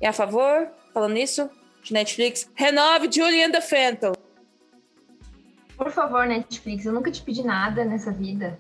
E 0.02 0.06
a 0.06 0.14
favor, 0.14 0.70
falando 0.94 1.14
nisso, 1.14 1.50
de 1.84 1.94
Netflix, 1.94 2.50
renove 2.56 3.10
Julian 3.12 3.52
the 3.52 3.62
Phantom. 3.62 4.14
Por 5.78 5.92
favor, 5.92 6.26
Netflix, 6.26 6.86
eu 6.86 6.94
nunca 6.94 7.12
te 7.12 7.22
pedi 7.22 7.44
nada 7.44 7.84
nessa 7.84 8.12
vida. 8.12 8.58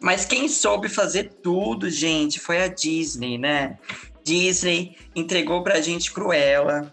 Mas 0.00 0.24
quem 0.24 0.48
soube 0.48 0.88
fazer 0.88 1.34
tudo, 1.42 1.88
gente, 1.88 2.38
foi 2.38 2.62
a 2.62 2.68
Disney, 2.68 3.38
né? 3.38 3.78
Disney 4.22 4.96
entregou 5.14 5.62
pra 5.62 5.80
gente 5.80 6.12
Cruella, 6.12 6.92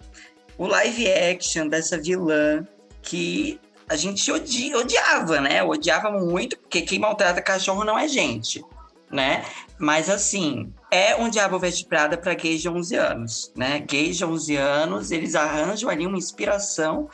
o 0.58 0.68
live 0.68 1.12
action 1.12 1.68
dessa 1.68 2.00
vilã 2.00 2.66
que 3.02 3.60
a 3.90 3.96
gente 3.96 4.32
odi 4.32 4.74
odiava, 4.76 5.42
né? 5.42 5.62
Odiava 5.64 6.12
muito, 6.12 6.58
porque 6.58 6.82
quem 6.82 7.00
maltrata 7.00 7.42
cachorro 7.42 7.84
não 7.84 7.98
é 7.98 8.08
gente, 8.08 8.64
né? 9.12 9.44
Mas 9.78 10.10
assim, 10.10 10.74
é 10.94 11.16
um 11.16 11.28
Diabo 11.28 11.58
Veste 11.58 11.88
Prada 11.88 12.16
para 12.16 12.36
gays 12.36 12.62
de 12.62 12.70
11 12.70 12.96
anos, 12.96 13.52
né? 13.56 13.80
Gays 13.80 14.16
de 14.16 14.24
11 14.26 14.56
anos, 14.58 15.10
eles 15.10 15.34
arranjam 15.34 15.89
ali 15.89 16.06
uma 16.06 16.20
inspiração 16.20 17.10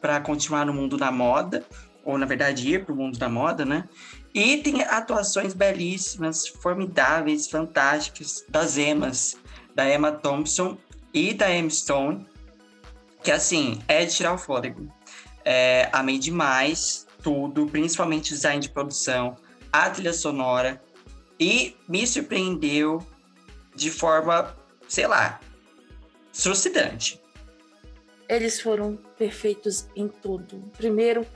para 0.00 0.18
continuar 0.18 0.64
no 0.64 0.72
mundo 0.72 0.96
da 0.96 1.12
moda, 1.12 1.62
ou 2.02 2.16
na 2.16 2.24
verdade 2.24 2.66
ir 2.66 2.86
para 2.86 2.94
o 2.94 2.96
mundo 2.96 3.18
da 3.18 3.28
moda, 3.28 3.66
né? 3.66 3.86
E 4.32 4.56
tem 4.56 4.80
atuações 4.80 5.52
belíssimas, 5.52 6.48
formidáveis, 6.48 7.50
fantásticas 7.50 8.46
das 8.48 8.78
Emmas, 8.78 9.36
da 9.74 9.86
Emma 9.86 10.10
Thompson 10.10 10.78
e 11.12 11.34
da 11.34 11.54
Emma 11.54 11.68
Stone, 11.68 12.26
que 13.22 13.30
assim, 13.30 13.78
é 13.88 14.06
de 14.06 14.14
tirar 14.14 14.32
o 14.32 14.38
fôlego. 14.38 14.90
É, 15.44 15.90
amei 15.92 16.18
demais 16.18 17.06
tudo, 17.22 17.66
principalmente 17.66 18.32
o 18.32 18.34
design 18.34 18.62
de 18.62 18.70
produção, 18.70 19.36
a 19.70 19.90
trilha 19.90 20.14
sonora, 20.14 20.82
e 21.38 21.76
me 21.86 22.06
surpreendeu 22.06 23.06
de 23.78 23.90
forma, 23.90 24.54
sei 24.88 25.06
lá, 25.06 25.40
suicidante 26.32 27.20
eles 28.28 28.60
foram 28.60 28.98
perfeitos 29.16 29.88
em 29.96 30.06
tudo. 30.06 30.62
Primeiro, 30.76 31.26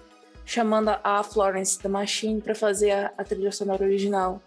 chamando 0.45 0.91
a 1.03 1.23
Florence 1.23 1.79
the 1.79 1.89
Machine 1.89 2.41
para 2.41 2.55
fazer 2.55 2.91
a, 2.91 3.13
a, 3.17 3.25
trilha 3.25 3.51
sonora 3.51 3.85
original. 3.85 4.43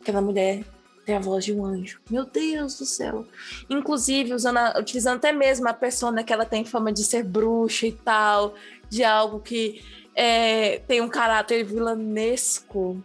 Aquela 0.00 0.20
mulher 0.20 0.64
tem 1.04 1.14
a 1.14 1.20
voz 1.20 1.44
de 1.44 1.52
um 1.52 1.64
anjo. 1.64 2.00
Meu 2.10 2.24
Deus 2.24 2.78
do 2.78 2.84
céu. 2.84 3.24
Inclusive, 3.70 4.34
usando 4.34 4.56
a, 4.56 4.78
utilizando 4.80 5.18
até 5.18 5.32
mesmo 5.32 5.68
a 5.68 5.72
persona 5.72 6.24
que 6.24 6.32
ela 6.32 6.44
tem 6.44 6.64
fama 6.64 6.92
de 6.92 7.04
ser 7.04 7.22
bruxa 7.22 7.86
e 7.86 7.92
tal, 7.92 8.54
de 8.90 9.04
algo 9.04 9.38
que 9.38 9.84
é, 10.14 10.80
tem 10.80 11.00
um 11.00 11.08
caráter 11.08 11.64
vilanesco. 11.64 13.00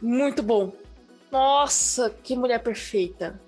Muito 0.00 0.42
bom. 0.42 0.72
Nossa, 1.32 2.10
que 2.22 2.36
mulher 2.36 2.62
perfeita. 2.62 3.40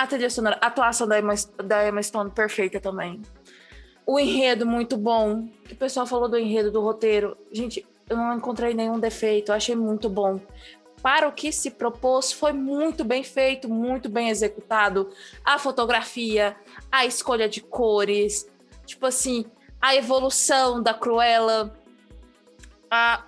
A 0.00 0.06
trilha 0.06 0.30
sonora, 0.30 0.56
a 0.62 0.68
atuação 0.68 1.06
da 1.06 1.18
Emma, 1.18 1.34
da 1.62 1.86
Emma 1.86 2.02
Stone 2.02 2.30
perfeita 2.30 2.80
também. 2.80 3.20
O 4.06 4.18
enredo 4.18 4.64
muito 4.64 4.96
bom. 4.96 5.46
O 5.70 5.76
pessoal 5.76 6.06
falou 6.06 6.26
do 6.26 6.38
enredo, 6.38 6.70
do 6.70 6.80
roteiro. 6.80 7.36
Gente, 7.52 7.86
eu 8.08 8.16
não 8.16 8.34
encontrei 8.34 8.72
nenhum 8.72 8.98
defeito. 8.98 9.52
Eu 9.52 9.56
achei 9.56 9.76
muito 9.76 10.08
bom. 10.08 10.40
Para 11.02 11.28
o 11.28 11.32
que 11.32 11.52
se 11.52 11.72
propôs, 11.72 12.32
foi 12.32 12.54
muito 12.54 13.04
bem 13.04 13.22
feito, 13.22 13.68
muito 13.68 14.08
bem 14.08 14.30
executado. 14.30 15.10
A 15.44 15.58
fotografia, 15.58 16.56
a 16.90 17.04
escolha 17.04 17.46
de 17.46 17.60
cores, 17.60 18.48
tipo 18.86 19.04
assim, 19.04 19.44
a 19.82 19.94
evolução 19.94 20.82
da 20.82 20.94
Cruella, 20.94 21.78
a, 22.90 23.22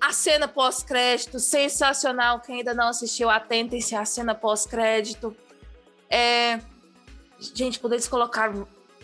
a 0.00 0.12
cena 0.12 0.48
pós-crédito, 0.48 1.38
sensacional. 1.38 2.40
Quem 2.40 2.56
ainda 2.56 2.74
não 2.74 2.88
assistiu, 2.88 3.30
atentem-se 3.30 3.94
à 3.94 4.04
cena 4.04 4.34
pós-crédito. 4.34 5.36
É... 6.10 6.60
Gente, 7.38 7.78
poderes 7.78 8.08
colocar 8.08 8.52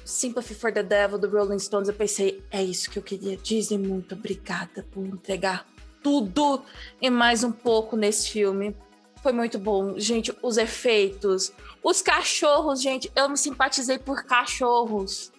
Sympathy 0.04 0.54
for 0.54 0.72
the 0.72 0.82
Devil 0.82 1.18
do 1.18 1.28
Rolling 1.28 1.58
Stones, 1.58 1.88
eu 1.88 1.94
pensei, 1.94 2.42
é 2.50 2.62
isso 2.62 2.90
que 2.90 2.98
eu 2.98 3.02
queria. 3.02 3.36
Disney, 3.36 3.78
muito 3.78 4.14
obrigada 4.14 4.84
por 4.90 5.04
entregar 5.04 5.66
tudo 6.02 6.62
e 7.00 7.08
mais 7.08 7.44
um 7.44 7.52
pouco 7.52 7.96
nesse 7.96 8.30
filme. 8.30 8.74
Foi 9.22 9.32
muito 9.32 9.58
bom. 9.58 9.98
Gente, 9.98 10.36
os 10.42 10.56
efeitos, 10.56 11.52
os 11.82 12.02
cachorros, 12.02 12.82
gente, 12.82 13.10
eu 13.14 13.28
me 13.28 13.36
simpatizei 13.36 13.98
por 13.98 14.24
cachorros 14.24 15.30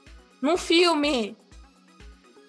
num 0.41 0.55
filme. 0.55 1.35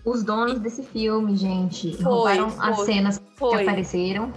Os 0.04 0.22
donos 0.22 0.60
desse 0.60 0.84
filme, 0.84 1.34
gente, 1.34 1.96
foi, 1.96 2.04
roubaram 2.04 2.50
foi, 2.50 2.70
as 2.70 2.80
cenas 2.80 3.22
foi. 3.36 3.56
que 3.56 3.62
apareceram 3.62 4.32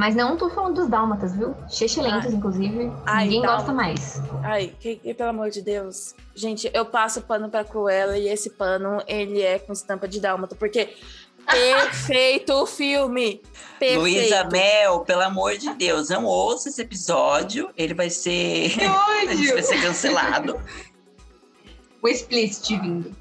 Mas 0.00 0.16
não 0.16 0.34
tô 0.34 0.48
falando 0.48 0.76
dos 0.76 0.88
dálmatas, 0.88 1.36
viu? 1.36 1.54
Chechelentos, 1.68 2.32
inclusive. 2.32 2.90
Ai, 3.04 3.24
Ninguém 3.24 3.42
dálmata. 3.42 3.64
gosta 3.64 3.72
mais. 3.74 4.22
Ai, 4.42 4.74
que, 4.80 4.96
que, 4.96 5.12
pelo 5.12 5.28
amor 5.28 5.50
de 5.50 5.60
Deus. 5.60 6.14
Gente, 6.34 6.70
eu 6.72 6.86
passo 6.86 7.20
pano 7.20 7.50
pra 7.50 7.64
Cruella 7.64 8.16
e 8.16 8.26
esse 8.26 8.48
pano, 8.48 9.02
ele 9.06 9.42
é 9.42 9.58
com 9.58 9.74
estampa 9.74 10.08
de 10.08 10.18
dálmata. 10.18 10.54
Porque 10.54 10.96
Perfeito 11.44 12.54
o 12.54 12.64
filme. 12.64 13.42
Perfeito. 13.78 14.00
Luísa 14.00 14.44
Mel, 14.44 15.00
pelo 15.00 15.20
amor 15.20 15.58
de 15.58 15.74
Deus, 15.74 16.08
não 16.08 16.24
ouça 16.24 16.70
esse 16.70 16.80
episódio. 16.80 17.68
Ele 17.76 17.92
vai 17.92 18.08
ser. 18.08 18.72
A 18.80 19.34
gente 19.34 19.52
vai 19.52 19.62
ser 19.62 19.82
cancelado. 19.82 20.58
o 22.00 22.08
explicit 22.08 22.74
vindo. 22.78 23.14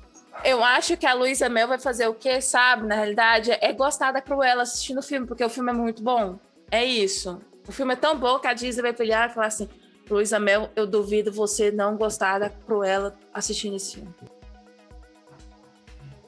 Eu 0.46 0.64
acho 0.64 0.96
que 0.96 1.06
a 1.06 1.14
Luísa 1.14 1.50
Mel 1.50 1.68
vai 1.68 1.78
fazer 1.78 2.08
o 2.08 2.14
que, 2.14 2.40
sabe? 2.40 2.88
Na 2.88 2.96
realidade, 2.96 3.52
é 3.52 3.74
gostar 3.74 4.14
da 4.14 4.22
Cruella 4.22 4.64
assistindo 4.64 5.00
o 5.00 5.04
filme, 5.04 5.28
porque 5.28 5.44
o 5.44 5.50
filme 5.50 5.72
é 5.72 5.74
muito 5.74 6.02
bom. 6.02 6.40
É 6.72 6.84
isso. 6.84 7.42
O 7.68 7.72
filme 7.72 7.94
é 7.94 7.96
tão 7.96 8.18
bom 8.18 8.40
que 8.40 8.48
a 8.48 8.54
Disney 8.54 8.82
vai 8.82 8.94
pegar 8.94 9.30
e 9.30 9.34
falar 9.34 9.48
assim: 9.48 9.70
Luísa 10.10 10.40
Mel, 10.40 10.70
eu 10.76 10.88
duvido 10.88 11.32
você 11.32 11.72
não 11.72 11.98
gostar 11.98 12.40
da 12.40 12.50
Cruella 12.50 13.16
assistindo 13.34 13.76
esse 13.76 13.96
filme. 13.96 14.14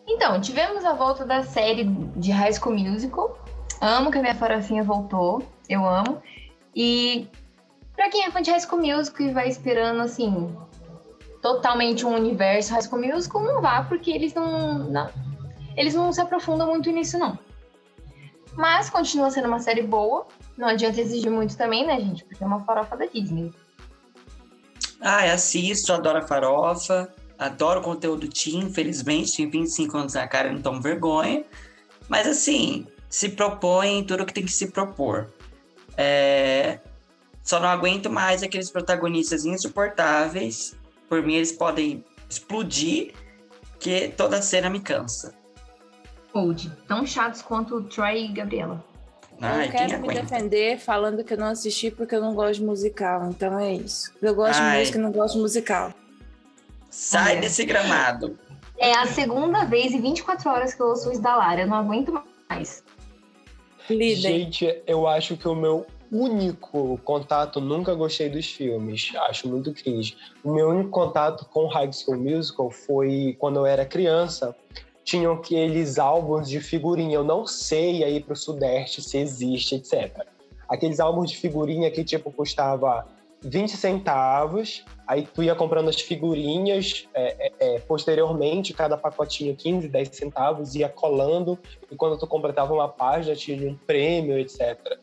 Então, 0.07 0.39
tivemos 0.41 0.83
a 0.83 0.93
volta 0.93 1.25
da 1.25 1.43
série 1.43 1.85
de 2.15 2.31
High 2.31 2.53
School 2.53 2.77
Musical. 2.77 3.43
Amo 3.79 4.11
que 4.11 4.17
a 4.17 4.21
minha 4.21 4.35
farofinha 4.35 4.83
voltou. 4.83 5.41
Eu 5.69 5.87
amo. 5.87 6.21
E 6.75 7.27
pra 7.95 8.09
quem 8.09 8.25
é 8.25 8.31
fã 8.31 8.41
de 8.41 8.51
High 8.51 8.59
School 8.59 8.81
Musical 8.81 9.27
e 9.27 9.33
vai 9.33 9.47
esperando, 9.47 10.01
assim, 10.01 10.55
totalmente 11.41 12.05
um 12.05 12.13
universo 12.13 12.71
High 12.71 12.83
School 12.83 13.01
Musical, 13.01 13.41
não 13.41 13.61
vá, 13.61 13.83
porque 13.83 14.11
eles 14.11 14.33
não, 14.33 14.79
não, 14.89 15.09
eles 15.75 15.95
não 15.95 16.11
se 16.13 16.21
aprofundam 16.21 16.67
muito 16.67 16.89
nisso, 16.91 17.17
não. 17.17 17.37
Mas 18.53 18.89
continua 18.89 19.31
sendo 19.31 19.47
uma 19.47 19.59
série 19.59 19.83
boa. 19.83 20.27
Não 20.57 20.67
adianta 20.67 20.99
exigir 20.99 21.31
muito 21.31 21.55
também, 21.57 21.85
né, 21.85 21.99
gente? 21.99 22.23
Porque 22.25 22.43
é 22.43 22.47
uma 22.47 22.59
farofa 22.63 22.97
da 22.97 23.05
Disney. 23.05 23.53
Ah, 24.99 25.31
assisto, 25.31 25.93
adoro 25.93 26.19
a 26.19 26.21
farofa. 26.21 27.11
Adoro 27.39 27.79
o 27.79 27.83
conteúdo 27.83 28.27
teen, 28.27 28.59
infelizmente, 28.59 29.37
tem 29.37 29.49
25 29.49 29.97
anos 29.97 30.13
na 30.13 30.27
cara, 30.27 30.51
não 30.51 30.61
tomo 30.61 30.79
vergonha. 30.79 31.43
Mas 32.07 32.27
assim, 32.27 32.85
se 33.09 33.29
propõe 33.29 34.03
tudo 34.03 34.25
que 34.25 34.33
tem 34.33 34.45
que 34.45 34.51
se 34.51 34.67
propor. 34.71 35.33
É... 35.97 36.79
Só 37.43 37.59
não 37.59 37.67
aguento 37.67 38.09
mais 38.09 38.43
aqueles 38.43 38.69
protagonistas 38.69 39.43
insuportáveis. 39.43 40.75
Por 41.09 41.23
mim, 41.23 41.33
eles 41.33 41.51
podem 41.51 42.05
explodir, 42.29 43.13
que 43.79 44.09
toda 44.09 44.41
cena 44.41 44.69
me 44.69 44.79
cansa. 44.79 45.33
Old, 46.33 46.71
tão 46.87 47.05
chatos 47.05 47.41
quanto 47.41 47.81
Troy 47.83 48.25
e 48.25 48.27
Gabriela. 48.29 48.83
Ai, 49.41 49.67
eu 49.67 49.71
quero 49.71 50.01
me 50.01 50.13
defender 50.13 50.77
falando 50.77 51.23
que 51.23 51.33
eu 51.33 51.37
não 51.37 51.47
assisti 51.47 51.89
porque 51.89 52.15
eu 52.15 52.21
não 52.21 52.35
gosto 52.35 52.59
de 52.59 52.65
musical. 52.65 53.27
Então 53.29 53.57
é 53.57 53.73
isso. 53.73 54.13
Eu 54.21 54.35
gosto 54.35 54.59
Ai. 54.59 54.73
de 54.73 54.79
música 54.79 54.97
e 54.99 55.01
não 55.01 55.11
gosto 55.11 55.35
de 55.35 55.41
musical. 55.41 55.93
Sai 56.89 57.39
desse 57.39 57.65
gramado. 57.65 58.37
É 58.77 58.93
a 58.93 59.07
segunda 59.07 59.65
vez 59.65 59.93
em 59.93 60.01
24 60.01 60.49
horas 60.49 60.73
que 60.73 60.81
eu 60.81 60.87
ouço 60.87 61.11
isso 61.11 61.21
da 61.21 61.35
Lara. 61.35 61.61
Eu 61.61 61.67
não 61.67 61.77
aguento 61.77 62.23
mais. 62.49 62.83
Gente, 63.89 64.81
eu 64.85 65.07
acho 65.07 65.35
que 65.35 65.47
o 65.47 65.55
meu 65.55 65.85
único 66.11 66.99
contato, 67.03 67.61
nunca 67.61 67.95
gostei 67.95 68.29
dos 68.29 68.45
filmes, 68.45 69.11
acho 69.29 69.47
muito 69.47 69.73
cringe. 69.73 70.17
O 70.43 70.53
meu 70.53 70.69
único 70.69 70.89
contato 70.89 71.45
com 71.45 71.67
High 71.67 71.91
School 71.93 72.17
Musical 72.17 72.69
foi 72.69 73.35
quando 73.39 73.57
eu 73.57 73.65
era 73.65 73.85
criança. 73.85 74.55
Tinham 75.03 75.33
aqueles 75.33 75.97
álbuns 75.97 76.47
de 76.47 76.59
figurinha. 76.59 77.15
Eu 77.15 77.23
não 77.23 77.45
sei 77.45 78.03
aí 78.03 78.19
pro 78.21 78.35
Sudeste 78.35 79.01
se 79.01 79.17
existe, 79.17 79.75
etc. 79.75 80.25
Aqueles 80.69 80.99
álbuns 80.99 81.31
de 81.31 81.37
figurinha 81.37 81.89
que, 81.91 82.03
tipo, 82.03 82.31
custava 82.31 83.05
20 83.43 83.75
centavos, 83.75 84.85
aí 85.07 85.27
tu 85.33 85.41
ia 85.41 85.55
comprando 85.55 85.89
as 85.89 85.99
figurinhas, 85.99 87.07
é, 87.13 87.47
é, 87.47 87.75
é 87.75 87.79
posteriormente, 87.79 88.73
cada 88.73 88.95
pacotinho 88.95 89.55
15, 89.55 89.87
10 89.87 90.09
centavos, 90.15 90.75
ia 90.75 90.87
colando, 90.87 91.57
e 91.89 91.95
quando 91.95 92.17
tu 92.17 92.27
completava 92.27 92.73
uma 92.73 92.87
página, 92.87 93.35
tinha 93.35 93.69
um 93.69 93.75
prêmio, 93.75 94.37
etc. 94.37 94.99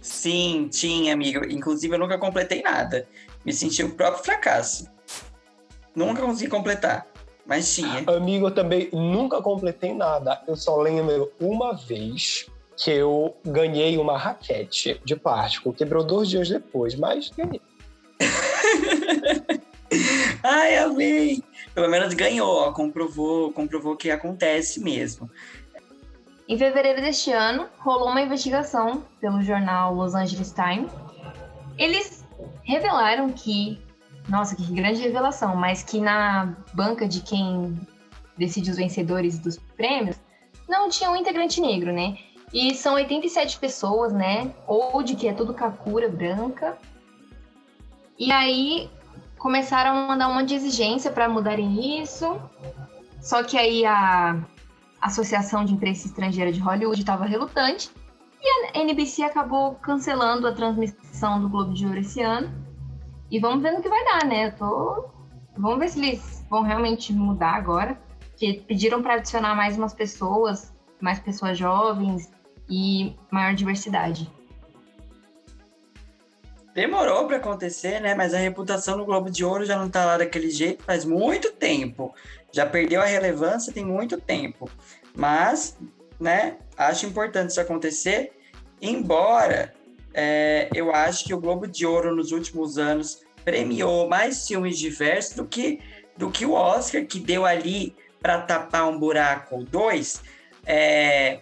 Sim, 0.00 0.68
tinha, 0.70 1.14
amigo. 1.14 1.44
Inclusive, 1.46 1.94
eu 1.94 1.98
nunca 1.98 2.18
completei 2.18 2.62
nada. 2.62 3.08
Me 3.44 3.52
senti 3.52 3.82
o 3.82 3.94
próprio 3.94 4.22
fracasso. 4.22 4.92
Nunca 5.94 6.20
consegui 6.20 6.50
completar, 6.50 7.06
mas 7.46 7.74
tinha. 7.74 8.04
Amigo, 8.06 8.46
eu 8.46 8.50
também 8.50 8.88
nunca 8.92 9.40
completei 9.42 9.92
nada. 9.94 10.42
Eu 10.46 10.56
só 10.56 10.76
lembro 10.76 11.32
uma 11.40 11.74
vez 11.74 12.46
que 12.76 12.90
eu 12.90 13.36
ganhei 13.44 13.98
uma 13.98 14.18
raquete 14.18 15.00
de 15.04 15.16
plástico. 15.16 15.72
Quebrou 15.72 16.04
dois 16.04 16.28
dias 16.28 16.48
depois, 16.48 16.94
mas 16.94 17.30
ganhei. 17.30 17.60
Ai, 20.42 20.78
amei! 20.78 21.42
Pelo 21.74 21.88
menos 21.88 22.14
ganhou, 22.14 22.56
ó, 22.56 22.72
comprovou, 22.72 23.52
comprovou 23.52 23.96
que 23.96 24.10
acontece 24.10 24.80
mesmo. 24.80 25.30
Em 26.48 26.58
fevereiro 26.58 27.00
deste 27.00 27.32
ano, 27.32 27.68
rolou 27.78 28.08
uma 28.10 28.20
investigação 28.20 29.02
pelo 29.20 29.42
jornal 29.42 29.94
Los 29.94 30.14
Angeles 30.14 30.52
Times. 30.52 30.92
Eles 31.78 32.24
revelaram 32.62 33.30
que, 33.30 33.80
nossa, 34.28 34.56
que 34.56 34.64
grande 34.72 35.00
revelação, 35.00 35.54
mas 35.56 35.82
que 35.82 36.00
na 36.00 36.54
banca 36.72 37.06
de 37.06 37.20
quem 37.20 37.78
decide 38.36 38.70
os 38.70 38.76
vencedores 38.76 39.38
dos 39.38 39.58
prêmios, 39.76 40.16
não 40.68 40.88
tinha 40.88 41.10
um 41.10 41.16
integrante 41.16 41.60
negro, 41.60 41.92
né? 41.92 42.16
E 42.52 42.74
são 42.74 42.94
87 42.94 43.58
pessoas, 43.58 44.12
né? 44.12 44.52
Old, 44.66 45.14
que 45.16 45.28
é 45.28 45.32
tudo 45.32 45.52
Kakura 45.52 46.08
branca. 46.08 46.78
E 48.18 48.30
aí 48.30 48.88
começaram 49.38 49.90
a 49.90 50.06
mandar 50.06 50.28
uma 50.28 50.44
de 50.44 50.54
exigência 50.54 51.10
para 51.10 51.28
mudarem 51.28 52.00
isso. 52.00 52.40
Só 53.20 53.42
que 53.42 53.58
aí 53.58 53.84
a 53.84 54.42
Associação 55.00 55.64
de 55.64 55.74
Imprensa 55.74 56.06
Estrangeira 56.06 56.52
de 56.52 56.60
Hollywood 56.60 57.00
estava 57.00 57.24
relutante. 57.24 57.90
E 58.40 58.78
a 58.78 58.80
NBC 58.80 59.22
acabou 59.22 59.74
cancelando 59.76 60.46
a 60.46 60.52
transmissão 60.52 61.40
do 61.40 61.48
Globo 61.48 61.74
de 61.74 61.86
Ouro 61.86 61.98
esse 61.98 62.22
ano. 62.22 62.63
E 63.34 63.40
vamos 63.40 63.64
ver 63.64 63.72
no 63.72 63.82
que 63.82 63.88
vai 63.88 64.04
dar, 64.04 64.24
né? 64.28 64.46
Eu 64.46 64.52
tô... 64.52 65.06
Vamos 65.58 65.80
ver 65.80 65.88
se 65.88 65.98
eles 65.98 66.46
vão 66.48 66.62
realmente 66.62 67.12
mudar 67.12 67.54
agora. 67.56 67.98
Que 68.36 68.60
pediram 68.60 69.02
para 69.02 69.14
adicionar 69.14 69.56
mais 69.56 69.76
umas 69.76 69.92
pessoas, 69.92 70.72
mais 71.00 71.18
pessoas 71.18 71.58
jovens, 71.58 72.30
e 72.70 73.16
maior 73.32 73.52
diversidade. 73.52 74.30
Demorou 76.74 77.26
para 77.26 77.38
acontecer, 77.38 78.00
né? 78.00 78.14
Mas 78.14 78.34
a 78.34 78.38
reputação 78.38 78.96
do 78.96 79.04
Globo 79.04 79.28
de 79.28 79.44
Ouro 79.44 79.66
já 79.66 79.76
não 79.76 79.90
tá 79.90 80.04
lá 80.04 80.16
daquele 80.16 80.50
jeito 80.50 80.84
faz 80.84 81.04
muito 81.04 81.50
tempo. 81.50 82.14
Já 82.52 82.64
perdeu 82.64 83.02
a 83.02 83.06
relevância 83.06 83.72
tem 83.72 83.84
muito 83.84 84.16
tempo. 84.20 84.70
Mas, 85.12 85.76
né? 86.20 86.56
Acho 86.78 87.06
importante 87.06 87.50
isso 87.50 87.60
acontecer. 87.60 88.30
Embora 88.80 89.74
é, 90.14 90.68
eu 90.72 90.94
acho 90.94 91.24
que 91.24 91.34
o 91.34 91.40
Globo 91.40 91.66
de 91.66 91.84
Ouro 91.84 92.14
nos 92.14 92.30
últimos 92.30 92.78
anos 92.78 93.23
premiou 93.44 94.08
mais 94.08 94.46
filmes 94.46 94.78
diversos 94.78 95.34
do 95.34 95.44
que 95.44 95.80
do 96.16 96.30
que 96.30 96.46
o 96.46 96.52
Oscar 96.52 97.04
que 97.04 97.18
deu 97.18 97.44
ali 97.44 97.94
para 98.20 98.40
tapar 98.40 98.88
um 98.88 98.98
buraco 98.98 99.56
ou 99.56 99.64
dois. 99.64 100.22
É, 100.64 101.40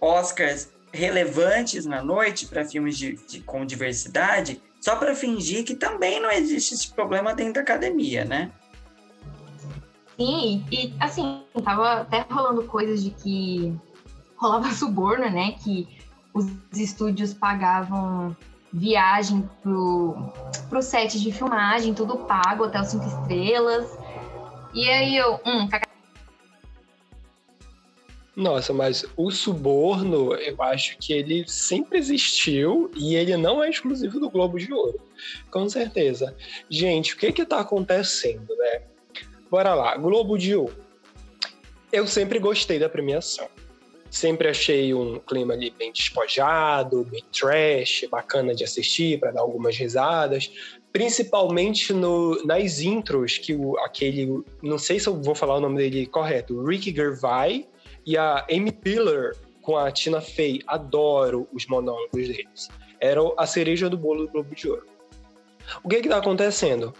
Oscars 0.00 0.70
relevantes 0.92 1.84
na 1.84 2.02
noite 2.02 2.46
para 2.46 2.64
filmes 2.64 2.96
de, 2.96 3.14
de, 3.26 3.40
com 3.40 3.64
diversidade, 3.64 4.60
só 4.80 4.96
para 4.96 5.14
fingir 5.14 5.64
que 5.64 5.74
também 5.74 6.20
não 6.20 6.30
existe 6.30 6.74
esse 6.74 6.92
problema 6.92 7.34
dentro 7.34 7.54
da 7.54 7.60
academia, 7.60 8.24
né? 8.24 8.50
Sim, 10.16 10.64
e 10.72 10.92
assim, 10.98 11.44
tava 11.62 12.00
até 12.00 12.26
rolando 12.28 12.64
coisas 12.64 13.02
de 13.02 13.10
que 13.10 13.72
rolava 14.36 14.70
suborno, 14.74 15.30
né? 15.30 15.52
Que 15.62 15.86
os 16.32 16.46
estúdios 16.72 17.34
pagavam 17.34 18.36
viagem 18.72 19.48
pro, 19.62 20.32
pro 20.68 20.82
set 20.82 21.20
de 21.20 21.32
filmagem, 21.32 21.94
tudo 21.94 22.18
pago, 22.18 22.64
até 22.64 22.80
os 22.80 22.88
cinco 22.88 23.06
estrelas. 23.06 23.98
E 24.74 24.88
aí 24.88 25.16
eu, 25.16 25.40
hum, 25.46 25.68
nossa, 28.38 28.72
mas 28.72 29.04
o 29.16 29.32
suborno, 29.32 30.32
eu 30.34 30.62
acho 30.62 30.96
que 30.98 31.12
ele 31.12 31.44
sempre 31.48 31.98
existiu 31.98 32.88
e 32.94 33.16
ele 33.16 33.36
não 33.36 33.64
é 33.64 33.68
exclusivo 33.68 34.20
do 34.20 34.30
Globo 34.30 34.60
de 34.60 34.72
Ouro. 34.72 35.00
Com 35.50 35.68
certeza. 35.68 36.36
Gente, 36.70 37.14
o 37.14 37.16
que 37.16 37.32
que 37.32 37.44
tá 37.44 37.58
acontecendo, 37.58 38.54
né? 38.56 38.82
Bora 39.50 39.74
lá, 39.74 39.96
Globo 39.96 40.38
de 40.38 40.54
Ouro. 40.54 40.76
Eu 41.90 42.06
sempre 42.06 42.38
gostei 42.38 42.78
da 42.78 42.88
premiação. 42.88 43.48
Sempre 44.10 44.48
achei 44.48 44.94
um 44.94 45.18
clima 45.18 45.52
ali 45.52 45.70
bem 45.70 45.92
despojado, 45.92 47.04
bem 47.04 47.22
trash, 47.32 48.06
bacana 48.10 48.54
de 48.54 48.64
assistir, 48.64 49.20
para 49.20 49.32
dar 49.32 49.40
algumas 49.40 49.76
risadas. 49.76 50.50
Principalmente 50.92 51.92
no, 51.92 52.42
nas 52.44 52.80
intros, 52.80 53.36
que 53.36 53.54
o, 53.54 53.78
aquele. 53.78 54.42
Não 54.62 54.78
sei 54.78 54.98
se 54.98 55.08
eu 55.08 55.20
vou 55.20 55.34
falar 55.34 55.56
o 55.56 55.60
nome 55.60 55.76
dele 55.76 56.06
correto, 56.06 56.64
Ricky 56.64 56.94
Gervais 56.94 57.66
e 58.06 58.16
a 58.16 58.46
Amy 58.50 58.72
Pillar 58.72 59.34
com 59.60 59.76
a 59.76 59.90
Tina 59.92 60.20
Fey. 60.20 60.62
Adoro 60.66 61.46
os 61.52 61.66
monólogos 61.66 62.28
deles. 62.28 62.68
Era 62.98 63.20
a 63.36 63.46
cereja 63.46 63.90
do 63.90 63.98
bolo 63.98 64.26
do 64.26 64.32
Globo 64.32 64.54
de 64.54 64.68
Ouro. 64.68 64.86
O 65.84 65.88
que 65.88 65.96
está 65.96 66.16
acontecendo? 66.16 66.94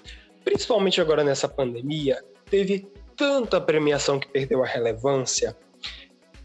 Principalmente 0.45 1.01
agora 1.01 1.25
nessa 1.25 1.49
pandemia, 1.49 2.23
teve 2.51 2.87
tanta 3.17 3.61
premiação 3.61 4.21
que 4.21 4.29
perdeu 4.29 4.63
a 4.63 4.67
relevância 4.67 5.57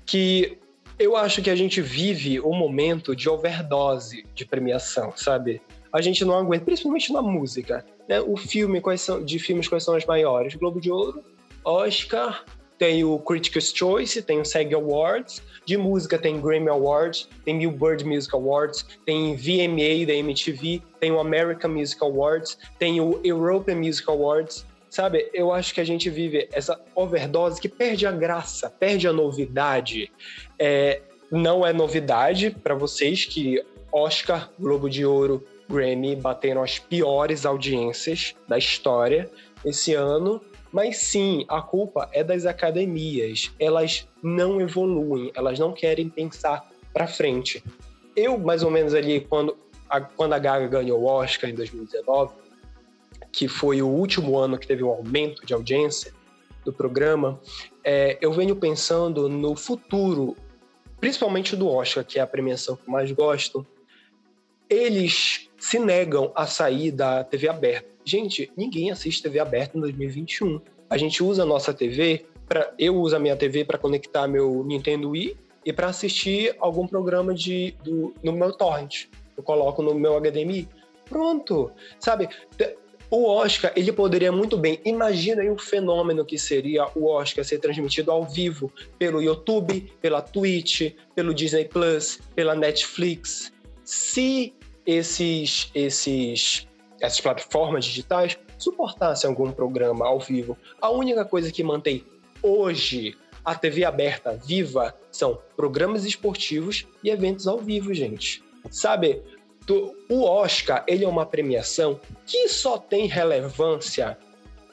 que 0.06 0.58
eu 1.00 1.16
acho 1.16 1.42
que 1.42 1.50
a 1.50 1.56
gente 1.56 1.82
vive 1.82 2.40
um 2.40 2.54
momento 2.54 3.16
de 3.16 3.30
overdose 3.30 4.26
de 4.34 4.46
premiação, 4.46 5.14
sabe? 5.16 5.62
A 5.92 6.02
gente 6.02 6.24
não 6.24 6.38
aguenta, 6.38 6.66
principalmente 6.66 7.12
na 7.12 7.22
música. 7.22 7.86
Né? 8.08 8.20
O 8.22 8.36
filme, 8.38 8.82
quais 8.82 9.02
são, 9.02 9.24
de 9.24 9.40
filmes, 9.40 9.68
quais 9.68 9.84
são 9.84 9.96
as 9.96 10.06
maiores? 10.06 10.56
Globo 10.56 10.80
de 10.80 10.92
Ouro, 10.92 11.24
Oscar, 11.64 12.44
tem 12.78 13.04
o 13.04 13.18
Critics' 13.20 13.72
Choice, 13.74 14.22
tem 14.22 14.42
o 14.42 14.46
SAG 14.46 14.74
Awards, 14.74 15.42
de 15.66 15.78
música 15.78 16.18
tem 16.18 16.42
Grammy 16.42 16.70
Awards, 16.70 17.30
tem 17.46 17.58
Billboard 17.58 18.04
Music 18.04 18.36
Awards, 18.36 18.86
tem 19.06 19.36
VMA 19.36 20.06
da 20.06 20.14
MTV, 20.14 20.82
tem 21.00 21.12
o 21.12 21.20
American 21.20 21.72
Music 21.72 22.04
Awards, 22.04 22.58
tem 22.80 23.00
o 23.00 23.20
European 23.24 23.78
Music 23.78 24.10
Awards, 24.10 24.66
sabe? 24.94 25.28
Eu 25.34 25.52
acho 25.52 25.74
que 25.74 25.82
a 25.82 25.84
gente 25.84 26.08
vive 26.08 26.48
essa 26.52 26.80
overdose 26.94 27.60
que 27.60 27.68
perde 27.68 28.06
a 28.06 28.12
graça, 28.12 28.70
perde 28.70 29.08
a 29.08 29.12
novidade. 29.12 30.12
É, 30.60 31.02
não 31.32 31.66
é 31.66 31.74
novidade 31.74 32.52
para 32.52 32.76
vocês 32.76 33.26
que 33.26 33.60
Oscar, 33.92 34.52
Globo 34.60 34.88
de 34.88 35.04
Ouro, 35.04 35.44
Grammy 35.68 36.16
bateram 36.16 36.62
as 36.62 36.78
piores 36.78 37.44
audiências 37.44 38.36
da 38.48 38.56
história 38.56 39.28
esse 39.66 39.96
ano. 39.96 40.40
Mas 40.72 40.98
sim, 40.98 41.44
a 41.48 41.60
culpa 41.60 42.08
é 42.14 42.24
das 42.24 42.46
academias. 42.46 43.52
Elas 43.60 44.08
não 44.22 44.62
evoluem, 44.62 45.32
elas 45.34 45.58
não 45.58 45.74
querem 45.74 46.08
pensar 46.08 46.70
para 46.94 47.08
frente. 47.08 47.64
Eu, 48.16 48.38
mais 48.38 48.62
ou 48.62 48.70
menos 48.70 48.94
ali, 48.94 49.22
quando 49.22 49.58
a, 49.90 50.02
quando 50.02 50.34
a 50.34 50.40
Gaga 50.40 50.68
ganhou 50.68 51.02
o 51.02 51.06
Oscar 51.06 51.50
em 51.50 51.56
2019, 51.56 52.43
que 53.34 53.48
foi 53.48 53.82
o 53.82 53.88
último 53.88 54.38
ano 54.38 54.60
que 54.60 54.68
teve 54.68 54.84
um 54.84 54.90
aumento 54.90 55.44
de 55.44 55.56
audiência 55.56 56.14
do 56.64 56.72
programa, 56.72 57.42
é, 57.84 58.18
eu 58.22 58.32
venho 58.32 58.56
pensando 58.56 59.28
no 59.28 59.56
futuro, 59.56 60.38
principalmente 61.02 61.56
do 61.56 61.68
Oscar, 61.68 62.06
que 62.06 62.20
é 62.20 62.22
a 62.22 62.28
premiação 62.28 62.76
que 62.76 62.88
eu 62.88 62.92
mais 62.92 63.12
gosto. 63.12 63.66
Eles 64.70 65.50
se 65.58 65.80
negam 65.80 66.32
a 66.36 66.46
sair 66.46 66.92
da 66.92 67.24
TV 67.24 67.50
aberta. 67.50 67.90
Gente, 68.06 68.52
ninguém 68.56 68.92
assiste 68.92 69.24
TV 69.24 69.40
aberta 69.40 69.78
em 69.78 69.82
2021. 69.82 70.62
A 70.90 70.98
gente 70.98 71.24
usa 71.24 71.42
a 71.42 71.46
nossa 71.46 71.74
TV, 71.74 72.26
pra, 72.48 72.72
eu 72.78 72.96
uso 72.96 73.16
a 73.16 73.20
minha 73.20 73.36
TV 73.36 73.66
para 73.66 73.80
conectar 73.80 74.28
meu 74.28 74.64
Nintendo 74.64 75.10
Wii 75.10 75.36
e 75.66 75.74
para 75.74 75.88
assistir 75.88 76.56
algum 76.60 76.88
programa 76.88 77.34
de, 77.34 77.76
do, 77.84 78.14
no 78.22 78.32
meu 78.32 78.54
torrent. 78.54 79.08
Eu 79.36 79.42
coloco 79.42 79.82
no 79.82 79.96
meu 79.96 80.20
HDMI. 80.20 80.68
Pronto, 81.06 81.72
sabe? 82.00 82.30
O 83.16 83.28
Oscar, 83.28 83.72
ele 83.76 83.92
poderia 83.92 84.32
muito 84.32 84.58
bem. 84.58 84.80
Imagina 84.84 85.44
aí 85.44 85.50
o 85.52 85.56
fenômeno 85.56 86.26
que 86.26 86.36
seria 86.36 86.88
o 86.96 87.06
Oscar 87.06 87.46
ser 87.46 87.60
transmitido 87.60 88.10
ao 88.10 88.26
vivo 88.26 88.74
pelo 88.98 89.22
YouTube, 89.22 89.94
pela 90.02 90.20
Twitch, 90.20 90.96
pelo 91.14 91.32
Disney 91.32 91.66
Plus, 91.66 92.20
pela 92.34 92.56
Netflix. 92.56 93.54
Se 93.86 94.52
esses, 94.84 95.70
esses, 95.76 96.68
essas 97.00 97.22
plataformas 97.22 97.86
digitais 97.86 98.36
suportassem 98.58 99.30
algum 99.30 99.52
programa 99.52 100.08
ao 100.08 100.20
vivo. 100.20 100.58
A 100.82 100.90
única 100.90 101.24
coisa 101.24 101.52
que 101.52 101.64
mantém 101.64 102.04
hoje 102.42 103.16
a 103.46 103.54
TV 103.54 103.86
aberta 103.86 104.36
viva 104.44 104.92
são 105.12 105.40
programas 105.56 106.04
esportivos 106.04 106.88
e 107.04 107.12
eventos 107.12 107.48
ao 107.48 107.60
vivo, 107.60 107.94
gente. 107.94 108.44
Sabe, 108.72 109.22
o 110.10 110.24
Oscar, 110.24 110.84
ele 110.88 111.06
é 111.06 111.08
uma 111.08 111.26
premiação 111.26 112.00
que 112.26 112.48
só 112.50 112.78
tem 112.78 113.08
relevância 113.08 114.18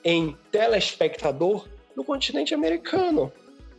em 0.05 0.37
telespectador 0.51 1.69
no 1.97 2.05
continente 2.05 2.55
americano. 2.55 3.33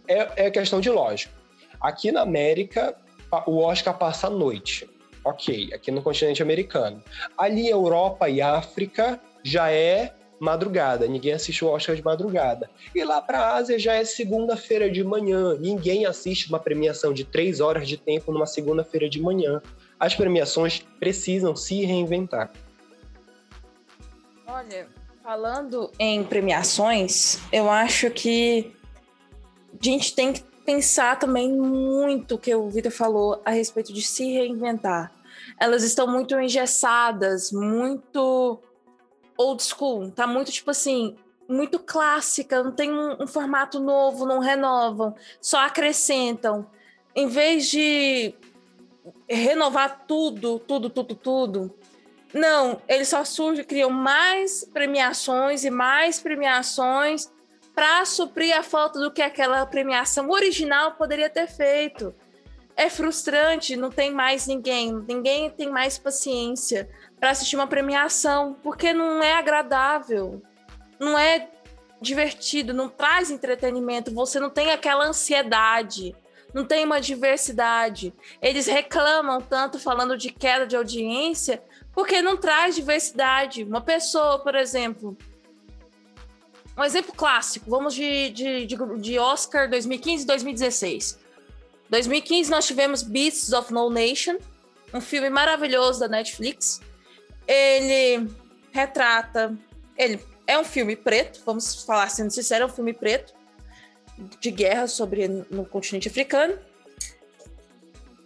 É, 0.07 0.45
é 0.45 0.51
questão 0.51 0.79
de 0.79 0.89
lógica. 0.89 1.33
Aqui 1.79 2.11
na 2.11 2.21
América, 2.21 2.95
o 3.45 3.57
Oscar 3.59 3.97
passa 3.97 4.27
à 4.27 4.29
noite. 4.29 4.89
Ok, 5.23 5.69
aqui 5.73 5.91
no 5.91 6.01
continente 6.01 6.41
americano. 6.41 7.03
Ali, 7.37 7.69
Europa 7.69 8.29
e 8.29 8.41
África 8.41 9.19
já 9.43 9.71
é 9.71 10.13
madrugada, 10.39 11.07
ninguém 11.07 11.33
assiste 11.33 11.63
o 11.63 11.67
Oscar 11.67 11.95
de 11.95 12.03
madrugada. 12.03 12.67
E 12.95 13.03
lá 13.03 13.21
para 13.21 13.39
a 13.39 13.55
Ásia 13.57 13.77
já 13.77 13.93
é 13.93 14.03
segunda-feira 14.03 14.89
de 14.89 15.03
manhã, 15.03 15.55
ninguém 15.59 16.07
assiste 16.07 16.49
uma 16.49 16.59
premiação 16.59 17.13
de 17.13 17.23
três 17.23 17.59
horas 17.59 17.87
de 17.87 17.95
tempo 17.95 18.31
numa 18.31 18.47
segunda-feira 18.47 19.07
de 19.07 19.21
manhã. 19.21 19.61
As 20.01 20.15
premiações 20.15 20.83
precisam 20.99 21.55
se 21.55 21.85
reinventar. 21.85 22.51
Olha, 24.47 24.87
falando 25.21 25.91
em 25.99 26.23
premiações, 26.23 27.37
eu 27.51 27.69
acho 27.69 28.09
que 28.09 28.73
a 29.79 29.85
gente 29.85 30.15
tem 30.15 30.33
que 30.33 30.41
pensar 30.65 31.19
também 31.19 31.53
muito 31.53 32.33
o 32.33 32.37
que 32.39 32.53
o 32.55 32.67
Vitor 32.67 32.91
falou 32.91 33.43
a 33.45 33.51
respeito 33.51 33.93
de 33.93 34.01
se 34.01 34.25
reinventar. 34.25 35.11
Elas 35.59 35.83
estão 35.83 36.07
muito 36.07 36.33
engessadas, 36.39 37.51
muito 37.51 38.59
old 39.37 39.61
school, 39.61 40.09
tá 40.09 40.25
muito 40.25 40.51
tipo 40.51 40.71
assim, 40.71 41.15
muito 41.47 41.77
clássica, 41.77 42.63
não 42.63 42.71
tem 42.71 42.91
um, 42.91 43.21
um 43.21 43.27
formato 43.27 43.79
novo, 43.79 44.25
não 44.25 44.39
renovam, 44.39 45.13
só 45.39 45.59
acrescentam. 45.59 46.65
Em 47.15 47.27
vez 47.27 47.69
de 47.69 48.33
renovar 49.29 50.05
tudo, 50.07 50.59
tudo, 50.59 50.89
tudo, 50.89 51.15
tudo, 51.15 51.75
não, 52.33 52.81
eles 52.87 53.09
só 53.09 53.25
surgem, 53.25 53.63
criam 53.63 53.89
mais 53.89 54.63
premiações 54.63 55.63
e 55.63 55.69
mais 55.69 56.19
premiações 56.19 57.29
para 57.75 58.05
suprir 58.05 58.55
a 58.57 58.63
falta 58.63 58.99
do 58.99 59.11
que 59.11 59.21
aquela 59.21 59.65
premiação 59.65 60.29
original 60.29 60.93
poderia 60.93 61.29
ter 61.29 61.47
feito. 61.47 62.13
É 62.75 62.89
frustrante, 62.89 63.75
não 63.75 63.89
tem 63.89 64.11
mais 64.11 64.47
ninguém, 64.47 64.93
ninguém 65.07 65.49
tem 65.49 65.69
mais 65.69 65.97
paciência 65.97 66.89
para 67.19 67.31
assistir 67.31 67.55
uma 67.55 67.67
premiação, 67.67 68.55
porque 68.63 68.93
não 68.93 69.21
é 69.21 69.33
agradável, 69.33 70.41
não 70.97 71.17
é 71.17 71.49
divertido, 71.99 72.73
não 72.73 72.87
traz 72.87 73.29
entretenimento, 73.29 74.13
você 74.13 74.39
não 74.39 74.49
tem 74.49 74.71
aquela 74.71 75.05
ansiedade, 75.05 76.15
não 76.53 76.65
tem 76.65 76.85
uma 76.85 76.99
diversidade. 76.99 78.13
Eles 78.41 78.67
reclamam 78.67 79.41
tanto 79.41 79.79
falando 79.79 80.17
de 80.17 80.31
queda 80.31 80.65
de 80.67 80.75
audiência, 80.75 81.63
porque 81.93 82.21
não 82.21 82.37
traz 82.37 82.75
diversidade. 82.75 83.63
Uma 83.63 83.81
pessoa, 83.81 84.39
por 84.39 84.55
exemplo, 84.55 85.17
um 86.77 86.83
exemplo 86.83 87.13
clássico, 87.13 87.69
vamos 87.69 87.93
de, 87.93 88.29
de, 88.29 88.65
de, 88.65 88.77
de 88.99 89.19
Oscar 89.19 89.69
2015 89.69 90.23
e 90.23 90.27
2016. 90.27 91.19
2015 91.89 92.49
nós 92.49 92.65
tivemos 92.65 93.03
Beasts 93.03 93.51
of 93.51 93.73
No 93.73 93.89
Nation, 93.89 94.37
um 94.93 95.01
filme 95.01 95.29
maravilhoso 95.29 95.99
da 95.99 96.07
Netflix. 96.07 96.79
Ele 97.47 98.29
retrata, 98.71 99.57
ele 99.97 100.19
é 100.47 100.57
um 100.57 100.63
filme 100.63 100.95
preto, 100.95 101.41
vamos 101.45 101.83
falar 101.83 102.09
sendo 102.09 102.31
sincero, 102.31 102.63
é 102.63 102.65
um 102.67 102.69
filme 102.69 102.93
preto 102.93 103.40
de 104.39 104.51
guerra 104.51 104.87
sobre 104.87 105.27
no 105.27 105.65
continente 105.65 106.07
africano. 106.07 106.57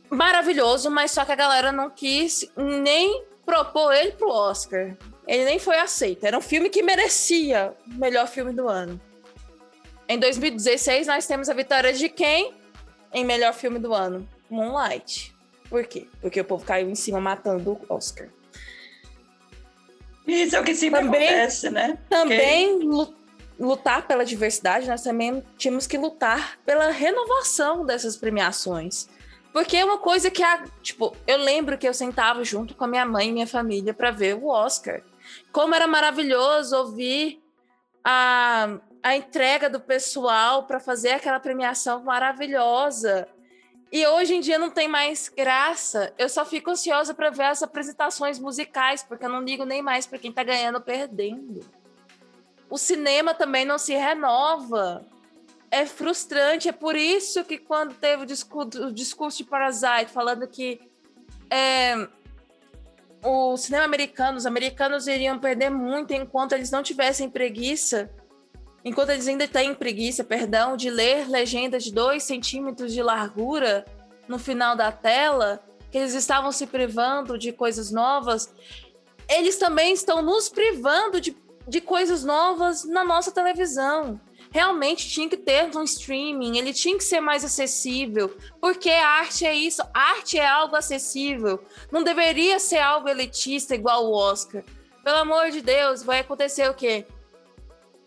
Maravilhoso, 0.09 0.89
mas 0.89 1.11
só 1.11 1.25
que 1.25 1.31
a 1.31 1.35
galera 1.35 1.71
não 1.71 1.89
quis 1.89 2.49
nem 2.55 3.23
propor 3.45 3.93
ele 3.93 4.11
pro 4.11 4.29
Oscar. 4.29 4.95
Ele 5.27 5.45
nem 5.45 5.59
foi 5.59 5.77
aceito. 5.77 6.25
Era 6.25 6.37
um 6.37 6.41
filme 6.41 6.69
que 6.69 6.83
merecia 6.83 7.73
o 7.87 7.93
melhor 7.95 8.27
filme 8.27 8.53
do 8.53 8.67
ano. 8.67 8.99
Em 10.07 10.19
2016, 10.19 11.07
nós 11.07 11.25
temos 11.25 11.49
a 11.49 11.53
vitória 11.53 11.91
de 11.91 12.09
quem 12.09 12.53
em 13.11 13.25
melhor 13.25 13.53
filme 13.53 13.79
do 13.79 13.93
ano? 13.93 14.27
Moonlight. 14.49 15.35
Por 15.69 15.85
quê? 15.85 16.07
Porque 16.21 16.39
o 16.39 16.45
povo 16.45 16.63
caiu 16.63 16.89
em 16.89 16.95
cima 16.95 17.19
matando 17.19 17.71
o 17.71 17.93
Oscar. 17.93 18.29
Isso 20.27 20.55
é 20.55 20.59
o 20.59 20.63
que 20.63 20.75
sempre 20.75 21.01
também, 21.01 21.27
acontece, 21.27 21.69
né? 21.69 21.97
Também 22.09 22.75
okay. 22.75 23.15
Lutar 23.59 24.07
pela 24.07 24.25
diversidade, 24.25 24.87
nós 24.87 25.01
também 25.01 25.43
tínhamos 25.57 25.87
que 25.87 25.97
lutar 25.97 26.59
pela 26.65 26.89
renovação 26.89 27.85
dessas 27.85 28.15
premiações. 28.17 29.07
Porque 29.53 29.77
é 29.77 29.85
uma 29.85 29.97
coisa 29.97 30.29
que, 30.29 30.43
a, 30.43 30.65
tipo, 30.81 31.15
eu 31.25 31.37
lembro 31.37 31.77
que 31.77 31.87
eu 31.87 31.93
sentava 31.93 32.43
junto 32.43 32.75
com 32.75 32.83
a 32.83 32.87
minha 32.87 33.05
mãe 33.05 33.29
e 33.29 33.31
minha 33.31 33.47
família 33.47 33.93
para 33.93 34.11
ver 34.11 34.35
o 34.35 34.47
Oscar. 34.47 35.01
Como 35.51 35.73
era 35.73 35.87
maravilhoso 35.87 36.75
ouvir 36.75 37.41
a, 38.03 38.77
a 39.01 39.15
entrega 39.15 39.69
do 39.69 39.79
pessoal 39.79 40.63
para 40.63 40.79
fazer 40.79 41.11
aquela 41.11 41.39
premiação 41.39 42.03
maravilhosa. 42.03 43.27
E 43.91 44.05
hoje 44.05 44.35
em 44.35 44.41
dia 44.41 44.59
não 44.59 44.69
tem 44.69 44.89
mais 44.89 45.29
graça. 45.29 46.13
Eu 46.17 46.27
só 46.27 46.45
fico 46.45 46.71
ansiosa 46.71 47.13
para 47.13 47.29
ver 47.29 47.43
as 47.43 47.63
apresentações 47.63 48.37
musicais, 48.37 49.03
porque 49.03 49.25
eu 49.25 49.29
não 49.29 49.41
ligo 49.41 49.63
nem 49.63 49.81
mais 49.81 50.05
para 50.05 50.19
quem 50.19 50.31
está 50.31 50.43
ganhando 50.43 50.75
ou 50.75 50.81
perdendo. 50.81 51.65
O 52.69 52.77
cinema 52.77 53.33
também 53.33 53.65
não 53.65 53.77
se 53.77 53.93
renova. 53.93 55.05
é 55.71 55.85
frustrante. 55.85 56.69
É 56.69 56.71
por 56.71 56.95
isso 56.95 57.43
que 57.43 57.57
quando 57.57 57.93
teve 57.95 58.23
o 58.23 58.25
discurso, 58.25 58.87
o 58.87 58.91
discurso 58.91 59.39
de 59.39 59.43
Parasite 59.43 60.11
falando 60.11 60.47
que 60.47 60.79
é, 61.49 62.07
o 63.23 63.57
cinema 63.57 63.83
americano, 63.83 64.37
os 64.37 64.45
americanos 64.45 65.07
iriam 65.07 65.39
perder 65.39 65.69
muito 65.69 66.13
enquanto 66.13 66.53
eles 66.53 66.71
não 66.71 66.83
tivessem 66.83 67.29
preguiça, 67.29 68.09
enquanto 68.83 69.09
eles 69.09 69.27
ainda 69.27 69.47
têm 69.47 69.73
preguiça, 69.73 70.23
perdão, 70.23 70.77
de 70.77 70.89
ler 70.89 71.27
legendas 71.27 71.83
de 71.83 71.91
dois 71.91 72.23
centímetros 72.23 72.93
de 72.93 73.01
largura 73.01 73.83
no 74.27 74.37
final 74.37 74.75
da 74.75 74.91
tela, 74.91 75.59
que 75.91 75.97
eles 75.97 76.13
estavam 76.13 76.51
se 76.51 76.67
privando 76.67 77.37
de 77.37 77.51
coisas 77.51 77.91
novas, 77.91 78.53
eles 79.27 79.57
também 79.57 79.93
estão 79.93 80.21
nos 80.21 80.49
privando 80.49 81.19
de, 81.19 81.35
de 81.67 81.81
coisas 81.81 82.23
novas 82.23 82.83
na 82.83 83.03
nossa 83.03 83.31
televisão 83.31 84.19
realmente 84.55 85.09
tinha 85.09 85.27
que 85.27 85.35
ter 85.35 85.69
um 85.75 85.83
streaming, 85.83 86.57
ele 86.57 86.73
tinha 86.73 86.97
que 86.97 87.03
ser 87.03 87.19
mais 87.19 87.43
acessível, 87.43 88.33
porque 88.61 88.89
arte 88.89 89.45
é 89.45 89.53
isso, 89.53 89.83
arte 89.93 90.39
é 90.39 90.47
algo 90.47 90.77
acessível, 90.77 91.61
não 91.91 92.03
deveria 92.03 92.57
ser 92.57 92.79
algo 92.79 93.09
elitista 93.09 93.75
igual 93.75 94.05
o 94.05 94.13
Oscar. 94.13 94.63
Pelo 95.03 95.17
amor 95.17 95.51
de 95.51 95.61
Deus, 95.61 96.01
vai 96.03 96.19
acontecer 96.19 96.69
o 96.69 96.73
quê? 96.73 97.05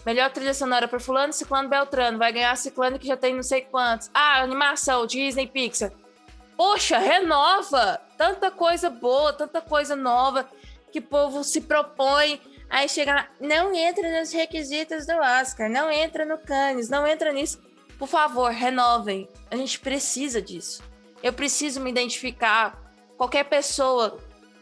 Melhor 0.07 0.31
trilha 0.31 0.55
sonora 0.55 0.89
para 0.89 0.99
fulano, 0.99 1.35
ciclano, 1.35 1.69
beltrano, 1.69 2.17
vai 2.17 2.33
ganhar 2.33 2.57
ciclano 2.57 2.99
que 2.99 3.07
já 3.07 3.17
tem 3.17 3.35
não 3.35 3.43
sei 3.43 3.61
quantos. 3.63 4.11
Ah, 4.15 4.41
animação, 4.41 5.07
Disney, 5.07 5.47
Pixar. 5.47 5.93
Poxa, 6.57 6.97
renova! 6.97 8.01
Tanta 8.17 8.51
coisa 8.51 8.89
boa, 8.89 9.35
tanta 9.35 9.61
coisa 9.61 9.95
nova 9.95 10.49
que 10.91 10.99
o 10.99 11.03
povo 11.03 11.45
se 11.45 11.61
propõe 11.61 12.41
Aí 12.71 12.89
chega 12.89 13.15
lá, 13.15 13.29
não 13.41 13.75
entra 13.75 14.19
nos 14.19 14.33
requisitos 14.33 15.07
do 15.07 15.15
Oscar, 15.15 15.71
não 15.71 15.91
entra 15.91 16.25
no 16.25 16.37
Cannes, 16.39 16.89
não 16.89 17.07
entra 17.07 17.33
nisso. 17.33 17.61
Por 17.99 18.07
favor, 18.07 18.51
renovem. 18.51 19.29
A 19.51 19.57
gente 19.57 19.81
precisa 19.81 20.41
disso. 20.41 20.83
Eu 21.23 21.33
preciso 21.33 21.81
me 21.81 21.91
identificar. 21.91 22.79
Qualquer 23.17 23.45
pessoa, 23.45 24.19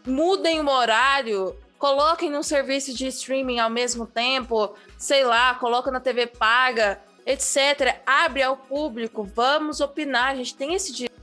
mudem 0.06 0.60
o 0.60 0.70
horário, 0.70 1.56
coloquem 1.78 2.30
num 2.30 2.42
serviço 2.42 2.94
de 2.94 3.06
streaming 3.08 3.58
ao 3.58 3.68
mesmo 3.68 4.06
tempo, 4.06 4.74
sei 4.96 5.24
lá, 5.24 5.54
coloca 5.54 5.90
na 5.90 6.00
TV 6.00 6.26
paga, 6.26 7.02
etc. 7.26 8.00
Abre 8.06 8.42
ao 8.42 8.56
público, 8.56 9.24
vamos 9.24 9.80
opinar, 9.80 10.30
a 10.30 10.34
gente 10.36 10.54
tem 10.54 10.74
esse 10.74 10.92
direito. 10.92 11.15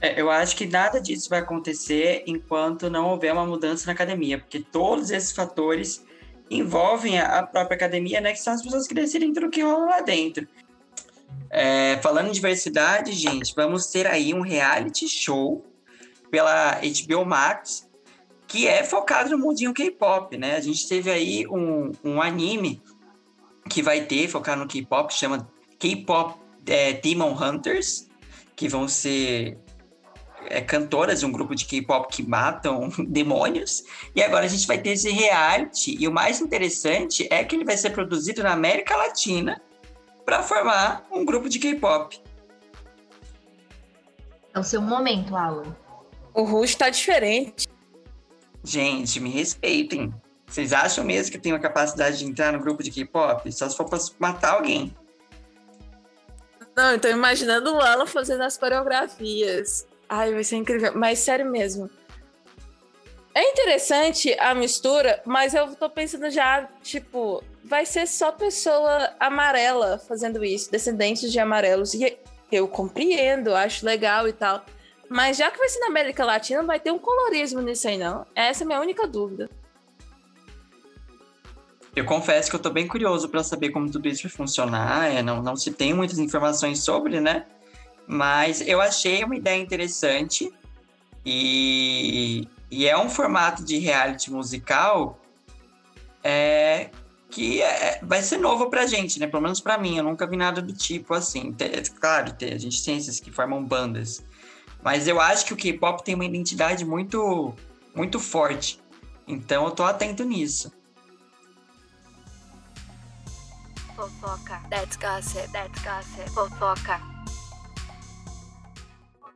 É, 0.00 0.20
eu 0.20 0.30
acho 0.30 0.56
que 0.56 0.66
nada 0.66 1.00
disso 1.00 1.28
vai 1.28 1.40
acontecer 1.40 2.22
enquanto 2.26 2.90
não 2.90 3.10
houver 3.10 3.32
uma 3.32 3.46
mudança 3.46 3.86
na 3.86 3.92
academia, 3.92 4.38
porque 4.38 4.60
todos 4.60 5.10
esses 5.10 5.32
fatores 5.32 6.04
envolvem 6.50 7.18
a 7.18 7.42
própria 7.42 7.74
academia, 7.74 8.20
né? 8.20 8.32
Que 8.32 8.40
são 8.40 8.52
as 8.52 8.62
pessoas 8.62 8.86
que 8.86 8.94
decidem 8.94 9.32
tudo 9.32 9.50
que 9.50 9.62
rola 9.62 9.86
lá 9.86 10.00
dentro. 10.00 10.46
É, 11.50 11.98
falando 12.02 12.28
em 12.28 12.32
diversidade, 12.32 13.12
gente, 13.12 13.54
vamos 13.54 13.86
ter 13.86 14.06
aí 14.06 14.34
um 14.34 14.40
reality 14.40 15.08
show 15.08 15.64
pela 16.30 16.80
HBO 16.80 17.24
Max 17.24 17.86
que 18.46 18.66
é 18.66 18.84
focado 18.84 19.30
no 19.30 19.38
mundinho 19.38 19.74
K-pop, 19.74 20.36
né? 20.36 20.56
A 20.56 20.60
gente 20.60 20.88
teve 20.88 21.10
aí 21.10 21.46
um, 21.48 21.92
um 22.04 22.22
anime 22.22 22.80
que 23.68 23.82
vai 23.82 24.02
ter, 24.02 24.28
focar 24.28 24.56
no 24.56 24.68
K-pop, 24.68 25.12
chama 25.12 25.50
K-pop 25.78 26.38
é, 26.66 26.92
Demon 26.92 27.32
Hunters, 27.32 28.08
que 28.54 28.68
vão 28.68 28.86
ser 28.86 29.58
é, 30.48 30.60
cantoras 30.60 31.20
de 31.20 31.26
um 31.26 31.32
grupo 31.32 31.54
de 31.54 31.64
K-pop 31.64 32.08
que 32.14 32.22
matam 32.22 32.88
demônios. 33.08 33.84
E 34.14 34.22
agora 34.22 34.44
a 34.44 34.48
gente 34.48 34.66
vai 34.66 34.78
ter 34.78 34.90
esse 34.90 35.10
reality. 35.10 35.96
E 35.98 36.06
o 36.06 36.12
mais 36.12 36.40
interessante 36.40 37.26
é 37.30 37.44
que 37.44 37.56
ele 37.56 37.64
vai 37.64 37.76
ser 37.76 37.90
produzido 37.90 38.42
na 38.42 38.52
América 38.52 38.96
Latina 38.96 39.60
para 40.24 40.42
formar 40.42 41.06
um 41.10 41.24
grupo 41.24 41.48
de 41.48 41.58
K-pop. 41.58 42.20
É 44.54 44.58
o 44.58 44.64
seu 44.64 44.80
momento, 44.80 45.36
Alan. 45.36 45.76
O 46.32 46.42
Rush 46.42 46.74
tá 46.74 46.88
diferente. 46.88 47.68
Gente, 48.64 49.20
me 49.20 49.30
respeitem. 49.30 50.12
Vocês 50.46 50.72
acham 50.72 51.04
mesmo 51.04 51.30
que 51.30 51.36
eu 51.38 51.42
tenho 51.42 51.56
a 51.56 51.58
capacidade 51.58 52.18
de 52.18 52.24
entrar 52.24 52.52
no 52.52 52.60
grupo 52.60 52.82
de 52.82 52.90
K-pop? 52.90 53.50
Só 53.52 53.68
se 53.68 53.76
for 53.76 53.84
pra 53.84 53.98
matar 54.18 54.54
alguém. 54.54 54.94
Não, 56.76 56.92
eu 56.92 57.00
tô 57.00 57.08
imaginando 57.08 57.74
o 57.74 57.80
Alan 57.80 58.06
fazendo 58.06 58.42
as 58.42 58.58
coreografias. 58.58 59.86
Ai, 60.08 60.32
vai 60.32 60.44
ser 60.44 60.56
incrível. 60.56 60.92
Mas 60.94 61.18
sério 61.18 61.50
mesmo. 61.50 61.90
É 63.34 63.50
interessante 63.50 64.34
a 64.38 64.54
mistura, 64.54 65.20
mas 65.26 65.52
eu 65.52 65.74
tô 65.76 65.90
pensando 65.90 66.30
já, 66.30 66.66
tipo, 66.82 67.44
vai 67.62 67.84
ser 67.84 68.06
só 68.06 68.32
pessoa 68.32 69.10
amarela 69.20 69.98
fazendo 69.98 70.42
isso, 70.42 70.70
descendentes 70.70 71.30
de 71.30 71.38
amarelos. 71.38 71.92
E 71.92 72.16
eu 72.50 72.66
compreendo, 72.66 73.54
acho 73.54 73.84
legal 73.84 74.26
e 74.26 74.32
tal. 74.32 74.64
Mas 75.08 75.36
já 75.36 75.50
que 75.50 75.58
vai 75.58 75.68
ser 75.68 75.80
na 75.80 75.88
América 75.88 76.24
Latina, 76.24 76.62
vai 76.62 76.80
ter 76.80 76.90
um 76.90 76.98
colorismo 76.98 77.60
nisso 77.60 77.86
aí, 77.86 77.98
não. 77.98 78.26
Essa 78.34 78.62
é 78.62 78.64
a 78.64 78.66
minha 78.66 78.80
única 78.80 79.06
dúvida. 79.06 79.50
Eu 81.94 82.04
confesso 82.04 82.50
que 82.50 82.56
eu 82.56 82.60
tô 82.60 82.70
bem 82.70 82.86
curioso 82.86 83.28
para 83.28 83.42
saber 83.42 83.70
como 83.70 83.90
tudo 83.90 84.08
isso 84.08 84.22
vai 84.24 84.32
funcionar. 84.32 85.10
É, 85.10 85.22
não, 85.22 85.42
não 85.42 85.56
se 85.56 85.70
tem 85.72 85.94
muitas 85.94 86.18
informações 86.18 86.82
sobre, 86.82 87.20
né? 87.20 87.46
Mas 88.06 88.60
eu 88.60 88.80
achei 88.80 89.24
uma 89.24 89.36
ideia 89.36 89.60
interessante 89.60 90.52
e, 91.24 92.48
e 92.70 92.86
é 92.86 92.96
um 92.96 93.08
formato 93.08 93.64
de 93.64 93.78
reality 93.78 94.30
musical 94.30 95.20
é, 96.22 96.90
que 97.30 97.60
é, 97.60 98.00
vai 98.02 98.22
ser 98.22 98.38
novo 98.38 98.70
pra 98.70 98.86
gente, 98.86 99.18
né? 99.18 99.26
Pelo 99.26 99.42
menos 99.42 99.60
pra 99.60 99.76
mim, 99.76 99.96
eu 99.98 100.04
nunca 100.04 100.26
vi 100.26 100.36
nada 100.36 100.62
do 100.62 100.72
tipo 100.72 101.14
assim. 101.14 101.54
Claro, 102.00 102.34
a 102.40 102.58
gente 102.58 102.84
tem 102.84 102.96
esses 102.96 103.20
que 103.20 103.30
formam 103.30 103.64
bandas, 103.64 104.24
mas 104.82 105.08
eu 105.08 105.20
acho 105.20 105.44
que 105.46 105.52
o 105.52 105.56
K-pop 105.56 106.04
tem 106.04 106.14
uma 106.14 106.24
identidade 106.24 106.84
muito, 106.84 107.54
muito 107.94 108.20
forte. 108.20 108.80
Então 109.26 109.64
eu 109.64 109.70
tô 109.72 109.82
atento 109.82 110.24
nisso. 110.24 110.72
Fofoca, 113.96 114.60
that's 114.68 114.96
gossip, 114.96 115.50
that's 115.52 115.82
gossip, 115.82 116.30
fofoca. 116.30 117.15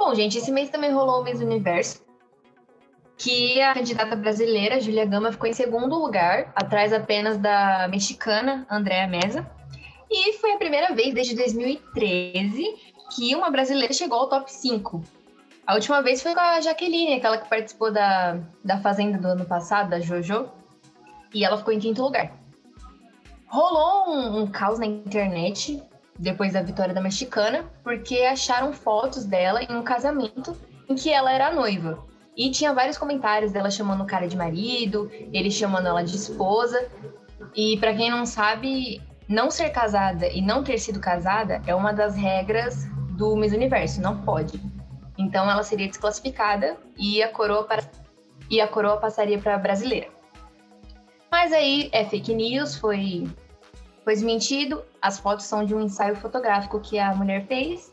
Bom, 0.01 0.14
gente, 0.14 0.38
esse 0.38 0.51
mês 0.51 0.70
também 0.70 0.90
rolou 0.90 1.20
o 1.20 1.24
Miss 1.24 1.42
Universo, 1.42 2.03
que 3.18 3.61
a 3.61 3.74
candidata 3.74 4.16
brasileira, 4.16 4.80
Julia 4.80 5.05
Gama, 5.05 5.30
ficou 5.30 5.46
em 5.46 5.53
segundo 5.53 5.94
lugar, 5.94 6.51
atrás 6.57 6.90
apenas 6.90 7.36
da 7.36 7.86
mexicana 7.86 8.66
Andréa 8.70 9.07
Mesa. 9.07 9.46
E 10.11 10.32
foi 10.38 10.53
a 10.53 10.57
primeira 10.57 10.94
vez 10.94 11.12
desde 11.12 11.36
2013 11.36 12.64
que 13.14 13.36
uma 13.36 13.51
brasileira 13.51 13.92
chegou 13.92 14.20
ao 14.20 14.28
top 14.30 14.51
5. 14.51 15.05
A 15.66 15.74
última 15.74 16.01
vez 16.01 16.22
foi 16.22 16.32
com 16.32 16.40
a 16.40 16.62
Jaqueline, 16.62 17.16
aquela 17.16 17.36
que 17.36 17.51
participou 17.51 17.92
da, 17.92 18.38
da 18.64 18.80
Fazenda 18.80 19.18
do 19.18 19.28
ano 19.28 19.44
passado, 19.44 19.90
da 19.90 20.01
JoJo, 20.01 20.48
e 21.34 21.44
ela 21.44 21.59
ficou 21.59 21.74
em 21.74 21.78
quinto 21.78 22.03
lugar. 22.03 22.32
Rolou 23.48 24.14
um, 24.14 24.38
um 24.38 24.46
caos 24.46 24.78
na 24.78 24.86
internet 24.86 25.82
depois 26.21 26.53
da 26.53 26.62
vitória 26.62 26.93
da 26.93 27.01
mexicana, 27.01 27.64
porque 27.83 28.18
acharam 28.18 28.73
fotos 28.73 29.25
dela 29.25 29.62
em 29.62 29.75
um 29.75 29.83
casamento 29.83 30.55
em 30.89 30.95
que 30.95 31.11
ela 31.11 31.33
era 31.33 31.53
noiva. 31.53 32.07
E 32.37 32.51
tinha 32.51 32.75
vários 32.75 32.99
comentários 32.99 33.53
dela 33.53 33.71
chamando 33.71 34.03
o 34.03 34.07
cara 34.07 34.29
de 34.29 34.37
marido, 34.37 35.11
ele 35.33 35.51
chamando 35.51 35.89
ela 35.89 36.05
de 36.05 36.14
esposa. 36.14 36.87
E 37.57 37.79
para 37.79 37.95
quem 37.95 38.11
não 38.11 38.27
sabe, 38.27 39.01
não 39.27 39.51
ser 39.51 39.71
casada 39.71 40.27
e 40.27 40.43
não 40.43 40.62
ter 40.62 40.79
sido 40.79 41.01
casada 41.01 41.62
é 41.66 41.75
uma 41.75 41.93
das 41.93 42.14
regras 42.14 42.87
do 43.16 43.35
Miss 43.35 43.53
Universo, 43.53 44.01
não 44.01 44.21
pode. 44.23 44.61
Então 45.16 45.51
ela 45.51 45.62
seria 45.62 45.89
desclassificada 45.89 46.77
e 46.99 47.23
a 47.23 47.29
coroa 47.29 47.64
para... 47.64 47.83
e 48.51 48.61
a 48.61 48.68
coroa 48.68 48.99
passaria 48.99 49.39
para 49.39 49.55
a 49.55 49.59
brasileira. 49.59 50.09
Mas 51.31 51.53
aí 51.53 51.89
é 51.93 52.05
fake 52.05 52.35
news, 52.35 52.77
foi 52.77 53.27
foi 54.05 54.14
desmentido, 54.14 54.83
as 55.01 55.18
fotos 55.18 55.46
são 55.46 55.64
de 55.64 55.74
um 55.74 55.80
ensaio 55.80 56.16
fotográfico 56.16 56.80
que 56.80 56.98
a 56.98 57.14
mulher 57.14 57.46
fez. 57.46 57.92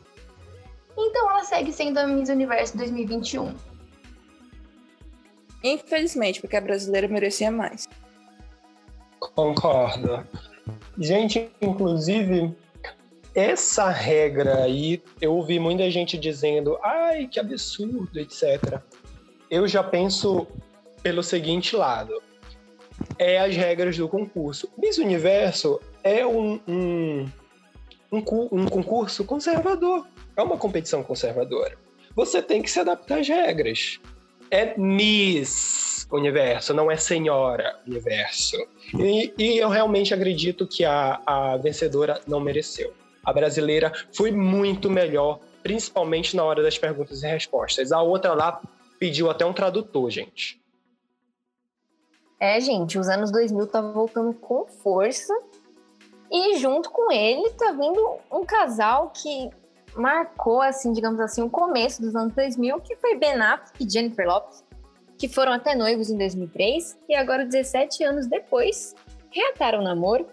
Então 0.96 1.30
ela 1.30 1.44
segue 1.44 1.72
sendo 1.72 1.98
a 1.98 2.06
Miss 2.06 2.28
Universo 2.28 2.76
2021. 2.76 3.54
Infelizmente, 5.62 6.40
porque 6.40 6.56
a 6.56 6.60
brasileira 6.60 7.08
merecia 7.08 7.50
mais. 7.50 7.88
Concordo. 9.18 10.26
Gente, 10.98 11.50
inclusive, 11.60 12.54
essa 13.34 13.88
regra 13.88 14.64
aí, 14.64 15.02
eu 15.20 15.34
ouvi 15.34 15.58
muita 15.58 15.90
gente 15.90 16.18
dizendo, 16.18 16.78
ai, 16.82 17.26
que 17.26 17.38
absurdo, 17.38 18.18
etc. 18.18 18.80
Eu 19.50 19.66
já 19.66 19.82
penso 19.82 20.46
pelo 21.02 21.22
seguinte 21.22 21.76
lado. 21.76 22.20
É 23.16 23.38
as 23.38 23.54
regras 23.54 23.96
do 23.96 24.08
concurso. 24.08 24.68
Miss 24.76 24.98
Universo 24.98 25.80
é 26.16 26.26
um, 26.26 26.60
um, 26.66 27.28
um, 28.12 28.18
um 28.52 28.66
concurso 28.66 29.24
conservador. 29.24 30.06
É 30.36 30.42
uma 30.42 30.56
competição 30.56 31.02
conservadora. 31.02 31.76
Você 32.14 32.42
tem 32.42 32.62
que 32.62 32.70
se 32.70 32.80
adaptar 32.80 33.20
às 33.20 33.28
regras. 33.28 34.00
É 34.50 34.78
Miss. 34.78 36.06
universo, 36.10 36.72
não 36.72 36.90
é 36.90 36.96
senhora, 36.96 37.78
universo. 37.86 38.56
E, 38.98 39.32
e 39.36 39.58
eu 39.58 39.68
realmente 39.68 40.14
acredito 40.14 40.66
que 40.66 40.84
a, 40.84 41.20
a 41.26 41.56
vencedora 41.56 42.20
não 42.26 42.40
mereceu. 42.40 42.94
A 43.24 43.32
brasileira 43.32 43.92
foi 44.14 44.30
muito 44.30 44.88
melhor, 44.88 45.40
principalmente 45.62 46.34
na 46.34 46.44
hora 46.44 46.62
das 46.62 46.78
perguntas 46.78 47.22
e 47.22 47.26
respostas. 47.26 47.92
A 47.92 48.00
outra 48.00 48.32
lá 48.32 48.60
pediu 48.98 49.30
até 49.30 49.44
um 49.44 49.52
tradutor, 49.52 50.10
gente. 50.10 50.60
É, 52.40 52.60
gente, 52.60 52.98
os 52.98 53.08
anos 53.08 53.30
2000 53.32 53.66
tá 53.66 53.80
voltando 53.80 54.32
com 54.32 54.66
força. 54.66 55.34
E 56.30 56.56
junto 56.58 56.90
com 56.90 57.10
ele 57.10 57.50
tá 57.50 57.72
vindo 57.72 58.18
um 58.30 58.44
casal 58.44 59.10
que 59.10 59.50
marcou, 59.96 60.60
assim, 60.60 60.92
digamos 60.92 61.20
assim, 61.20 61.42
o 61.42 61.50
começo 61.50 62.02
dos 62.02 62.14
anos 62.14 62.34
2000, 62.34 62.80
que 62.80 62.96
foi 62.96 63.16
Ben 63.16 63.40
Affleck 63.40 63.72
e 63.80 63.90
Jennifer 63.90 64.26
Lopez, 64.26 64.64
que 65.16 65.28
foram 65.28 65.52
até 65.52 65.74
noivos 65.74 66.10
em 66.10 66.18
2003 66.18 66.98
e 67.08 67.14
agora, 67.14 67.44
17 67.44 68.04
anos 68.04 68.26
depois, 68.26 68.94
reataram 69.30 69.80
o 69.80 69.82
namoro. 69.82 70.26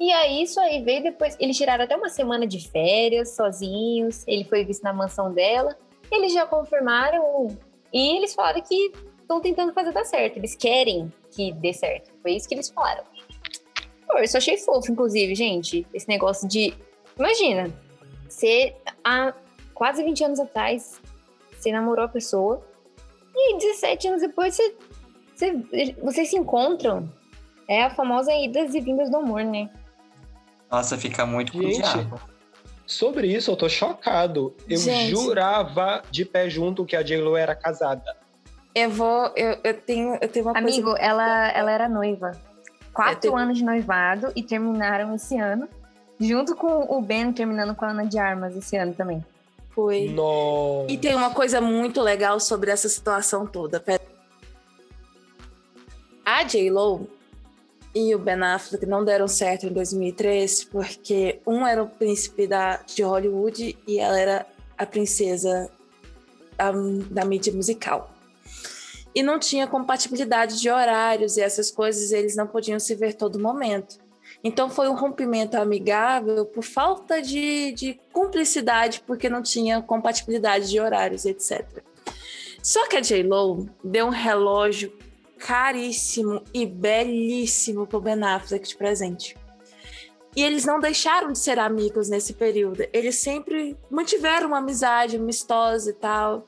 E 0.00 0.10
aí, 0.10 0.42
isso 0.42 0.58
aí 0.58 0.82
veio 0.82 1.02
depois. 1.02 1.36
Eles 1.38 1.56
tiraram 1.56 1.84
até 1.84 1.96
uma 1.96 2.08
semana 2.08 2.46
de 2.46 2.68
férias 2.68 3.36
sozinhos. 3.36 4.24
Ele 4.26 4.42
foi 4.44 4.64
visto 4.64 4.82
na 4.82 4.92
mansão 4.92 5.32
dela. 5.32 5.76
Eles 6.10 6.32
já 6.32 6.44
confirmaram 6.46 7.56
e 7.92 8.16
eles 8.16 8.34
falaram 8.34 8.60
que 8.62 8.92
estão 9.20 9.40
tentando 9.40 9.72
fazer 9.72 9.92
dar 9.92 10.04
certo. 10.04 10.38
Eles 10.38 10.56
querem 10.56 11.12
que 11.30 11.52
dê 11.52 11.72
certo. 11.72 12.10
Foi 12.20 12.32
isso 12.32 12.48
que 12.48 12.54
eles 12.54 12.68
falaram. 12.68 13.04
Eu 14.18 14.28
só 14.28 14.38
achei 14.38 14.56
fofo, 14.58 14.90
inclusive, 14.90 15.34
gente. 15.34 15.86
Esse 15.92 16.08
negócio 16.08 16.48
de. 16.48 16.74
Imagina, 17.18 17.70
você 18.28 18.74
há 19.04 19.32
quase 19.74 20.02
20 20.02 20.24
anos 20.24 20.40
atrás, 20.40 21.00
você 21.56 21.70
namorou 21.72 22.04
a 22.04 22.08
pessoa. 22.08 22.66
E 23.34 23.56
17 23.58 24.08
anos 24.08 24.20
depois 24.20 24.54
você, 24.54 24.74
você, 25.34 25.96
vocês 26.02 26.28
se 26.28 26.36
encontram. 26.36 27.10
É 27.68 27.84
a 27.84 27.90
famosa 27.90 28.32
idas 28.34 28.74
e 28.74 28.80
vindas 28.80 29.10
do 29.10 29.16
amor, 29.16 29.44
né? 29.44 29.70
Nossa, 30.70 30.96
fica 30.98 31.24
muito 31.24 31.52
com 31.52 31.62
Gente, 31.62 31.82
Sobre 32.86 33.26
isso, 33.26 33.50
eu 33.50 33.56
tô 33.56 33.68
chocado. 33.68 34.54
Eu 34.68 34.78
Gente. 34.78 35.10
jurava 35.10 36.02
de 36.10 36.24
pé 36.24 36.50
junto 36.50 36.84
que 36.84 36.96
a 36.96 37.02
J-Lo 37.02 37.36
era 37.36 37.54
casada. 37.54 38.16
Eu 38.74 38.90
vou. 38.90 39.30
Eu, 39.36 39.58
eu, 39.62 39.80
tenho, 39.80 40.18
eu 40.20 40.28
tenho 40.28 40.46
uma 40.46 40.58
Amigo, 40.58 40.90
coisa... 40.90 40.98
ela, 40.98 41.48
ela 41.52 41.70
era 41.70 41.88
noiva. 41.88 42.32
Quatro 42.92 43.20
tenho... 43.20 43.36
anos 43.36 43.58
de 43.58 43.64
noivado 43.64 44.32
e 44.36 44.42
terminaram 44.42 45.14
esse 45.14 45.38
ano. 45.38 45.68
Junto 46.20 46.54
com 46.54 46.96
o 46.96 47.00
Ben 47.00 47.32
terminando 47.32 47.74
com 47.74 47.84
a 47.84 47.90
Ana 47.90 48.06
de 48.06 48.18
Armas 48.18 48.56
esse 48.56 48.76
ano 48.76 48.94
também. 48.94 49.24
Foi. 49.70 50.08
Nossa. 50.08 50.92
E 50.92 50.98
tem 50.98 51.14
uma 51.14 51.30
coisa 51.30 51.60
muito 51.60 52.00
legal 52.00 52.38
sobre 52.38 52.70
essa 52.70 52.88
situação 52.88 53.46
toda. 53.46 53.82
A 56.24 56.44
J-Lo 56.44 57.08
e 57.94 58.14
o 58.14 58.18
Ben 58.18 58.42
Affleck 58.42 58.86
não 58.86 59.04
deram 59.04 59.26
certo 59.26 59.66
em 59.66 59.72
2003 59.72 60.64
porque 60.64 61.40
um 61.46 61.66
era 61.66 61.82
o 61.82 61.88
príncipe 61.88 62.46
da, 62.46 62.76
de 62.76 63.02
Hollywood 63.02 63.76
e 63.86 63.98
ela 63.98 64.18
era 64.18 64.46
a 64.78 64.86
princesa 64.86 65.70
da, 66.56 66.72
da 67.10 67.24
mídia 67.24 67.52
musical. 67.52 68.11
E 69.14 69.22
não 69.22 69.38
tinha 69.38 69.66
compatibilidade 69.66 70.60
de 70.60 70.70
horários 70.70 71.36
e 71.36 71.42
essas 71.42 71.70
coisas, 71.70 72.12
eles 72.12 72.34
não 72.34 72.46
podiam 72.46 72.78
se 72.78 72.94
ver 72.94 73.14
todo 73.14 73.38
momento. 73.38 73.98
Então 74.42 74.68
foi 74.70 74.88
um 74.88 74.94
rompimento 74.94 75.56
amigável 75.56 76.46
por 76.46 76.64
falta 76.64 77.20
de, 77.20 77.72
de 77.72 78.00
cumplicidade, 78.12 79.02
porque 79.06 79.28
não 79.28 79.42
tinha 79.42 79.82
compatibilidade 79.82 80.68
de 80.68 80.80
horários, 80.80 81.24
etc. 81.24 81.82
Só 82.62 82.88
que 82.88 82.96
a 82.96 83.00
J-Lo 83.00 83.68
deu 83.84 84.06
um 84.06 84.10
relógio 84.10 84.92
caríssimo 85.38 86.42
e 86.54 86.64
belíssimo 86.64 87.86
pro 87.86 88.00
Ben 88.00 88.22
Affleck 88.22 88.66
de 88.68 88.76
presente. 88.76 89.36
E 90.34 90.42
eles 90.42 90.64
não 90.64 90.80
deixaram 90.80 91.32
de 91.32 91.38
ser 91.38 91.58
amigos 91.58 92.08
nesse 92.08 92.32
período. 92.32 92.84
Eles 92.92 93.16
sempre 93.16 93.76
mantiveram 93.90 94.48
uma 94.48 94.58
amizade 94.58 95.16
amistosa 95.16 95.90
e 95.90 95.92
tal. 95.92 96.46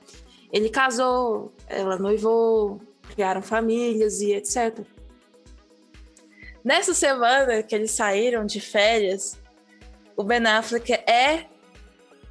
Ele 0.50 0.70
casou, 0.70 1.52
ela 1.68 1.98
noivou, 1.98 2.80
criaram 3.14 3.42
famílias 3.42 4.20
e 4.20 4.32
etc. 4.32 4.80
Nessa 6.62 6.94
semana 6.94 7.62
que 7.62 7.74
eles 7.74 7.90
saíram 7.90 8.46
de 8.46 8.60
férias, 8.60 9.38
o 10.16 10.24
Ben 10.24 10.46
Affleck 10.46 10.92
é 10.92 11.46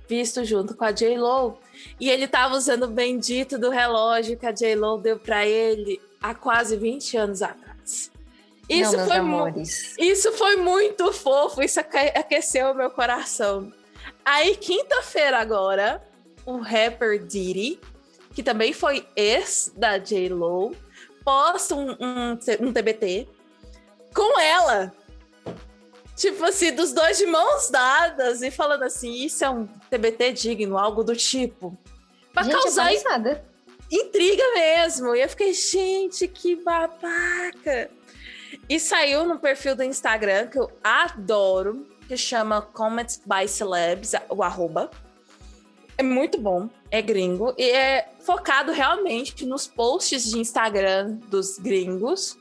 visto 0.08 0.44
junto 0.44 0.76
com 0.76 0.84
a 0.84 0.92
J-Lo 0.92 1.58
e 2.00 2.10
ele 2.10 2.26
estava 2.26 2.56
usando 2.56 2.84
o 2.84 2.88
bendito 2.88 3.58
do 3.58 3.70
relógio 3.70 4.38
que 4.38 4.46
a 4.46 4.52
J-Lo 4.52 4.98
deu 4.98 5.20
para 5.20 5.46
ele 5.46 6.02
há 6.22 6.34
quase 6.34 6.76
20 6.78 7.18
anos 7.18 7.42
atrás. 7.42 8.12
Isso, 8.70 8.96
Não, 8.96 9.08
foi 9.08 9.18
amores. 9.18 9.96
isso 9.98 10.32
foi 10.34 10.56
muito 10.56 11.12
fofo, 11.12 11.62
isso 11.62 11.80
aqueceu 11.80 12.72
o 12.72 12.76
meu 12.76 12.90
coração. 12.90 13.72
Aí, 14.24 14.56
quinta-feira 14.56 15.38
agora, 15.38 16.02
o 16.46 16.58
rapper 16.58 17.20
Diddy, 17.20 17.80
que 18.34 18.44
também 18.44 18.74
foi 18.74 19.08
ex 19.16 19.72
da 19.76 19.98
J-Lo, 19.98 20.76
posta 21.24 21.76
um, 21.76 21.92
um, 21.92 22.40
um 22.62 22.74
TBT 22.74 23.28
com 24.14 24.40
ela. 24.40 24.94
Tipo 26.16 26.46
assim, 26.46 26.72
dos 26.74 26.94
dois 26.94 27.18
de 27.18 27.26
mãos 27.26 27.70
dadas 27.70 28.42
e 28.42 28.52
falando 28.52 28.84
assim, 28.84 29.26
isso 29.26 29.44
é 29.44 29.50
um 29.50 29.66
TBT 29.90 30.34
digno, 30.34 30.78
algo 30.78 31.04
do 31.04 31.16
tipo. 31.16 31.78
Pra 32.32 32.44
Gente, 32.44 32.54
causar 32.54 32.94
intriga 33.92 34.44
mesmo. 34.56 35.16
E 35.16 35.22
eu 35.22 35.30
fiquei, 35.30 35.54
gente, 35.54 36.28
que 36.28 36.56
babaca. 36.56 37.90
E 38.70 38.80
saiu 38.80 39.26
no 39.26 39.40
perfil 39.40 39.76
do 39.76 39.84
Instagram, 39.84 40.48
que 40.48 40.58
eu 40.58 40.72
adoro, 40.84 41.88
que 42.08 42.16
chama 42.16 42.62
Comments 42.62 43.22
by 43.26 43.48
Celebs, 43.48 44.14
o 44.30 44.44
arroba. 44.44 44.90
É 45.98 46.04
muito 46.04 46.40
bom, 46.40 46.70
é 46.94 47.02
gringo, 47.02 47.56
e 47.58 47.72
é 47.72 48.08
focado 48.20 48.72
realmente 48.72 49.48
nos 49.48 49.66
posts 49.66 50.30
de 50.30 50.38
Instagram 50.38 51.18
dos 51.28 51.58
gringos, 51.58 52.38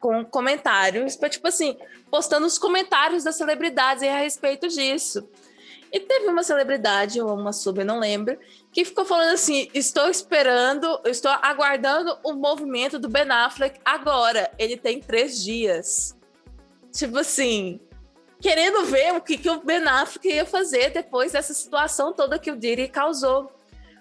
com 0.00 0.24
comentários, 0.24 1.14
tipo 1.14 1.46
assim, 1.46 1.76
postando 2.10 2.44
os 2.44 2.58
comentários 2.58 3.22
das 3.22 3.36
celebridades 3.36 4.02
a 4.02 4.18
respeito 4.18 4.66
disso. 4.66 5.28
E 5.92 6.00
teve 6.00 6.26
uma 6.26 6.42
celebridade, 6.42 7.20
ou 7.20 7.32
uma 7.32 7.52
sub, 7.52 7.84
não 7.84 8.00
lembro, 8.00 8.36
que 8.72 8.84
ficou 8.84 9.04
falando 9.04 9.34
assim: 9.34 9.68
estou 9.72 10.08
esperando, 10.08 11.00
estou 11.04 11.30
aguardando 11.30 12.18
o 12.24 12.32
movimento 12.32 12.98
do 12.98 13.08
Ben 13.08 13.30
Affleck 13.30 13.78
agora. 13.84 14.50
Ele 14.58 14.76
tem 14.76 15.00
três 15.00 15.40
dias. 15.40 16.16
Tipo 16.92 17.18
assim, 17.18 17.80
querendo 18.40 18.84
ver 18.86 19.14
o 19.14 19.20
que, 19.20 19.36
que 19.36 19.50
o 19.50 19.60
Ben 19.60 19.86
Affleck 19.86 20.28
ia 20.28 20.46
fazer 20.46 20.90
depois 20.90 21.32
dessa 21.32 21.52
situação 21.54 22.12
toda 22.12 22.38
que 22.38 22.50
o 22.50 22.56
Diddy 22.56 22.88
causou. 22.88 23.52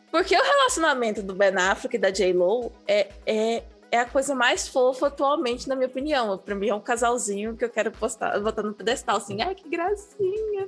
Porque 0.09 0.35
o 0.35 0.41
relacionamento 0.41 1.21
do 1.21 1.35
Ben 1.35 1.55
Affleck 1.55 1.95
e 1.95 1.99
da 1.99 2.09
J-Lo 2.09 2.71
é, 2.87 3.09
é 3.25 3.63
é 3.91 3.99
a 3.99 4.05
coisa 4.05 4.35
mais 4.35 4.67
fofa 4.67 5.07
atualmente, 5.07 5.67
na 5.67 5.75
minha 5.75 5.87
opinião. 5.87 6.37
Pra 6.37 6.55
mim 6.55 6.69
é 6.69 6.75
um 6.75 6.79
casalzinho 6.79 7.55
que 7.55 7.65
eu 7.65 7.69
quero 7.69 7.91
postar, 7.91 8.39
botar 8.39 8.63
no 8.63 8.73
pedestal, 8.73 9.17
assim, 9.17 9.41
ai, 9.41 9.55
que 9.55 9.67
gracinha. 9.67 10.67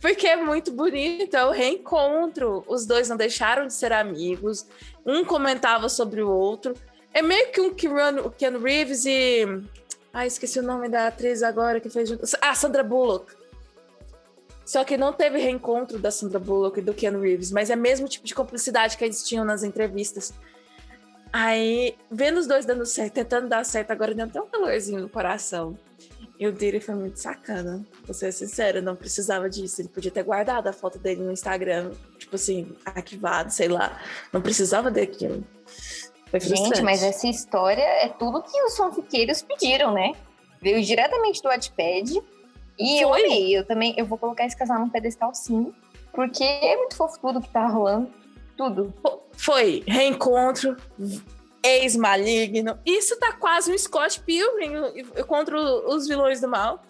Porque 0.00 0.26
é 0.26 0.36
muito 0.36 0.70
bonito, 0.70 1.36
é 1.36 1.44
o 1.44 1.50
reencontro. 1.50 2.64
Os 2.66 2.86
dois 2.86 3.08
não 3.08 3.16
deixaram 3.16 3.66
de 3.66 3.72
ser 3.72 3.92
amigos, 3.92 4.66
um 5.04 5.24
comentava 5.24 5.88
sobre 5.88 6.22
o 6.22 6.30
outro. 6.30 6.74
É 7.12 7.22
meio 7.22 7.50
que 7.50 7.60
um 7.60 7.72
Keanu 7.74 8.58
Reeves 8.60 9.04
e. 9.04 9.46
Ai, 10.14 10.28
esqueci 10.28 10.60
o 10.60 10.62
nome 10.62 10.88
da 10.88 11.08
atriz 11.08 11.42
agora 11.42 11.80
que 11.80 11.90
fez 11.90 12.08
junto. 12.08 12.24
Ah, 12.40 12.54
Sandra 12.54 12.84
Bullock. 12.84 13.34
Só 14.64 14.84
que 14.84 14.96
não 14.96 15.12
teve 15.12 15.38
reencontro 15.38 15.98
da 15.98 16.10
Sandra 16.10 16.38
Bullock 16.38 16.78
e 16.78 16.82
do 16.82 16.94
Keanu 16.94 17.20
Reeves, 17.20 17.50
mas 17.50 17.68
é 17.68 17.74
o 17.74 17.78
mesmo 17.78 18.08
tipo 18.08 18.24
de 18.24 18.32
complicidade 18.32 18.96
que 18.96 19.04
eles 19.04 19.24
tinham 19.24 19.44
nas 19.44 19.64
entrevistas. 19.64 20.32
Aí, 21.32 21.96
vendo 22.08 22.38
os 22.38 22.46
dois 22.46 22.64
dando 22.64 22.86
certo, 22.86 23.14
tentando 23.14 23.48
dar 23.48 23.64
certo, 23.64 23.90
agora 23.90 24.14
deu 24.14 24.24
até 24.24 24.40
um 24.40 24.46
calorzinho 24.46 25.00
no 25.00 25.08
coração. 25.08 25.76
E 26.38 26.46
o 26.46 26.52
Diri 26.52 26.80
foi 26.80 26.94
muito 26.94 27.18
sacana, 27.18 27.84
vou 28.04 28.14
ser 28.14 28.32
sincera, 28.32 28.80
não 28.80 28.94
precisava 28.94 29.50
disso. 29.50 29.80
Ele 29.80 29.88
podia 29.88 30.12
ter 30.12 30.22
guardado 30.22 30.68
a 30.68 30.72
foto 30.72 30.96
dele 30.96 31.22
no 31.22 31.32
Instagram, 31.32 31.90
tipo 32.18 32.36
assim, 32.36 32.76
arquivado, 32.84 33.52
sei 33.52 33.66
lá. 33.66 34.00
Não 34.32 34.40
precisava 34.40 34.92
daquilo. 34.92 35.44
Gente, 36.32 36.82
mas 36.82 37.02
essa 37.02 37.26
história 37.28 37.82
é 37.82 38.08
tudo 38.08 38.42
que 38.42 38.60
os 38.62 38.76
fanfiqueiros 38.76 39.42
pediram, 39.42 39.92
né? 39.92 40.12
Veio 40.60 40.82
diretamente 40.82 41.42
do 41.42 41.48
Wattpad. 41.48 42.22
E 42.78 43.02
foi? 43.02 43.02
eu 43.02 43.14
amei. 43.14 43.56
Eu 43.56 43.64
também 43.64 43.94
eu 43.96 44.04
vou 44.04 44.18
colocar 44.18 44.44
esse 44.44 44.56
casal 44.56 44.80
no 44.80 44.90
pedestal 44.90 45.34
sim. 45.34 45.72
Porque 46.12 46.42
é 46.42 46.76
muito 46.76 46.96
fofo 46.96 47.18
tudo 47.20 47.40
que 47.40 47.48
tá 47.48 47.66
rolando. 47.66 48.10
Tudo. 48.56 48.92
Foi 49.32 49.82
reencontro, 49.86 50.76
ex-maligno. 51.62 52.78
Isso 52.86 53.18
tá 53.18 53.32
quase 53.32 53.72
um 53.72 53.78
Scott 53.78 54.20
Pilgrim 54.20 55.04
contra 55.26 55.60
os 55.60 56.06
vilões 56.06 56.40
do 56.40 56.48
mal. 56.48 56.82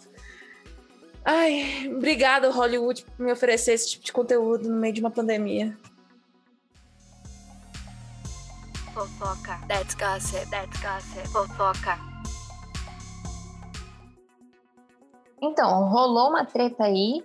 Ai, 1.25 1.91
obrigada, 1.91 2.51
Hollywood, 2.51 3.07
por 3.17 3.25
me 3.25 3.33
oferecer 3.33 3.73
esse 3.73 3.93
tipo 3.93 4.05
de 4.05 4.13
conteúdo 4.13 4.69
no 4.69 4.77
meio 4.77 4.93
de 4.93 5.01
uma 5.01 5.11
pandemia. 5.11 5.75
Fofoca. 8.95 9.59
That's 9.67 9.95
gossip, 9.97 10.49
that's 10.51 10.81
gossip, 10.81 11.29
fofoca. 11.29 11.99
Então, 15.43 15.89
rolou 15.89 16.31
uma 16.31 16.45
treta 16.45 16.85
aí 16.85 17.23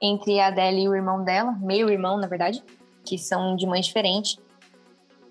entre 0.00 0.40
a 0.40 0.48
Adele 0.48 0.82
e 0.82 0.88
o 0.88 0.94
irmão 0.94 1.22
dela, 1.22 1.52
meio 1.60 1.90
irmão, 1.90 2.16
na 2.16 2.26
verdade, 2.26 2.64
que 3.04 3.18
são 3.18 3.54
de 3.54 3.66
mães 3.66 3.86
diferentes. 3.86 4.38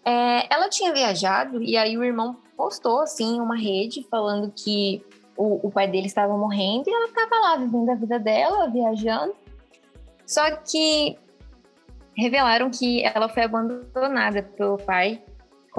É, 0.05 0.53
ela 0.53 0.69
tinha 0.69 0.93
viajado 0.93 1.61
e 1.61 1.75
aí 1.75 1.97
o 1.97 2.03
irmão 2.03 2.37
postou, 2.55 3.01
assim, 3.01 3.41
uma 3.41 3.57
rede 3.57 4.07
falando 4.09 4.53
que 4.55 5.03
o, 5.35 5.67
o 5.67 5.71
pai 5.71 5.87
dele 5.87 6.05
estava 6.05 6.37
morrendo 6.37 6.87
e 6.87 6.93
ela 6.93 7.05
estava 7.05 7.35
lá 7.39 7.55
vivendo 7.57 7.89
a 7.89 7.95
vida 7.95 8.19
dela, 8.19 8.69
viajando. 8.69 9.35
Só 10.25 10.55
que 10.57 11.17
revelaram 12.15 12.69
que 12.69 13.03
ela 13.03 13.27
foi 13.27 13.43
abandonada 13.43 14.43
pelo 14.43 14.77
pai 14.77 15.21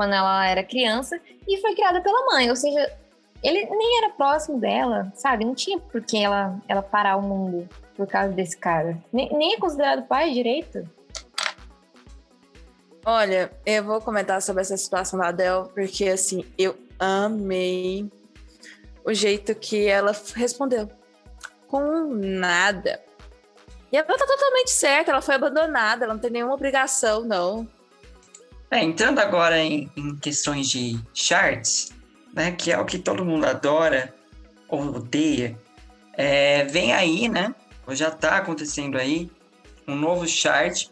quando 0.00 0.14
ela 0.14 0.46
era 0.46 0.64
criança 0.64 1.20
e 1.46 1.60
foi 1.60 1.74
criada 1.74 2.00
pela 2.00 2.24
mãe, 2.32 2.48
ou 2.48 2.56
seja, 2.56 2.90
ele 3.42 3.66
nem 3.66 3.98
era 3.98 4.08
próximo 4.14 4.58
dela, 4.58 5.12
sabe? 5.14 5.44
Não 5.44 5.54
tinha 5.54 5.78
por 5.78 6.00
que 6.00 6.16
ela, 6.16 6.58
ela 6.66 6.80
parar 6.80 7.18
o 7.18 7.22
mundo 7.22 7.68
por 7.94 8.06
causa 8.06 8.32
desse 8.32 8.56
cara. 8.56 8.96
Nem, 9.12 9.30
nem 9.36 9.52
é 9.52 9.58
considerado 9.58 10.06
pai 10.06 10.32
direito. 10.32 10.88
Olha, 13.04 13.52
eu 13.66 13.84
vou 13.84 14.00
comentar 14.00 14.40
sobre 14.40 14.62
essa 14.62 14.74
situação 14.74 15.20
da 15.20 15.28
Adele, 15.28 15.68
porque 15.74 16.08
assim, 16.08 16.46
eu 16.56 16.74
amei 16.98 18.10
o 19.04 19.12
jeito 19.12 19.54
que 19.54 19.86
ela 19.86 20.16
respondeu. 20.34 20.88
Com 21.68 22.06
nada. 22.06 23.02
E 23.92 23.98
ela 23.98 24.06
tá 24.06 24.26
totalmente 24.26 24.70
certa, 24.70 25.10
ela 25.10 25.20
foi 25.20 25.34
abandonada, 25.34 26.06
ela 26.06 26.14
não 26.14 26.20
tem 26.22 26.30
nenhuma 26.30 26.54
obrigação, 26.54 27.22
não. 27.22 27.68
É, 28.70 28.84
entrando 28.84 29.18
agora 29.18 29.58
em, 29.58 29.90
em 29.96 30.16
questões 30.16 30.68
de 30.68 30.98
charts, 31.12 31.92
né, 32.32 32.52
que 32.52 32.70
é 32.70 32.78
o 32.78 32.84
que 32.84 32.98
todo 32.98 33.24
mundo 33.24 33.44
adora 33.44 34.14
ou 34.68 34.94
odeia, 34.94 35.58
é, 36.12 36.64
vem 36.64 36.92
aí, 36.92 37.28
né, 37.28 37.52
ou 37.84 37.94
já 37.96 38.08
está 38.08 38.36
acontecendo 38.36 38.96
aí, 38.96 39.28
um 39.88 39.96
novo 39.96 40.26
chart, 40.28 40.88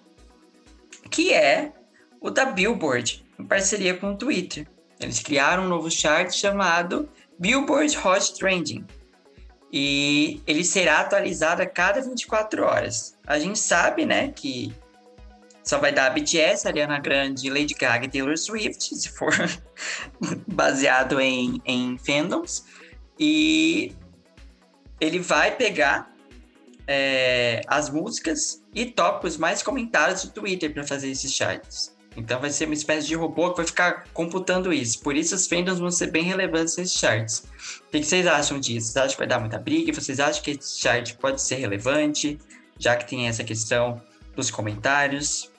que 1.09 1.33
é 1.33 1.73
o 2.21 2.31
da 2.31 2.47
Billboard, 2.47 3.25
em 3.39 3.45
parceria 3.45 3.95
com 3.95 4.13
o 4.13 4.17
Twitter. 4.17 4.67
Eles 4.99 5.21
criaram 5.21 5.65
um 5.65 5.69
novo 5.69 5.89
chart 5.89 6.33
chamado 6.33 7.09
Billboard 7.39 7.97
Hot 8.05 8.35
Trending. 8.35 8.85
E 9.73 10.43
ele 10.47 10.65
será 10.65 11.01
atualizado 11.01 11.63
a 11.63 11.67
cada 11.67 12.01
24 12.01 12.65
horas. 12.65 13.17
A 13.25 13.39
gente 13.39 13.59
sabe, 13.59 14.05
né, 14.05 14.33
que 14.33 14.75
só 15.69 15.77
vai 15.77 15.93
dar 15.93 16.09
BTS, 16.15 16.67
Ariana 16.67 16.99
Grande, 16.99 17.51
Lady 17.51 17.75
Gaga 17.75 18.07
e 18.07 18.09
Taylor 18.09 18.39
Swift, 18.39 18.97
se 18.97 19.11
for 19.11 19.35
baseado 20.49 21.21
em, 21.21 21.61
em 21.63 21.99
fandoms. 21.99 22.65
E 23.21 23.93
ele 24.99 25.19
vai 25.19 25.55
pegar 25.55 26.11
é, 26.87 27.61
as 27.67 27.91
músicas 27.91 28.63
e 28.75 28.87
tópicos 28.87 29.37
mais 29.37 29.63
comentados 29.63 30.25
do 30.25 30.31
Twitter 30.31 30.73
para 30.73 30.87
fazer 30.87 31.11
esses 31.11 31.35
charts. 31.35 31.95
Então 32.17 32.41
vai 32.41 32.49
ser 32.49 32.65
uma 32.65 32.73
espécie 32.73 33.07
de 33.07 33.15
robô 33.15 33.51
que 33.51 33.59
vai 33.59 33.67
ficar 33.67 34.05
computando 34.15 34.73
isso. 34.73 35.03
Por 35.03 35.15
isso 35.15 35.35
os 35.35 35.47
fandoms 35.47 35.79
vão 35.79 35.91
ser 35.91 36.11
bem 36.11 36.23
relevantes 36.23 36.79
nesses 36.79 36.99
charts. 36.99 37.45
O 37.87 37.91
que 37.91 38.03
vocês 38.03 38.27
acham 38.27 38.59
disso? 38.59 38.87
Vocês 38.87 38.97
acham 38.97 39.11
que 39.11 39.19
vai 39.19 39.27
dar 39.27 39.39
muita 39.39 39.59
briga? 39.59 39.93
Vocês 39.93 40.19
acham 40.19 40.43
que 40.43 40.53
esse 40.53 40.81
chart 40.81 41.15
pode 41.17 41.43
ser 41.43 41.57
relevante? 41.57 42.39
Já 42.79 42.97
que 42.97 43.07
tem 43.07 43.29
essa 43.29 43.45
questão 43.45 44.01
dos 44.35 44.51
comentários. 44.51 45.51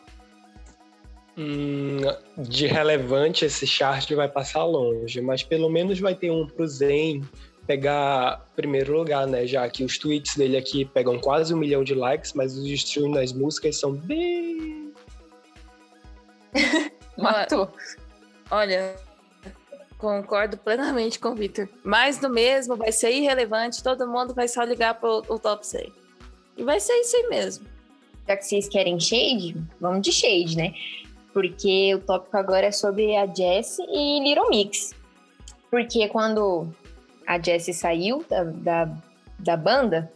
Hum, 1.42 2.02
de 2.38 2.68
relevante 2.68 3.46
esse 3.46 3.66
chart 3.66 4.12
vai 4.12 4.28
passar 4.28 4.66
longe, 4.66 5.22
mas 5.22 5.42
pelo 5.42 5.70
menos 5.70 5.98
vai 5.98 6.14
ter 6.14 6.30
um 6.30 6.46
pro 6.46 6.68
Zen 6.68 7.24
pegar 7.66 8.46
primeiro 8.58 8.98
lugar, 8.98 9.26
né? 9.26 9.48
Já 9.48 9.70
que 9.70 9.86
os 9.86 9.98
tweets 9.98 10.36
dele 10.36 10.58
aqui 10.58 10.84
pegam 10.84 11.18
quase 11.18 11.54
um 11.54 11.58
milhão 11.58 11.82
de 11.82 11.96
likes, 11.96 12.34
mas 12.34 12.58
os 12.58 12.68
streams 12.68 13.18
nas 13.18 13.32
músicas 13.32 13.80
são 13.80 13.94
bem 13.94 14.92
Matou. 17.18 17.72
Olha, 18.52 18.96
concordo 19.98 20.58
plenamente 20.58 21.20
com 21.20 21.30
o 21.30 21.36
Victor. 21.36 21.70
Mais 21.84 22.18
do 22.18 22.30
mesmo, 22.30 22.76
vai 22.76 22.92
ser 22.92 23.12
irrelevante, 23.12 23.84
todo 23.84 24.08
mundo 24.08 24.34
vai 24.34 24.48
só 24.48 24.64
ligar 24.64 24.96
pro 24.96 25.24
o 25.28 25.40
top 25.40 25.66
100. 25.66 25.94
E 26.58 26.64
vai 26.64 26.80
ser 26.80 26.94
isso 26.94 27.16
aí 27.16 27.28
mesmo. 27.30 27.66
Já 28.28 28.38
que 28.38 28.46
vocês 28.46 28.68
querem 28.68 29.00
shade, 29.00 29.56
vamos 29.80 30.02
de 30.02 30.12
shade, 30.12 30.56
né? 30.56 30.74
Porque 31.34 31.94
o 31.96 32.00
tópico 32.00 32.36
agora 32.38 32.68
é 32.68 32.72
sobre 32.72 33.16
a 33.16 33.26
Jessie 33.26 33.86
e 33.88 34.20
Little 34.22 34.50
Mix. 34.50 34.96
Porque 35.70 36.08
quando 36.08 36.68
a 37.28 37.40
Jessie 37.40 37.74
saiu 37.74 38.26
da, 38.28 38.44
da, 38.44 38.98
da 39.38 39.58
banda, 39.58 40.12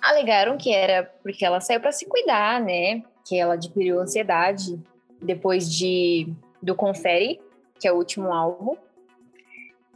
alegaram 0.00 0.58
que 0.58 0.72
era 0.72 1.04
porque 1.22 1.44
ela 1.44 1.60
saiu 1.60 1.80
para 1.80 1.92
se 1.92 2.06
cuidar, 2.06 2.60
né? 2.60 3.02
Que 3.24 3.38
ela 3.38 3.54
adquiriu 3.54 4.00
ansiedade 4.00 4.78
depois 5.20 5.70
de 5.72 6.32
do 6.62 6.74
Confere, 6.74 7.40
que 7.78 7.88
é 7.88 7.92
o 7.92 7.96
último 7.96 8.32
álbum. 8.32 8.76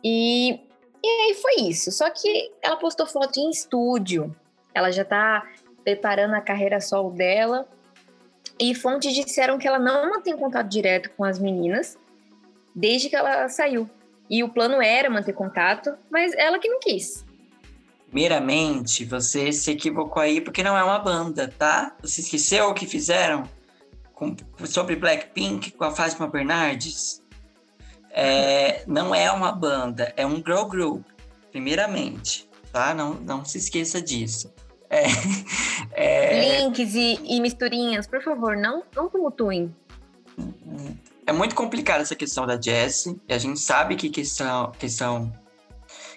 E, 0.02 0.60
e 1.02 1.08
aí 1.08 1.34
foi 1.34 1.68
isso. 1.68 1.90
Só 1.90 2.08
que 2.10 2.52
ela 2.62 2.76
postou 2.76 3.06
foto 3.06 3.38
em 3.38 3.50
estúdio. 3.50 4.34
Ela 4.74 4.90
já 4.90 5.04
tá 5.04 5.46
preparando 5.84 6.34
a 6.34 6.40
carreira 6.40 6.80
solo 6.80 7.10
dela. 7.10 7.68
E 8.60 8.74
fontes 8.74 9.14
disseram 9.14 9.58
que 9.58 9.66
ela 9.66 9.78
não 9.78 10.10
mantém 10.10 10.36
contato 10.36 10.68
direto 10.68 11.10
com 11.16 11.24
as 11.24 11.38
meninas 11.38 11.98
desde 12.74 13.08
que 13.08 13.16
ela 13.16 13.48
saiu. 13.48 13.88
E 14.28 14.44
o 14.44 14.48
plano 14.48 14.80
era 14.82 15.08
manter 15.08 15.32
contato, 15.32 15.94
mas 16.10 16.32
ela 16.34 16.58
que 16.58 16.68
não 16.68 16.78
quis. 16.78 17.24
Primeiramente, 18.06 19.04
você 19.04 19.50
se 19.52 19.70
equivocou 19.70 20.22
aí 20.22 20.40
porque 20.40 20.62
não 20.62 20.76
é 20.76 20.84
uma 20.84 20.98
banda, 20.98 21.48
tá? 21.48 21.96
Você 22.02 22.20
esqueceu 22.20 22.68
o 22.68 22.74
que 22.74 22.86
fizeram? 22.86 23.48
com, 24.20 24.36
sobre 24.66 24.94
Blackpink 24.96 25.70
com 25.72 25.84
a 25.84 25.90
Fátima 25.90 26.28
Bernardes. 26.28 27.22
É, 28.10 28.84
não 28.86 29.14
é 29.14 29.32
uma 29.32 29.50
banda, 29.50 30.12
é 30.16 30.26
um 30.26 30.36
girl 30.36 30.64
group, 30.64 31.06
primeiramente, 31.50 32.46
tá? 32.70 32.92
Não, 32.92 33.14
não 33.14 33.44
se 33.44 33.56
esqueça 33.56 34.02
disso. 34.02 34.52
É, 34.90 35.04
é... 35.92 36.60
Links 36.62 36.94
e, 36.94 37.20
e, 37.24 37.40
misturinhas, 37.40 38.08
por 38.08 38.20
favor, 38.22 38.56
não, 38.56 38.82
não 38.94 39.08
tumultuem. 39.08 39.74
É 41.24 41.32
muito 41.32 41.54
complicada 41.54 42.02
essa 42.02 42.16
questão 42.16 42.44
da 42.44 42.60
Jessie, 42.60 43.20
e 43.28 43.32
a 43.32 43.38
gente 43.38 43.60
sabe 43.60 43.94
que 43.94 44.10
questão, 44.10 44.72
questão, 44.72 45.32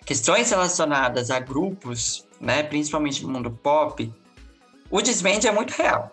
questões 0.05 0.49
relacionadas 0.49 1.29
a 1.29 1.39
grupos, 1.39 2.27
né, 2.41 2.63
principalmente 2.63 3.23
no 3.23 3.31
mundo 3.31 3.51
pop, 3.51 4.11
o 4.89 5.01
desvende 5.01 5.47
é 5.47 5.51
muito 5.51 5.71
real. 5.71 6.11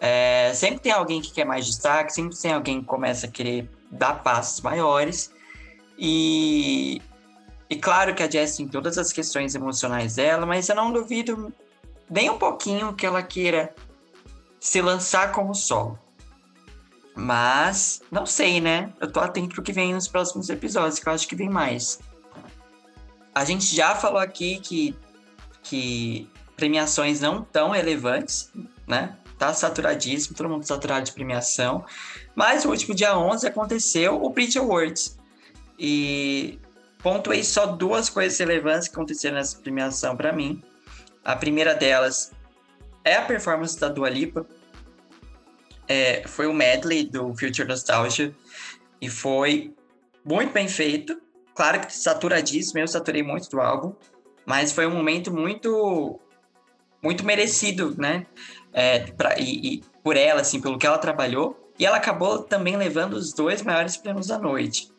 É, 0.00 0.52
sempre 0.54 0.78
tem 0.78 0.92
alguém 0.92 1.20
que 1.20 1.32
quer 1.32 1.44
mais 1.44 1.66
destaque, 1.66 2.12
sempre 2.12 2.36
tem 2.36 2.52
alguém 2.52 2.80
que 2.80 2.86
começa 2.86 3.26
a 3.26 3.30
querer 3.30 3.68
dar 3.90 4.22
passos 4.22 4.60
maiores. 4.60 5.32
E, 5.98 7.02
e 7.68 7.76
claro 7.76 8.14
que 8.14 8.22
a 8.22 8.30
Jess 8.30 8.56
tem 8.56 8.66
todas 8.66 8.98
as 8.98 9.12
questões 9.12 9.54
emocionais 9.54 10.16
dela, 10.16 10.46
mas 10.46 10.68
eu 10.68 10.76
não 10.76 10.92
duvido 10.92 11.52
nem 12.08 12.30
um 12.30 12.38
pouquinho 12.38 12.94
que 12.94 13.04
ela 13.04 13.22
queira 13.22 13.74
se 14.58 14.80
lançar 14.80 15.32
como 15.32 15.54
solo. 15.54 15.98
Mas 17.14 18.00
não 18.10 18.24
sei, 18.24 18.60
né? 18.60 18.92
Eu 19.00 19.10
tô 19.10 19.20
atento 19.20 19.54
pro 19.54 19.62
que 19.62 19.72
vem 19.72 19.92
nos 19.92 20.08
próximos 20.08 20.48
episódios, 20.48 20.98
que 20.98 21.08
eu 21.08 21.12
acho 21.12 21.28
que 21.28 21.36
vem 21.36 21.50
mais. 21.50 21.98
A 23.34 23.44
gente 23.44 23.74
já 23.74 23.94
falou 23.94 24.20
aqui 24.20 24.60
que, 24.60 24.96
que 25.62 26.30
premiações 26.56 27.20
não 27.20 27.42
tão 27.42 27.70
relevantes, 27.70 28.50
né? 28.86 29.16
tá 29.38 29.54
saturadíssimo, 29.54 30.36
todo 30.36 30.48
mundo 30.48 30.64
saturado 30.64 31.06
de 31.06 31.12
premiação. 31.12 31.84
Mas 32.34 32.64
no 32.64 32.70
último 32.70 32.94
dia 32.94 33.16
11 33.16 33.46
aconteceu 33.46 34.22
o 34.22 34.28
Brit 34.30 34.58
Awards. 34.58 35.16
E 35.78 36.58
pontuei 37.08 37.42
só 37.42 37.64
duas 37.64 38.10
coisas 38.10 38.38
relevantes 38.38 38.86
que 38.86 38.94
aconteceram 38.94 39.36
nessa 39.36 39.56
premiação 39.58 40.14
para 40.14 40.30
mim. 40.30 40.62
A 41.24 41.34
primeira 41.34 41.74
delas 41.74 42.32
é 43.02 43.14
a 43.14 43.22
performance 43.22 43.80
da 43.80 43.88
Dua 43.88 44.10
Lipa. 44.10 44.46
É, 45.88 46.22
foi 46.28 46.46
o 46.46 46.52
medley 46.52 47.04
do 47.04 47.28
Future 47.34 47.66
Nostalgia 47.66 48.34
e 49.00 49.08
foi 49.08 49.74
muito 50.22 50.52
bem 50.52 50.68
feito. 50.68 51.18
Claro 51.54 51.80
que 51.80 51.96
saturadíssimo, 51.96 52.78
eu 52.78 52.86
saturei 52.86 53.22
muito 53.22 53.48
do 53.48 53.58
álbum, 53.58 53.94
mas 54.44 54.70
foi 54.70 54.86
um 54.86 54.94
momento 54.94 55.32
muito 55.32 56.20
muito 57.02 57.24
merecido, 57.24 57.94
né? 57.96 58.26
é, 58.70 59.00
pra, 59.12 59.38
e, 59.40 59.76
e, 59.76 59.82
por 60.02 60.14
ela, 60.14 60.42
assim, 60.42 60.60
pelo 60.60 60.78
que 60.78 60.86
ela 60.86 60.98
trabalhou. 60.98 61.72
E 61.78 61.86
ela 61.86 61.96
acabou 61.96 62.42
também 62.42 62.76
levando 62.76 63.14
os 63.14 63.32
dois 63.32 63.62
maiores 63.62 63.96
prêmios 63.96 64.26
da 64.26 64.38
noite. 64.38 64.90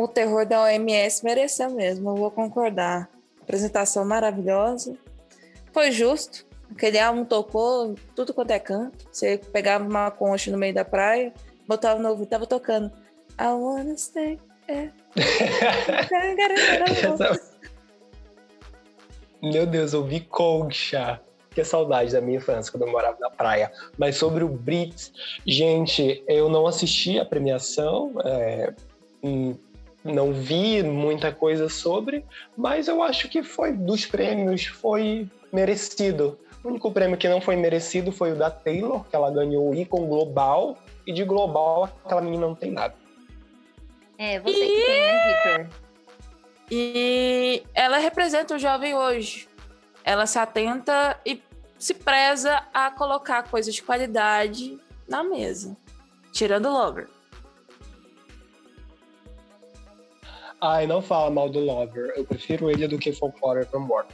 O 0.00 0.08
terror 0.08 0.46
da 0.46 0.62
OMS 0.62 1.22
mereceu 1.22 1.70
mesmo, 1.70 2.10
eu 2.10 2.16
vou 2.16 2.30
concordar. 2.30 3.10
Apresentação 3.42 4.02
maravilhosa. 4.02 4.96
Foi 5.72 5.90
justo. 5.90 6.46
Aquele 6.72 6.98
álbum 6.98 7.22
tocou 7.24 7.94
tudo 8.14 8.32
quanto 8.32 8.50
é 8.52 8.58
canto. 8.58 9.06
Você 9.12 9.38
pegava 9.52 9.84
uma 9.84 10.10
concha 10.10 10.50
no 10.50 10.56
meio 10.56 10.72
da 10.72 10.86
praia, 10.86 11.34
botava 11.68 12.00
no 12.00 12.24
tava 12.24 12.46
tocando. 12.46 12.90
I 13.38 13.52
wanna 13.52 13.96
stay. 13.96 14.38
É. 14.70 14.88
Meu 19.42 19.66
Deus, 19.66 19.92
eu 19.92 20.04
vi 20.04 20.20
Concha. 20.20 21.20
Que 21.50 21.64
saudade 21.64 22.12
da 22.12 22.20
minha 22.20 22.36
infância, 22.36 22.70
quando 22.70 22.84
eu 22.84 22.92
morava 22.92 23.18
na 23.18 23.28
praia. 23.28 23.72
Mas 23.98 24.16
sobre 24.16 24.44
o 24.44 24.48
Brits, 24.48 25.12
gente, 25.44 26.22
eu 26.28 26.48
não 26.48 26.68
assisti 26.68 27.18
a 27.18 27.24
premiação, 27.24 28.12
é, 28.24 28.72
não 30.04 30.32
vi 30.32 30.82
muita 30.82 31.32
coisa 31.32 31.68
sobre, 31.68 32.24
mas 32.56 32.88
eu 32.88 33.02
acho 33.02 33.28
que 33.28 33.42
foi 33.42 33.72
dos 33.72 34.06
prêmios, 34.06 34.66
foi 34.66 35.28
merecido. 35.52 36.38
O 36.62 36.68
único 36.68 36.90
prêmio 36.90 37.16
que 37.16 37.28
não 37.28 37.40
foi 37.40 37.56
merecido 37.56 38.12
foi 38.12 38.32
o 38.32 38.36
da 38.36 38.50
Taylor, 38.50 39.04
que 39.04 39.16
ela 39.16 39.30
ganhou 39.30 39.70
o 39.70 39.74
Icon 39.74 40.06
Global, 40.06 40.78
e 41.06 41.12
de 41.12 41.24
Global 41.24 41.84
aquela 42.04 42.20
menina 42.20 42.46
não 42.46 42.54
tem 42.54 42.70
nada. 42.70 42.94
É, 44.18 44.38
você 44.38 44.64
e... 44.64 44.68
que 44.68 44.86
tem, 44.86 45.00
né, 45.00 45.28
Victor? 45.28 45.90
E 46.70 47.62
ela 47.74 47.98
representa 47.98 48.54
o 48.54 48.58
jovem 48.58 48.94
hoje. 48.94 49.48
Ela 50.04 50.26
se 50.26 50.38
atenta 50.38 51.18
e 51.26 51.42
se 51.78 51.94
preza 51.94 52.62
a 52.72 52.90
colocar 52.90 53.42
coisas 53.44 53.74
de 53.74 53.82
qualidade 53.82 54.78
na 55.08 55.24
mesa. 55.24 55.76
Tirando 56.32 56.66
o 56.66 56.72
Lover. 56.72 57.08
Ai, 60.60 60.86
não 60.86 61.00
fala 61.00 61.30
mal 61.30 61.48
do 61.48 61.58
Lover. 61.60 62.12
Eu 62.16 62.24
prefiro 62.24 62.70
ele 62.70 62.86
do 62.86 62.98
que 62.98 63.12
Folklore 63.12 63.60
Evermore. 63.60 64.06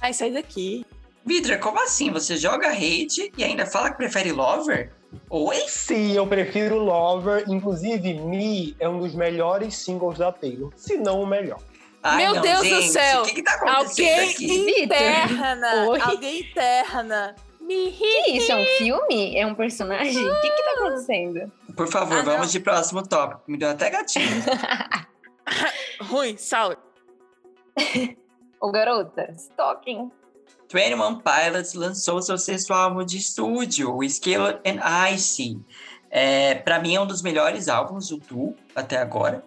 Ai, 0.00 0.12
sai 0.12 0.30
daqui. 0.30 0.84
Vidra, 1.24 1.58
como 1.58 1.80
assim? 1.82 2.10
Você 2.10 2.36
joga 2.36 2.68
hate 2.68 3.32
e 3.36 3.44
ainda 3.44 3.66
fala 3.66 3.90
que 3.90 3.96
prefere 3.96 4.32
Lover? 4.32 4.92
Oi? 5.28 5.56
Sim, 5.68 6.12
eu 6.12 6.26
prefiro 6.26 6.78
Lover. 6.78 7.44
Inclusive, 7.48 8.14
Me 8.14 8.76
é 8.78 8.88
um 8.88 8.98
dos 8.98 9.14
melhores 9.14 9.76
singles 9.76 10.18
da 10.18 10.32
Taylor, 10.32 10.72
se 10.76 10.96
não 10.96 11.22
o 11.22 11.26
melhor. 11.26 11.58
Ai, 12.02 12.24
Meu 12.24 12.34
não, 12.34 12.42
Deus 12.42 12.62
gente, 12.62 12.86
do 12.86 12.92
céu! 12.92 13.22
O 13.22 13.24
que, 13.26 13.34
que 13.34 13.42
tá 13.42 13.54
acontecendo 13.54 14.08
alguém 14.08 14.30
aqui? 14.30 14.82
interna! 14.82 15.96
alguém 16.02 16.40
interna! 16.40 17.36
Me 17.60 17.92
que 17.92 18.30
isso? 18.32 18.50
É 18.50 18.56
um 18.56 18.66
filme? 18.78 19.36
É 19.36 19.46
um 19.46 19.54
personagem? 19.54 20.26
O 20.26 20.40
que 20.40 20.50
que 20.50 20.62
tá 20.62 20.70
acontecendo? 20.78 21.52
Por 21.76 21.88
favor, 21.88 22.18
ah, 22.18 22.22
vamos 22.22 22.52
de 22.52 22.60
próximo 22.60 23.06
tópico. 23.06 23.42
Me 23.46 23.56
deu 23.56 23.70
até 23.70 23.90
gatinho. 23.90 24.42
Ruim, 26.00 26.36
saúde. 26.36 26.80
Ô, 28.60 28.70
garota, 28.70 29.32
stalking. 29.36 30.10
21 30.72 31.20
Pilots 31.20 31.74
lançou 31.74 32.22
seu 32.22 32.38
sexto 32.38 32.72
álbum 32.72 33.04
de 33.04 33.16
estúdio, 33.16 33.96
o 33.96 34.08
Scale 34.08 34.60
and 34.64 35.10
Icy. 35.12 35.60
É, 36.10 36.54
para 36.54 36.78
mim 36.78 36.94
é 36.94 37.00
um 37.00 37.06
dos 37.06 37.22
melhores 37.22 37.68
álbuns 37.68 38.08
do 38.08 38.18
Tu 38.18 38.54
até 38.74 38.98
agora. 38.98 39.44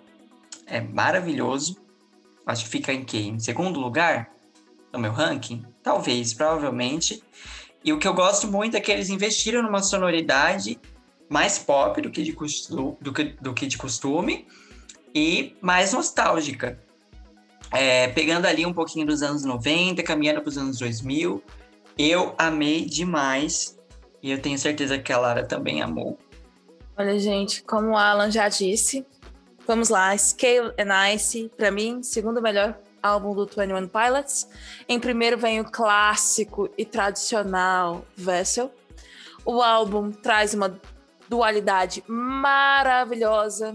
É 0.65 0.81
maravilhoso. 0.81 1.77
Acho 2.45 2.65
que 2.65 2.69
fica 2.69 2.91
em 2.91 3.05
quê? 3.05 3.19
Em 3.19 3.39
segundo 3.39 3.79
lugar 3.79 4.31
no 4.91 4.99
meu 4.99 5.11
ranking? 5.11 5.65
Talvez, 5.81 6.33
provavelmente. 6.33 7.23
E 7.83 7.91
o 7.91 7.99
que 7.99 8.07
eu 8.07 8.13
gosto 8.13 8.47
muito 8.47 8.75
é 8.75 8.81
que 8.81 8.91
eles 8.91 9.09
investiram 9.09 9.61
numa 9.61 9.81
sonoridade 9.81 10.79
mais 11.33 11.57
pop 11.57 11.99
do 12.01 12.11
que 12.11 12.21
de, 12.21 12.31
costu 12.31 12.97
do 13.01 13.11
que, 13.11 13.23
do 13.23 13.53
que 13.53 13.65
de 13.65 13.77
costume 13.77 14.47
e 15.13 15.55
mais 15.61 15.91
nostálgica 15.91 16.79
é, 17.73 18.07
pegando 18.09 18.45
ali 18.45 18.65
um 18.65 18.73
pouquinho 18.73 19.05
dos 19.05 19.23
anos 19.23 19.43
90, 19.43 20.03
caminhando 20.03 20.41
para 20.41 20.49
os 20.49 20.57
anos 20.57 20.77
2000. 20.77 21.43
Eu 21.97 22.35
amei 22.37 22.85
demais 22.85 23.77
e 24.21 24.31
eu 24.31 24.39
tenho 24.39 24.57
certeza 24.59 24.99
que 24.99 25.11
a 25.11 25.17
Lara 25.17 25.43
também 25.43 25.81
amou. 25.81 26.17
Olha, 26.95 27.17
gente, 27.17 27.63
como 27.63 27.89
o 27.89 27.97
Alan 27.97 28.29
já 28.29 28.47
disse, 28.47 29.05
vamos 29.65 29.89
lá. 29.89 30.15
Scale 30.15 30.71
and 30.77 31.13
Ice, 31.15 31.51
para 31.57 31.71
mim, 31.71 32.03
segundo 32.03 32.41
melhor 32.41 32.77
álbum 33.01 33.33
do 33.33 33.47
21 33.47 33.87
Pilots. 33.87 34.47
Em 34.87 34.99
primeiro 34.99 35.37
vem 35.37 35.59
o 35.59 35.65
clássico 35.65 36.69
e 36.77 36.85
tradicional 36.85 38.05
Vessel. 38.15 38.71
O 39.43 39.61
álbum 39.61 40.11
traz 40.11 40.53
uma 40.53 40.79
dualidade 41.33 42.03
maravilhosa 42.07 43.73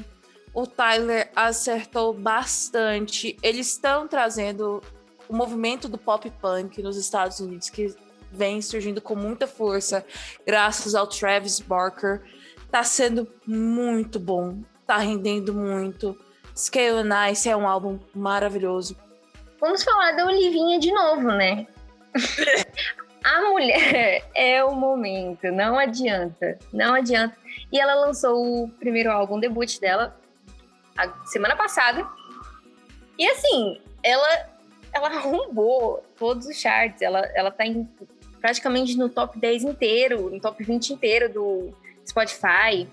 o 0.54 0.66
Tyler 0.66 1.30
acertou 1.36 2.12
bastante. 2.12 3.36
Eles 3.42 3.68
estão 3.68 4.08
trazendo 4.08 4.82
o 5.28 5.36
movimento 5.36 5.88
do 5.88 5.98
pop 5.98 6.30
punk 6.40 6.82
nos 6.82 6.96
Estados 6.96 7.40
Unidos 7.40 7.68
que 7.68 7.94
vem 8.32 8.60
surgindo 8.60 9.00
com 9.00 9.14
muita 9.14 9.46
força, 9.46 10.04
graças 10.46 10.94
ao 10.94 11.06
Travis 11.06 11.60
Barker. 11.60 12.22
Tá 12.70 12.82
sendo 12.82 13.28
muito 13.46 14.18
bom, 14.18 14.58
tá 14.86 14.98
rendendo 14.98 15.54
muito. 15.54 16.18
Scale 16.56 17.04
Nice 17.04 17.48
é 17.48 17.56
um 17.56 17.66
álbum 17.66 17.98
maravilhoso. 18.14 18.96
Vamos 19.60 19.82
falar 19.82 20.12
da 20.12 20.26
Olivinha 20.26 20.78
de 20.78 20.92
novo, 20.92 21.28
né? 21.28 21.66
A 23.24 23.42
mulher 23.42 24.28
é 24.34 24.64
o 24.64 24.74
momento, 24.74 25.52
não 25.52 25.78
adianta, 25.78 26.58
não 26.72 26.94
adianta. 26.94 27.36
E 27.72 27.78
ela 27.78 27.94
lançou 27.94 28.64
o 28.64 28.68
primeiro 28.68 29.10
álbum 29.10 29.38
debut 29.38 29.78
dela, 29.78 30.18
a 30.96 31.08
semana 31.26 31.56
passada. 31.56 32.06
E 33.18 33.26
assim, 33.28 33.80
ela 34.02 34.48
ela 34.92 35.08
arrombou 35.16 36.02
todos 36.18 36.46
os 36.46 36.56
charts. 36.56 37.02
Ela, 37.02 37.20
ela 37.34 37.50
tá 37.50 37.66
em, 37.66 37.88
praticamente 38.40 38.96
no 38.96 39.08
top 39.08 39.38
10 39.38 39.64
inteiro, 39.64 40.30
no 40.30 40.40
top 40.40 40.62
20 40.62 40.90
inteiro 40.90 41.32
do 41.32 41.72
Spotify. 42.06 42.88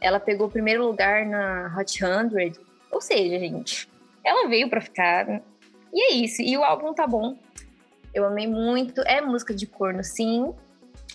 Ela 0.00 0.20
pegou 0.20 0.46
o 0.46 0.50
primeiro 0.50 0.86
lugar 0.86 1.24
na 1.26 1.74
Hot 1.78 1.90
100. 1.90 2.52
Ou 2.90 3.00
seja, 3.00 3.38
gente, 3.38 3.88
ela 4.24 4.48
veio 4.48 4.68
para 4.68 4.80
ficar. 4.80 5.42
E 5.92 6.02
é 6.02 6.12
isso. 6.14 6.42
E 6.42 6.56
o 6.56 6.64
álbum 6.64 6.92
tá 6.92 7.06
bom. 7.06 7.36
Eu 8.14 8.24
amei 8.24 8.46
muito. 8.46 9.00
É 9.02 9.20
música 9.20 9.54
de 9.54 9.66
corno, 9.66 10.02
sim. 10.02 10.54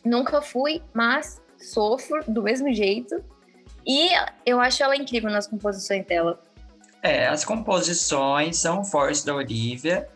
Nunca 0.03 0.41
fui, 0.41 0.81
mas 0.93 1.40
sofro 1.61 2.23
do 2.27 2.43
mesmo 2.43 2.73
jeito. 2.73 3.23
E 3.85 4.09
eu 4.45 4.59
acho 4.59 4.83
ela 4.83 4.95
incrível 4.95 5.29
nas 5.29 5.47
composições 5.47 6.05
dela. 6.05 6.41
É, 7.01 7.27
as 7.27 7.43
composições 7.43 8.57
são 8.57 8.83
fortes 8.83 9.23
da 9.23 9.33
Olivia. 9.33 10.07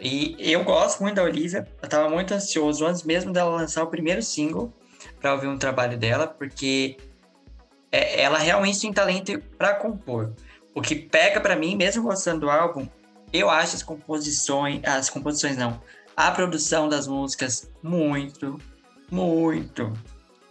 E 0.00 0.36
eu 0.38 0.64
gosto 0.64 1.02
muito 1.02 1.16
da 1.16 1.22
Olivia. 1.22 1.66
Eu 1.82 1.88
tava 1.88 2.08
muito 2.08 2.32
ansioso 2.32 2.86
antes 2.86 3.02
mesmo 3.02 3.32
dela 3.32 3.50
lançar 3.50 3.82
o 3.82 3.88
primeiro 3.88 4.22
single 4.22 4.72
para 5.20 5.34
ouvir 5.34 5.48
um 5.48 5.58
trabalho 5.58 5.98
dela, 5.98 6.26
porque 6.26 6.96
é, 7.92 8.22
ela 8.22 8.38
realmente 8.38 8.80
tem 8.80 8.92
talento 8.92 9.38
para 9.58 9.74
compor. 9.74 10.32
O 10.74 10.80
que 10.80 10.94
pega 10.94 11.40
para 11.40 11.56
mim, 11.56 11.76
mesmo 11.76 12.02
gostando 12.02 12.40
do 12.40 12.50
álbum, 12.50 12.86
eu 13.32 13.50
acho 13.50 13.76
as 13.76 13.82
composições, 13.82 14.80
as 14.84 15.10
composições 15.10 15.56
não, 15.56 15.80
a 16.16 16.30
produção 16.30 16.88
das 16.88 17.06
músicas 17.06 17.70
muito, 17.82 18.58
muito, 19.10 19.92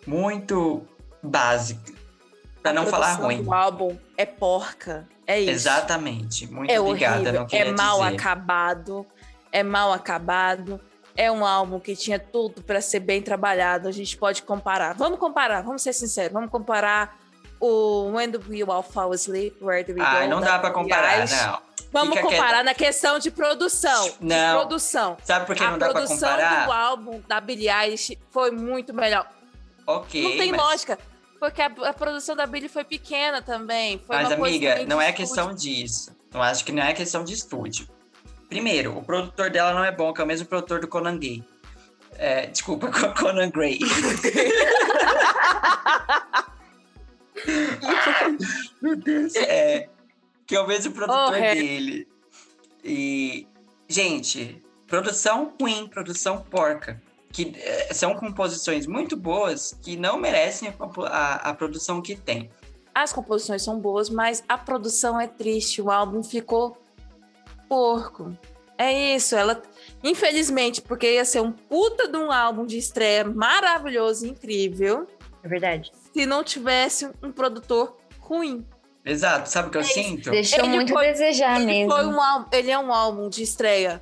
muito 0.10 0.82
básica. 1.22 1.94
Pra 2.62 2.74
não 2.74 2.88
falar 2.88 3.14
ruim. 3.14 3.46
O 3.46 3.54
álbum 3.54 3.96
é 4.18 4.26
porca. 4.26 5.08
É 5.26 5.40
isso. 5.40 5.52
Exatamente. 5.52 6.48
Muito 6.52 6.72
é 6.72 6.80
obrigada. 6.80 7.44
Horrível. 7.44 7.48
é 7.52 7.72
mal 7.72 8.00
dizer. 8.00 8.16
acabado. 8.16 9.06
É 9.52 9.64
mal 9.64 9.94
acabado. 9.94 10.82
É 11.16 11.32
um 11.32 11.46
álbum 11.46 11.80
que 11.80 11.96
tinha 11.96 12.18
tudo 12.18 12.62
para 12.64 12.82
ser 12.82 13.00
bem 13.02 13.22
trabalhado. 13.22 13.88
A 13.88 13.92
gente 13.92 14.18
pode 14.18 14.42
comparar. 14.42 14.94
Vamos 14.96 15.20
comparar, 15.20 15.62
vamos 15.62 15.82
ser 15.82 15.94
sinceros. 15.94 16.34
Vamos 16.34 16.50
comparar 16.50 17.18
o 17.60 18.12
When 18.12 18.32
the 18.32 18.40
We 18.50 18.62
All 18.68 18.84
Fall 18.84 19.14
Asleep, 19.14 19.56
Where 19.62 19.84
Do 19.84 19.94
We 19.94 20.02
Ah, 20.02 20.28
não 20.28 20.42
dá 20.42 20.58
para 20.60 20.72
comparar, 20.72 21.28
não. 21.28 21.62
Vamos 21.92 22.18
Fica 22.18 22.30
comparar 22.30 22.64
na 22.64 22.74
questão 22.74 23.20
de 23.20 23.32
produção. 23.32 24.14
Não. 24.22 24.54
De 24.54 24.60
produção. 24.60 25.18
Sabe 25.24 25.46
por 25.46 25.56
que 25.56 25.64
a 25.64 25.72
não 25.72 25.78
dá 25.78 25.90
para 25.90 26.06
comparar? 26.06 26.34
A 26.34 26.38
produção 26.38 26.66
do 26.66 26.72
álbum 26.72 27.22
da 27.28 27.42
Billie 27.42 27.70
Eilish 27.70 28.18
foi 28.32 28.52
muito 28.52 28.94
melhor. 28.94 29.28
Ok. 29.90 30.22
Não 30.22 30.38
tem 30.38 30.52
mas... 30.52 30.62
lógica. 30.62 31.00
Porque 31.40 31.62
a, 31.62 31.66
a, 31.66 31.94
produção 31.94 32.36
da 32.36 32.46
Billy 32.46 32.70
foi 32.70 32.84
pequena 32.84 33.42
também. 33.42 33.98
Foi 34.06 34.18
Mas, 34.18 34.32
amiga, 34.32 34.86
não 34.86 35.02
é 35.02 35.12
questão 35.12 35.56
disso. 35.56 36.16
Eu 36.32 36.42
acho 36.44 36.64
que 36.64 36.72
não 36.72 36.84
é 36.84 36.94
questão 36.94 37.24
de 37.24 37.34
estúdio. 37.34 37.88
Primeiro, 38.48 38.96
o 38.96 39.04
produtor 39.04 39.50
dela 39.50 39.74
não 39.74 39.84
é 39.84 39.92
bom, 39.92 40.14
que 40.14 40.22
é 40.22 40.24
o 40.24 40.28
mesmo 40.28 40.48
produtor 40.48 40.80
do 40.80 40.88
Conan 40.88 41.18
Gay. 41.18 41.44
É, 42.18 42.46
desculpa, 42.48 42.92
Conan 43.18 43.50
Gray. 43.50 43.80
Meu 48.82 48.96
Deus. 48.96 49.34
É, 49.42 49.90
que 50.46 50.56
é 50.56 50.60
o 50.60 50.68
mesmo 50.68 50.94
produtor 50.94 51.30
oh, 51.30 51.32
dele. 51.32 52.08
E, 52.84 53.48
gente, 53.88 54.62
produção 54.88 55.54
ruim, 55.60 55.88
produção 55.88 56.42
porca 56.42 57.02
que 57.32 57.54
é, 57.58 57.94
são 57.94 58.16
composições 58.16 58.88
muito 58.88 59.16
boas 59.16 59.78
que 59.82 59.96
não 59.96 60.18
merecem 60.18 60.70
a, 60.70 60.74
a, 61.06 61.36
a, 61.50 61.54
produção 61.54 62.02
que 62.02 62.16
tem. 62.16 62.50
As 62.94 63.14
composições 63.14 63.64
são 63.64 63.80
boas, 63.80 64.10
mas 64.10 64.44
a 64.48 64.58
produção 64.58 65.20
é 65.20 65.28
triste. 65.28 65.82
O 65.82 65.92
álbum 65.92 66.24
ficou 66.24 66.78
porco. 67.68 68.36
É 68.78 69.16
isso. 69.16 69.36
Ela, 69.36 69.62
infelizmente, 70.04 70.82
porque 70.82 71.14
ia 71.14 71.26
ser 71.26 71.42
um 71.42 71.52
puta 71.52 72.08
de 72.08 72.18
um 72.18 72.32
álbum 72.32 72.66
de 72.66 72.78
estreia 72.78 73.24
maravilhoso, 73.24 74.26
incrível. 74.26 75.08
É 75.44 75.48
verdade. 75.48 75.92
Se 76.14 76.26
não 76.26 76.44
tivesse 76.44 77.10
um 77.22 77.32
produtor 77.32 77.98
ruim. 78.20 78.66
Exato, 79.06 79.50
sabe 79.50 79.70
o 79.70 79.72
que 79.72 79.78
eu 79.78 79.84
sinto? 79.84 80.30
Deixou 80.30 80.60
ele 80.60 80.70
muito 80.70 80.94
foi, 80.94 81.10
a 81.10 81.12
desejar 81.12 81.56
ele 81.58 81.66
mesmo. 81.66 81.92
Foi 81.92 82.06
um, 82.06 82.18
ele 82.52 82.72
é 82.72 82.78
um 82.78 82.94
álbum 82.94 83.30
de 83.30 83.44
estreia 83.44 84.02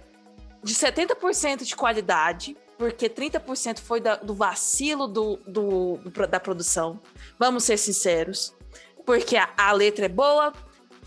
de 0.64 0.74
70% 0.74 1.64
de 1.64 1.76
qualidade, 1.76 2.58
porque 2.78 3.10
30% 3.10 3.80
foi 3.80 4.00
da, 4.00 4.16
do 4.16 4.34
vacilo 4.34 5.08
do, 5.08 5.38
do, 5.48 6.00
da 6.30 6.40
produção. 6.40 7.00
Vamos 7.38 7.64
ser 7.64 7.78
sinceros. 7.78 8.54
Porque 9.06 9.36
a, 9.36 9.50
a 9.58 9.72
letra 9.72 10.06
é 10.06 10.10
boa, 10.10 10.54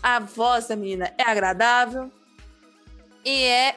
a 0.01 0.19
voz 0.19 0.67
da 0.67 0.75
menina 0.75 1.13
é 1.17 1.23
agradável 1.23 2.11
e 3.23 3.43
é 3.43 3.75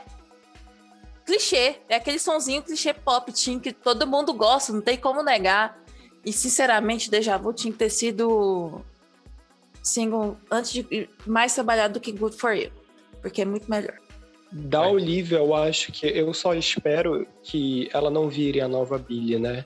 clichê. 1.24 1.76
É 1.88 1.96
aquele 1.96 2.18
sonzinho 2.18 2.62
clichê 2.62 2.92
pop 2.92 3.30
teen 3.32 3.60
que 3.60 3.72
todo 3.72 4.06
mundo 4.06 4.32
gosta, 4.32 4.72
não 4.72 4.80
tem 4.80 4.96
como 4.96 5.22
negar. 5.22 5.78
E 6.24 6.32
sinceramente, 6.32 7.10
Deja 7.10 7.36
Vu 7.36 7.52
tinha 7.52 7.70
que 7.72 7.78
ter 7.78 7.90
sido 7.90 8.80
single 9.82 10.38
antes 10.50 10.72
de 10.72 11.08
mais 11.26 11.54
trabalhado 11.54 11.94
do 11.94 12.00
que 12.00 12.10
Good 12.10 12.36
For 12.36 12.54
You, 12.54 12.72
porque 13.20 13.42
é 13.42 13.44
muito 13.44 13.70
melhor. 13.70 14.03
Da 14.50 14.86
Olivia, 14.86 15.38
eu 15.38 15.54
acho 15.54 15.90
que 15.90 16.06
eu 16.06 16.32
só 16.32 16.54
espero 16.54 17.26
que 17.42 17.88
ela 17.92 18.10
não 18.10 18.28
vire 18.28 18.60
a 18.60 18.68
nova 18.68 18.98
Billy, 18.98 19.38
né? 19.38 19.64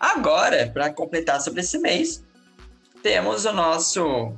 Agora, 0.00 0.70
para 0.72 0.92
completar 0.92 1.40
sobre 1.40 1.60
esse 1.60 1.78
mês, 1.78 2.24
temos 3.02 3.44
o 3.44 3.52
nosso 3.52 4.32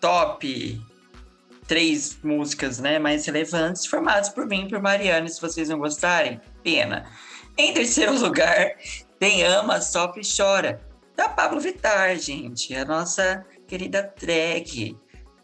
top 0.00 0.80
três 1.70 2.18
músicas 2.22 2.80
né, 2.80 2.98
mais 2.98 3.24
relevantes, 3.26 3.86
formadas 3.86 4.28
por 4.28 4.44
mim 4.44 4.66
e 4.66 4.68
por 4.68 4.82
Mariana. 4.82 5.28
Se 5.28 5.40
vocês 5.40 5.68
não 5.68 5.78
gostarem, 5.78 6.40
pena. 6.64 7.08
Em 7.56 7.72
terceiro 7.72 8.12
lugar, 8.18 8.72
tem 9.20 9.44
Ama, 9.44 9.80
Sofre 9.80 10.22
e 10.22 10.36
Chora, 10.36 10.80
da 11.14 11.28
Pablo 11.28 11.60
Vittar, 11.60 12.16
gente. 12.16 12.74
A 12.74 12.84
nossa 12.84 13.46
querida 13.68 14.02
track. 14.02 14.96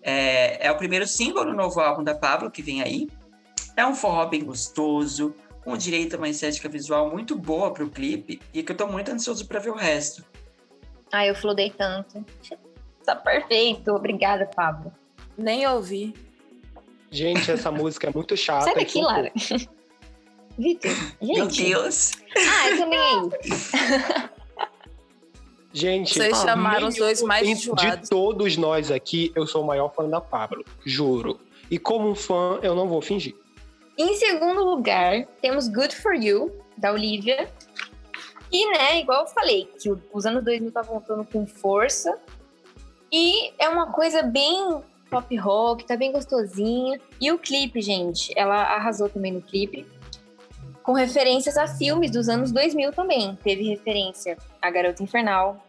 É, 0.02 0.66
é 0.66 0.72
o 0.72 0.76
primeiro 0.76 1.06
single 1.06 1.44
do 1.44 1.52
novo 1.52 1.78
álbum 1.78 2.02
da 2.02 2.14
Pablo, 2.14 2.50
que 2.50 2.62
vem 2.62 2.82
aí. 2.82 3.08
É 3.76 3.86
um 3.86 3.94
forró 3.94 4.26
bem 4.26 4.44
gostoso, 4.44 5.34
com 5.62 5.76
direito 5.76 6.14
a 6.14 6.18
uma 6.18 6.28
estética 6.28 6.68
visual 6.68 7.10
muito 7.10 7.36
boa 7.36 7.72
para 7.72 7.84
o 7.84 7.90
clipe 7.90 8.40
e 8.54 8.62
que 8.62 8.72
eu 8.72 8.76
tô 8.76 8.86
muito 8.86 9.10
ansioso 9.10 9.46
para 9.46 9.58
ver 9.58 9.70
o 9.70 9.74
resto. 9.74 10.24
Ai, 11.12 11.30
eu 11.30 11.34
fludei 11.34 11.70
tanto. 11.70 12.24
Tá 13.04 13.16
perfeito. 13.16 13.92
Obrigada, 13.92 14.46
Pablo. 14.46 14.92
Nem 15.36 15.66
ouvi. 15.66 16.14
Gente, 17.10 17.50
essa 17.50 17.70
música 17.72 18.08
é 18.08 18.12
muito 18.12 18.36
chata. 18.36 18.64
Sai 18.64 18.74
daqui, 18.74 19.00
Lara. 19.00 19.32
Vitor, 20.56 20.90
gente. 21.20 21.34
Meu 21.34 21.46
Deus. 21.46 22.12
Ah, 22.36 22.70
eu 22.70 22.78
também 22.78 22.98
é 22.98 24.36
Gente, 25.72 26.14
vocês 26.14 26.38
chamaram 26.38 26.88
os 26.88 26.96
dois 26.96 27.20
mais 27.20 27.46
enjoados. 27.46 28.02
De 28.02 28.08
todos 28.08 28.56
nós 28.56 28.90
aqui, 28.90 29.30
eu 29.34 29.46
sou 29.46 29.62
o 29.62 29.66
maior 29.66 29.92
fã 29.94 30.08
da 30.08 30.22
Pablo, 30.22 30.64
juro. 30.86 31.38
E 31.70 31.78
como 31.78 32.14
fã, 32.14 32.58
eu 32.62 32.74
não 32.74 32.88
vou 32.88 33.02
fingir. 33.02 33.34
Em 33.98 34.14
segundo 34.16 34.62
lugar, 34.62 35.26
temos 35.40 35.68
Good 35.68 35.96
For 35.96 36.14
You, 36.14 36.52
da 36.76 36.92
Olivia. 36.92 37.48
E, 38.52 38.70
né, 38.72 39.00
igual 39.00 39.22
eu 39.22 39.26
falei, 39.26 39.70
que 39.78 39.90
os 40.12 40.26
anos 40.26 40.44
2000 40.44 40.70
tá 40.70 40.82
voltando 40.82 41.24
com 41.24 41.46
força. 41.46 42.18
E 43.10 43.52
é 43.58 43.68
uma 43.68 43.92
coisa 43.92 44.22
bem 44.22 44.82
pop 45.08 45.34
rock, 45.36 45.86
tá 45.86 45.96
bem 45.96 46.12
gostosinha. 46.12 47.00
E 47.18 47.32
o 47.32 47.38
clipe, 47.38 47.80
gente, 47.80 48.32
ela 48.36 48.62
arrasou 48.62 49.08
também 49.08 49.32
no 49.32 49.40
clipe 49.40 49.86
com 50.82 50.92
referências 50.92 51.56
a 51.56 51.66
filmes 51.66 52.10
dos 52.10 52.28
anos 52.28 52.52
2000 52.52 52.92
também. 52.92 53.34
Teve 53.42 53.64
referência 53.64 54.36
a 54.60 54.70
Garota 54.70 55.02
Infernal, 55.02 55.66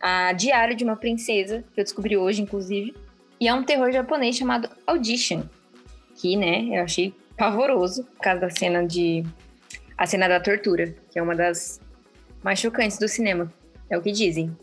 a 0.00 0.32
Diário 0.32 0.74
de 0.74 0.82
uma 0.82 0.96
Princesa, 0.96 1.64
que 1.72 1.80
eu 1.80 1.84
descobri 1.84 2.16
hoje, 2.16 2.42
inclusive, 2.42 2.94
e 3.40 3.48
a 3.48 3.54
um 3.54 3.62
terror 3.62 3.92
japonês 3.92 4.36
chamado 4.36 4.68
Audition, 4.86 5.44
que, 6.16 6.36
né, 6.36 6.66
eu 6.72 6.82
achei 6.82 7.14
pavoroso 7.40 8.04
por 8.04 8.20
causa 8.20 8.42
da 8.42 8.50
cena 8.50 8.86
de 8.86 9.24
a 9.96 10.06
cena 10.06 10.28
da 10.28 10.38
tortura, 10.38 10.94
que 11.10 11.18
é 11.18 11.22
uma 11.22 11.34
das 11.34 11.80
mais 12.42 12.58
chocantes 12.58 12.98
do 12.98 13.08
cinema, 13.08 13.50
é 13.88 13.96
o 13.96 14.02
que 14.02 14.12
dizem. 14.12 14.54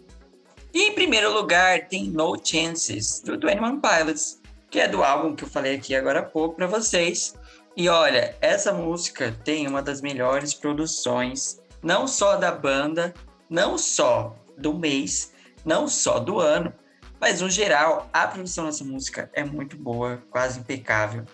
E 0.71 0.83
em 0.83 0.93
primeiro 0.93 1.33
lugar 1.33 1.87
tem 1.87 2.11
No 2.11 2.37
Chances, 2.43 3.19
do 3.19 3.35
Twenty 3.35 3.59
One 3.59 3.81
Pilots, 3.81 4.39
que 4.69 4.79
é 4.79 4.87
do 4.87 5.03
álbum 5.03 5.35
que 5.35 5.43
eu 5.43 5.47
falei 5.47 5.75
aqui 5.75 5.95
agora 5.95 6.19
há 6.19 6.23
pouco 6.23 6.55
para 6.55 6.67
vocês. 6.67 7.33
E 7.75 7.89
olha, 7.89 8.35
essa 8.41 8.71
música 8.71 9.35
tem 9.43 9.67
uma 9.67 9.81
das 9.81 9.99
melhores 9.99 10.53
produções, 10.53 11.59
não 11.81 12.07
só 12.07 12.35
da 12.35 12.51
banda, 12.51 13.11
não 13.49 13.75
só 13.75 14.35
do 14.55 14.71
mês, 14.75 15.33
não 15.65 15.87
só 15.87 16.19
do 16.19 16.39
ano, 16.39 16.71
mas 17.19 17.41
no 17.41 17.49
geral, 17.49 18.07
a 18.13 18.27
produção 18.27 18.67
dessa 18.67 18.83
música 18.83 19.31
é 19.33 19.43
muito 19.43 19.75
boa, 19.75 20.21
quase 20.29 20.59
impecável. 20.59 21.25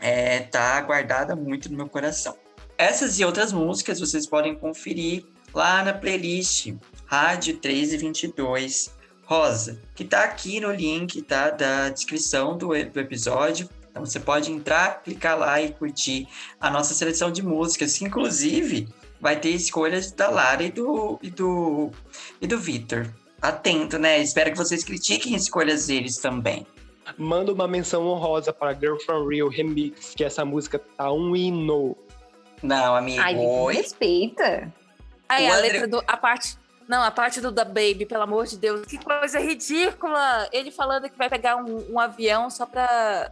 É, 0.00 0.40
tá 0.40 0.80
guardada 0.80 1.34
muito 1.34 1.70
no 1.70 1.76
meu 1.76 1.88
coração. 1.88 2.36
Essas 2.76 3.18
e 3.18 3.24
outras 3.24 3.52
músicas 3.52 3.98
vocês 3.98 4.26
podem 4.26 4.54
conferir 4.54 5.24
lá 5.52 5.82
na 5.82 5.92
playlist 5.92 6.74
Rádio 7.06 7.54
1322 7.54 8.96
Rosa, 9.24 9.82
que 9.94 10.04
tá 10.04 10.24
aqui 10.24 10.60
no 10.60 10.72
link 10.72 11.20
tá, 11.22 11.50
da 11.50 11.90
descrição 11.90 12.56
do, 12.56 12.68
do 12.68 13.00
episódio. 13.00 13.68
Então 13.90 14.06
você 14.06 14.20
pode 14.20 14.50
entrar, 14.50 15.02
clicar 15.02 15.38
lá 15.38 15.60
e 15.60 15.72
curtir 15.72 16.28
a 16.60 16.70
nossa 16.70 16.94
seleção 16.94 17.30
de 17.30 17.42
músicas, 17.42 17.98
que 17.98 18.04
inclusive 18.04 18.88
vai 19.20 19.38
ter 19.38 19.50
escolhas 19.50 20.12
da 20.12 20.30
Lara 20.30 20.62
e 20.62 20.70
do, 20.70 21.18
e 21.22 21.30
do, 21.30 21.90
e 22.40 22.46
do 22.46 22.58
Vitor. 22.58 23.06
Atento, 23.42 23.98
né? 23.98 24.20
Espero 24.20 24.50
que 24.50 24.56
vocês 24.56 24.82
critiquem 24.82 25.34
escolhas 25.34 25.88
deles 25.88 26.16
também. 26.16 26.66
Manda 27.16 27.52
uma 27.52 27.66
menção 27.66 28.06
honrosa 28.06 28.52
para 28.52 28.74
Girl 28.74 28.96
From 28.98 29.26
Real 29.26 29.48
Remix, 29.48 30.14
que 30.14 30.24
essa 30.24 30.44
música 30.44 30.78
tá 30.96 31.12
um 31.12 31.34
hino. 31.34 31.96
Não, 32.62 32.96
amigo. 32.96 33.20
Ai, 33.22 33.36
respeita. 33.74 34.72
Aí, 35.28 35.46
a 35.46 35.56
André... 35.56 35.72
letra 35.72 35.88
do. 35.88 36.02
A 36.06 36.16
parte. 36.16 36.58
Não, 36.88 37.02
a 37.02 37.10
parte 37.10 37.40
do 37.40 37.52
da 37.52 37.64
Baby, 37.64 38.06
pelo 38.06 38.22
amor 38.22 38.46
de 38.46 38.56
Deus. 38.56 38.86
Que 38.86 38.96
coisa 38.96 39.38
ridícula! 39.38 40.48
Ele 40.52 40.70
falando 40.70 41.08
que 41.08 41.18
vai 41.18 41.28
pegar 41.28 41.56
um, 41.56 41.92
um 41.92 42.00
avião 42.00 42.48
só 42.48 42.64
pra 42.64 43.30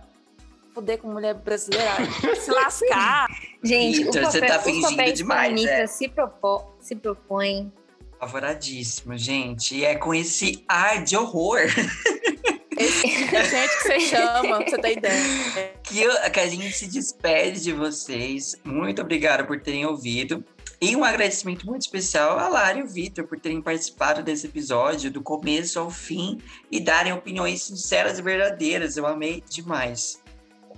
fuder 0.74 0.98
com 0.98 1.08
mulher 1.08 1.32
brasileira, 1.32 1.90
se 2.36 2.50
lascar. 2.50 3.26
Gente, 3.64 4.04
Victor, 4.04 4.20
o 4.20 4.24
papel, 4.26 4.30
você 4.30 4.46
tá 4.46 4.58
fingindo 4.58 5.12
demais, 5.14 5.64
é. 5.64 5.86
se, 5.86 6.06
propô, 6.06 6.62
se 6.78 6.94
propõe. 6.94 7.72
Favoradíssimo, 8.20 9.16
gente. 9.16 9.74
E 9.74 9.84
é 9.86 9.94
com 9.94 10.14
esse 10.14 10.62
ar 10.68 11.02
de 11.02 11.16
horror. 11.16 11.60
Gente 12.78 13.78
que 13.78 13.82
você 13.82 14.00
chama, 14.10 14.58
pra 14.58 14.70
você 14.70 14.78
ter 14.78 14.92
ideia. 14.98 15.72
Que, 15.82 16.02
eu, 16.02 16.30
que 16.30 16.40
a 16.40 16.46
gente 16.46 16.72
se 16.72 16.86
despede 16.86 17.62
de 17.62 17.72
vocês. 17.72 18.56
Muito 18.64 19.00
obrigado 19.00 19.46
por 19.46 19.60
terem 19.60 19.86
ouvido. 19.86 20.44
E 20.78 20.94
um 20.94 21.02
agradecimento 21.02 21.64
muito 21.64 21.82
especial 21.82 22.38
a 22.38 22.48
Lara 22.48 22.78
e 22.78 22.82
o 22.82 22.86
Vitor 22.86 23.26
por 23.26 23.40
terem 23.40 23.62
participado 23.62 24.22
desse 24.22 24.46
episódio, 24.46 25.10
do 25.10 25.22
começo 25.22 25.78
ao 25.78 25.90
fim, 25.90 26.38
e 26.70 26.78
darem 26.78 27.14
opiniões 27.14 27.62
sinceras 27.62 28.18
e 28.18 28.22
verdadeiras. 28.22 28.96
Eu 28.98 29.06
amei 29.06 29.42
demais. 29.48 30.22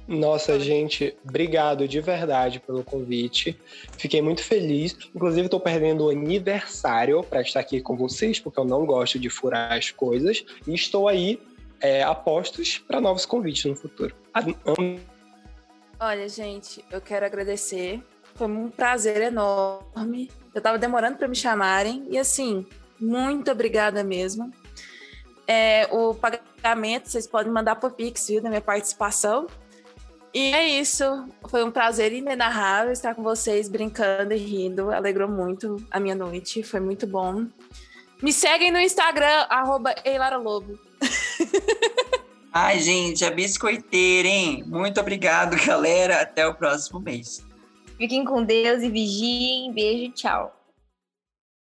Nossa, 0.06 0.58
gente, 0.58 1.14
obrigado 1.22 1.86
de 1.86 2.00
verdade 2.00 2.60
pelo 2.60 2.82
convite. 2.82 3.58
Fiquei 3.98 4.22
muito 4.22 4.42
feliz. 4.42 4.96
Inclusive, 5.14 5.46
estou 5.46 5.60
perdendo 5.60 6.06
o 6.06 6.10
aniversário 6.10 7.22
para 7.24 7.42
estar 7.42 7.60
aqui 7.60 7.80
com 7.80 7.94
vocês, 7.94 8.40
porque 8.40 8.58
eu 8.58 8.64
não 8.64 8.86
gosto 8.86 9.18
de 9.18 9.28
furar 9.28 9.72
as 9.72 9.90
coisas. 9.90 10.44
E 10.66 10.74
estou 10.74 11.08
aí 11.08 11.38
é, 11.80 12.02
a 12.02 12.14
postos 12.14 12.78
para 12.78 13.00
novos 13.00 13.24
convites 13.26 13.64
no 13.64 13.76
futuro. 13.76 14.14
Olha, 16.00 16.28
gente, 16.28 16.84
eu 16.90 17.00
quero 17.00 17.26
agradecer. 17.26 18.02
Foi 18.34 18.46
um 18.46 18.70
prazer 18.70 19.20
enorme. 19.20 20.30
Eu 20.54 20.58
estava 20.58 20.78
demorando 20.78 21.18
para 21.18 21.28
me 21.28 21.34
chamarem. 21.34 22.06
E 22.08 22.18
assim, 22.18 22.66
muito 23.00 23.50
obrigada 23.50 24.04
mesmo. 24.04 24.52
É, 25.46 25.88
o 25.90 26.14
pagamento 26.14 27.08
vocês 27.08 27.26
podem 27.26 27.50
mandar 27.50 27.76
por 27.76 27.92
Pix, 27.92 28.28
viu, 28.28 28.42
da 28.42 28.48
minha 28.48 28.60
participação. 28.60 29.46
E 30.32 30.54
é 30.54 30.68
isso. 30.68 31.04
Foi 31.48 31.64
um 31.64 31.70
prazer 31.70 32.12
inenarrável 32.12 32.92
estar 32.92 33.14
com 33.14 33.22
vocês, 33.22 33.68
brincando 33.68 34.34
e 34.34 34.36
rindo. 34.36 34.92
Alegrou 34.92 35.28
muito 35.28 35.76
a 35.90 35.98
minha 35.98 36.14
noite. 36.14 36.62
Foi 36.62 36.80
muito 36.80 37.06
bom. 37.06 37.46
Me 38.22 38.32
seguem 38.32 38.70
no 38.70 38.78
Instagram, 38.78 39.46
arroba 39.48 39.94
Lobo. 40.40 40.78
Ai, 42.52 42.80
gente, 42.80 43.24
a 43.24 43.30
biscoiteira, 43.30 44.28
hein? 44.28 44.64
Muito 44.66 45.00
obrigado, 45.00 45.56
galera. 45.64 46.20
Até 46.20 46.46
o 46.46 46.54
próximo 46.54 46.98
mês. 46.98 47.46
Fiquem 47.96 48.24
com 48.24 48.42
Deus 48.42 48.82
e 48.82 48.88
vigiem. 48.88 49.72
Beijo, 49.72 50.12
tchau. 50.12 50.57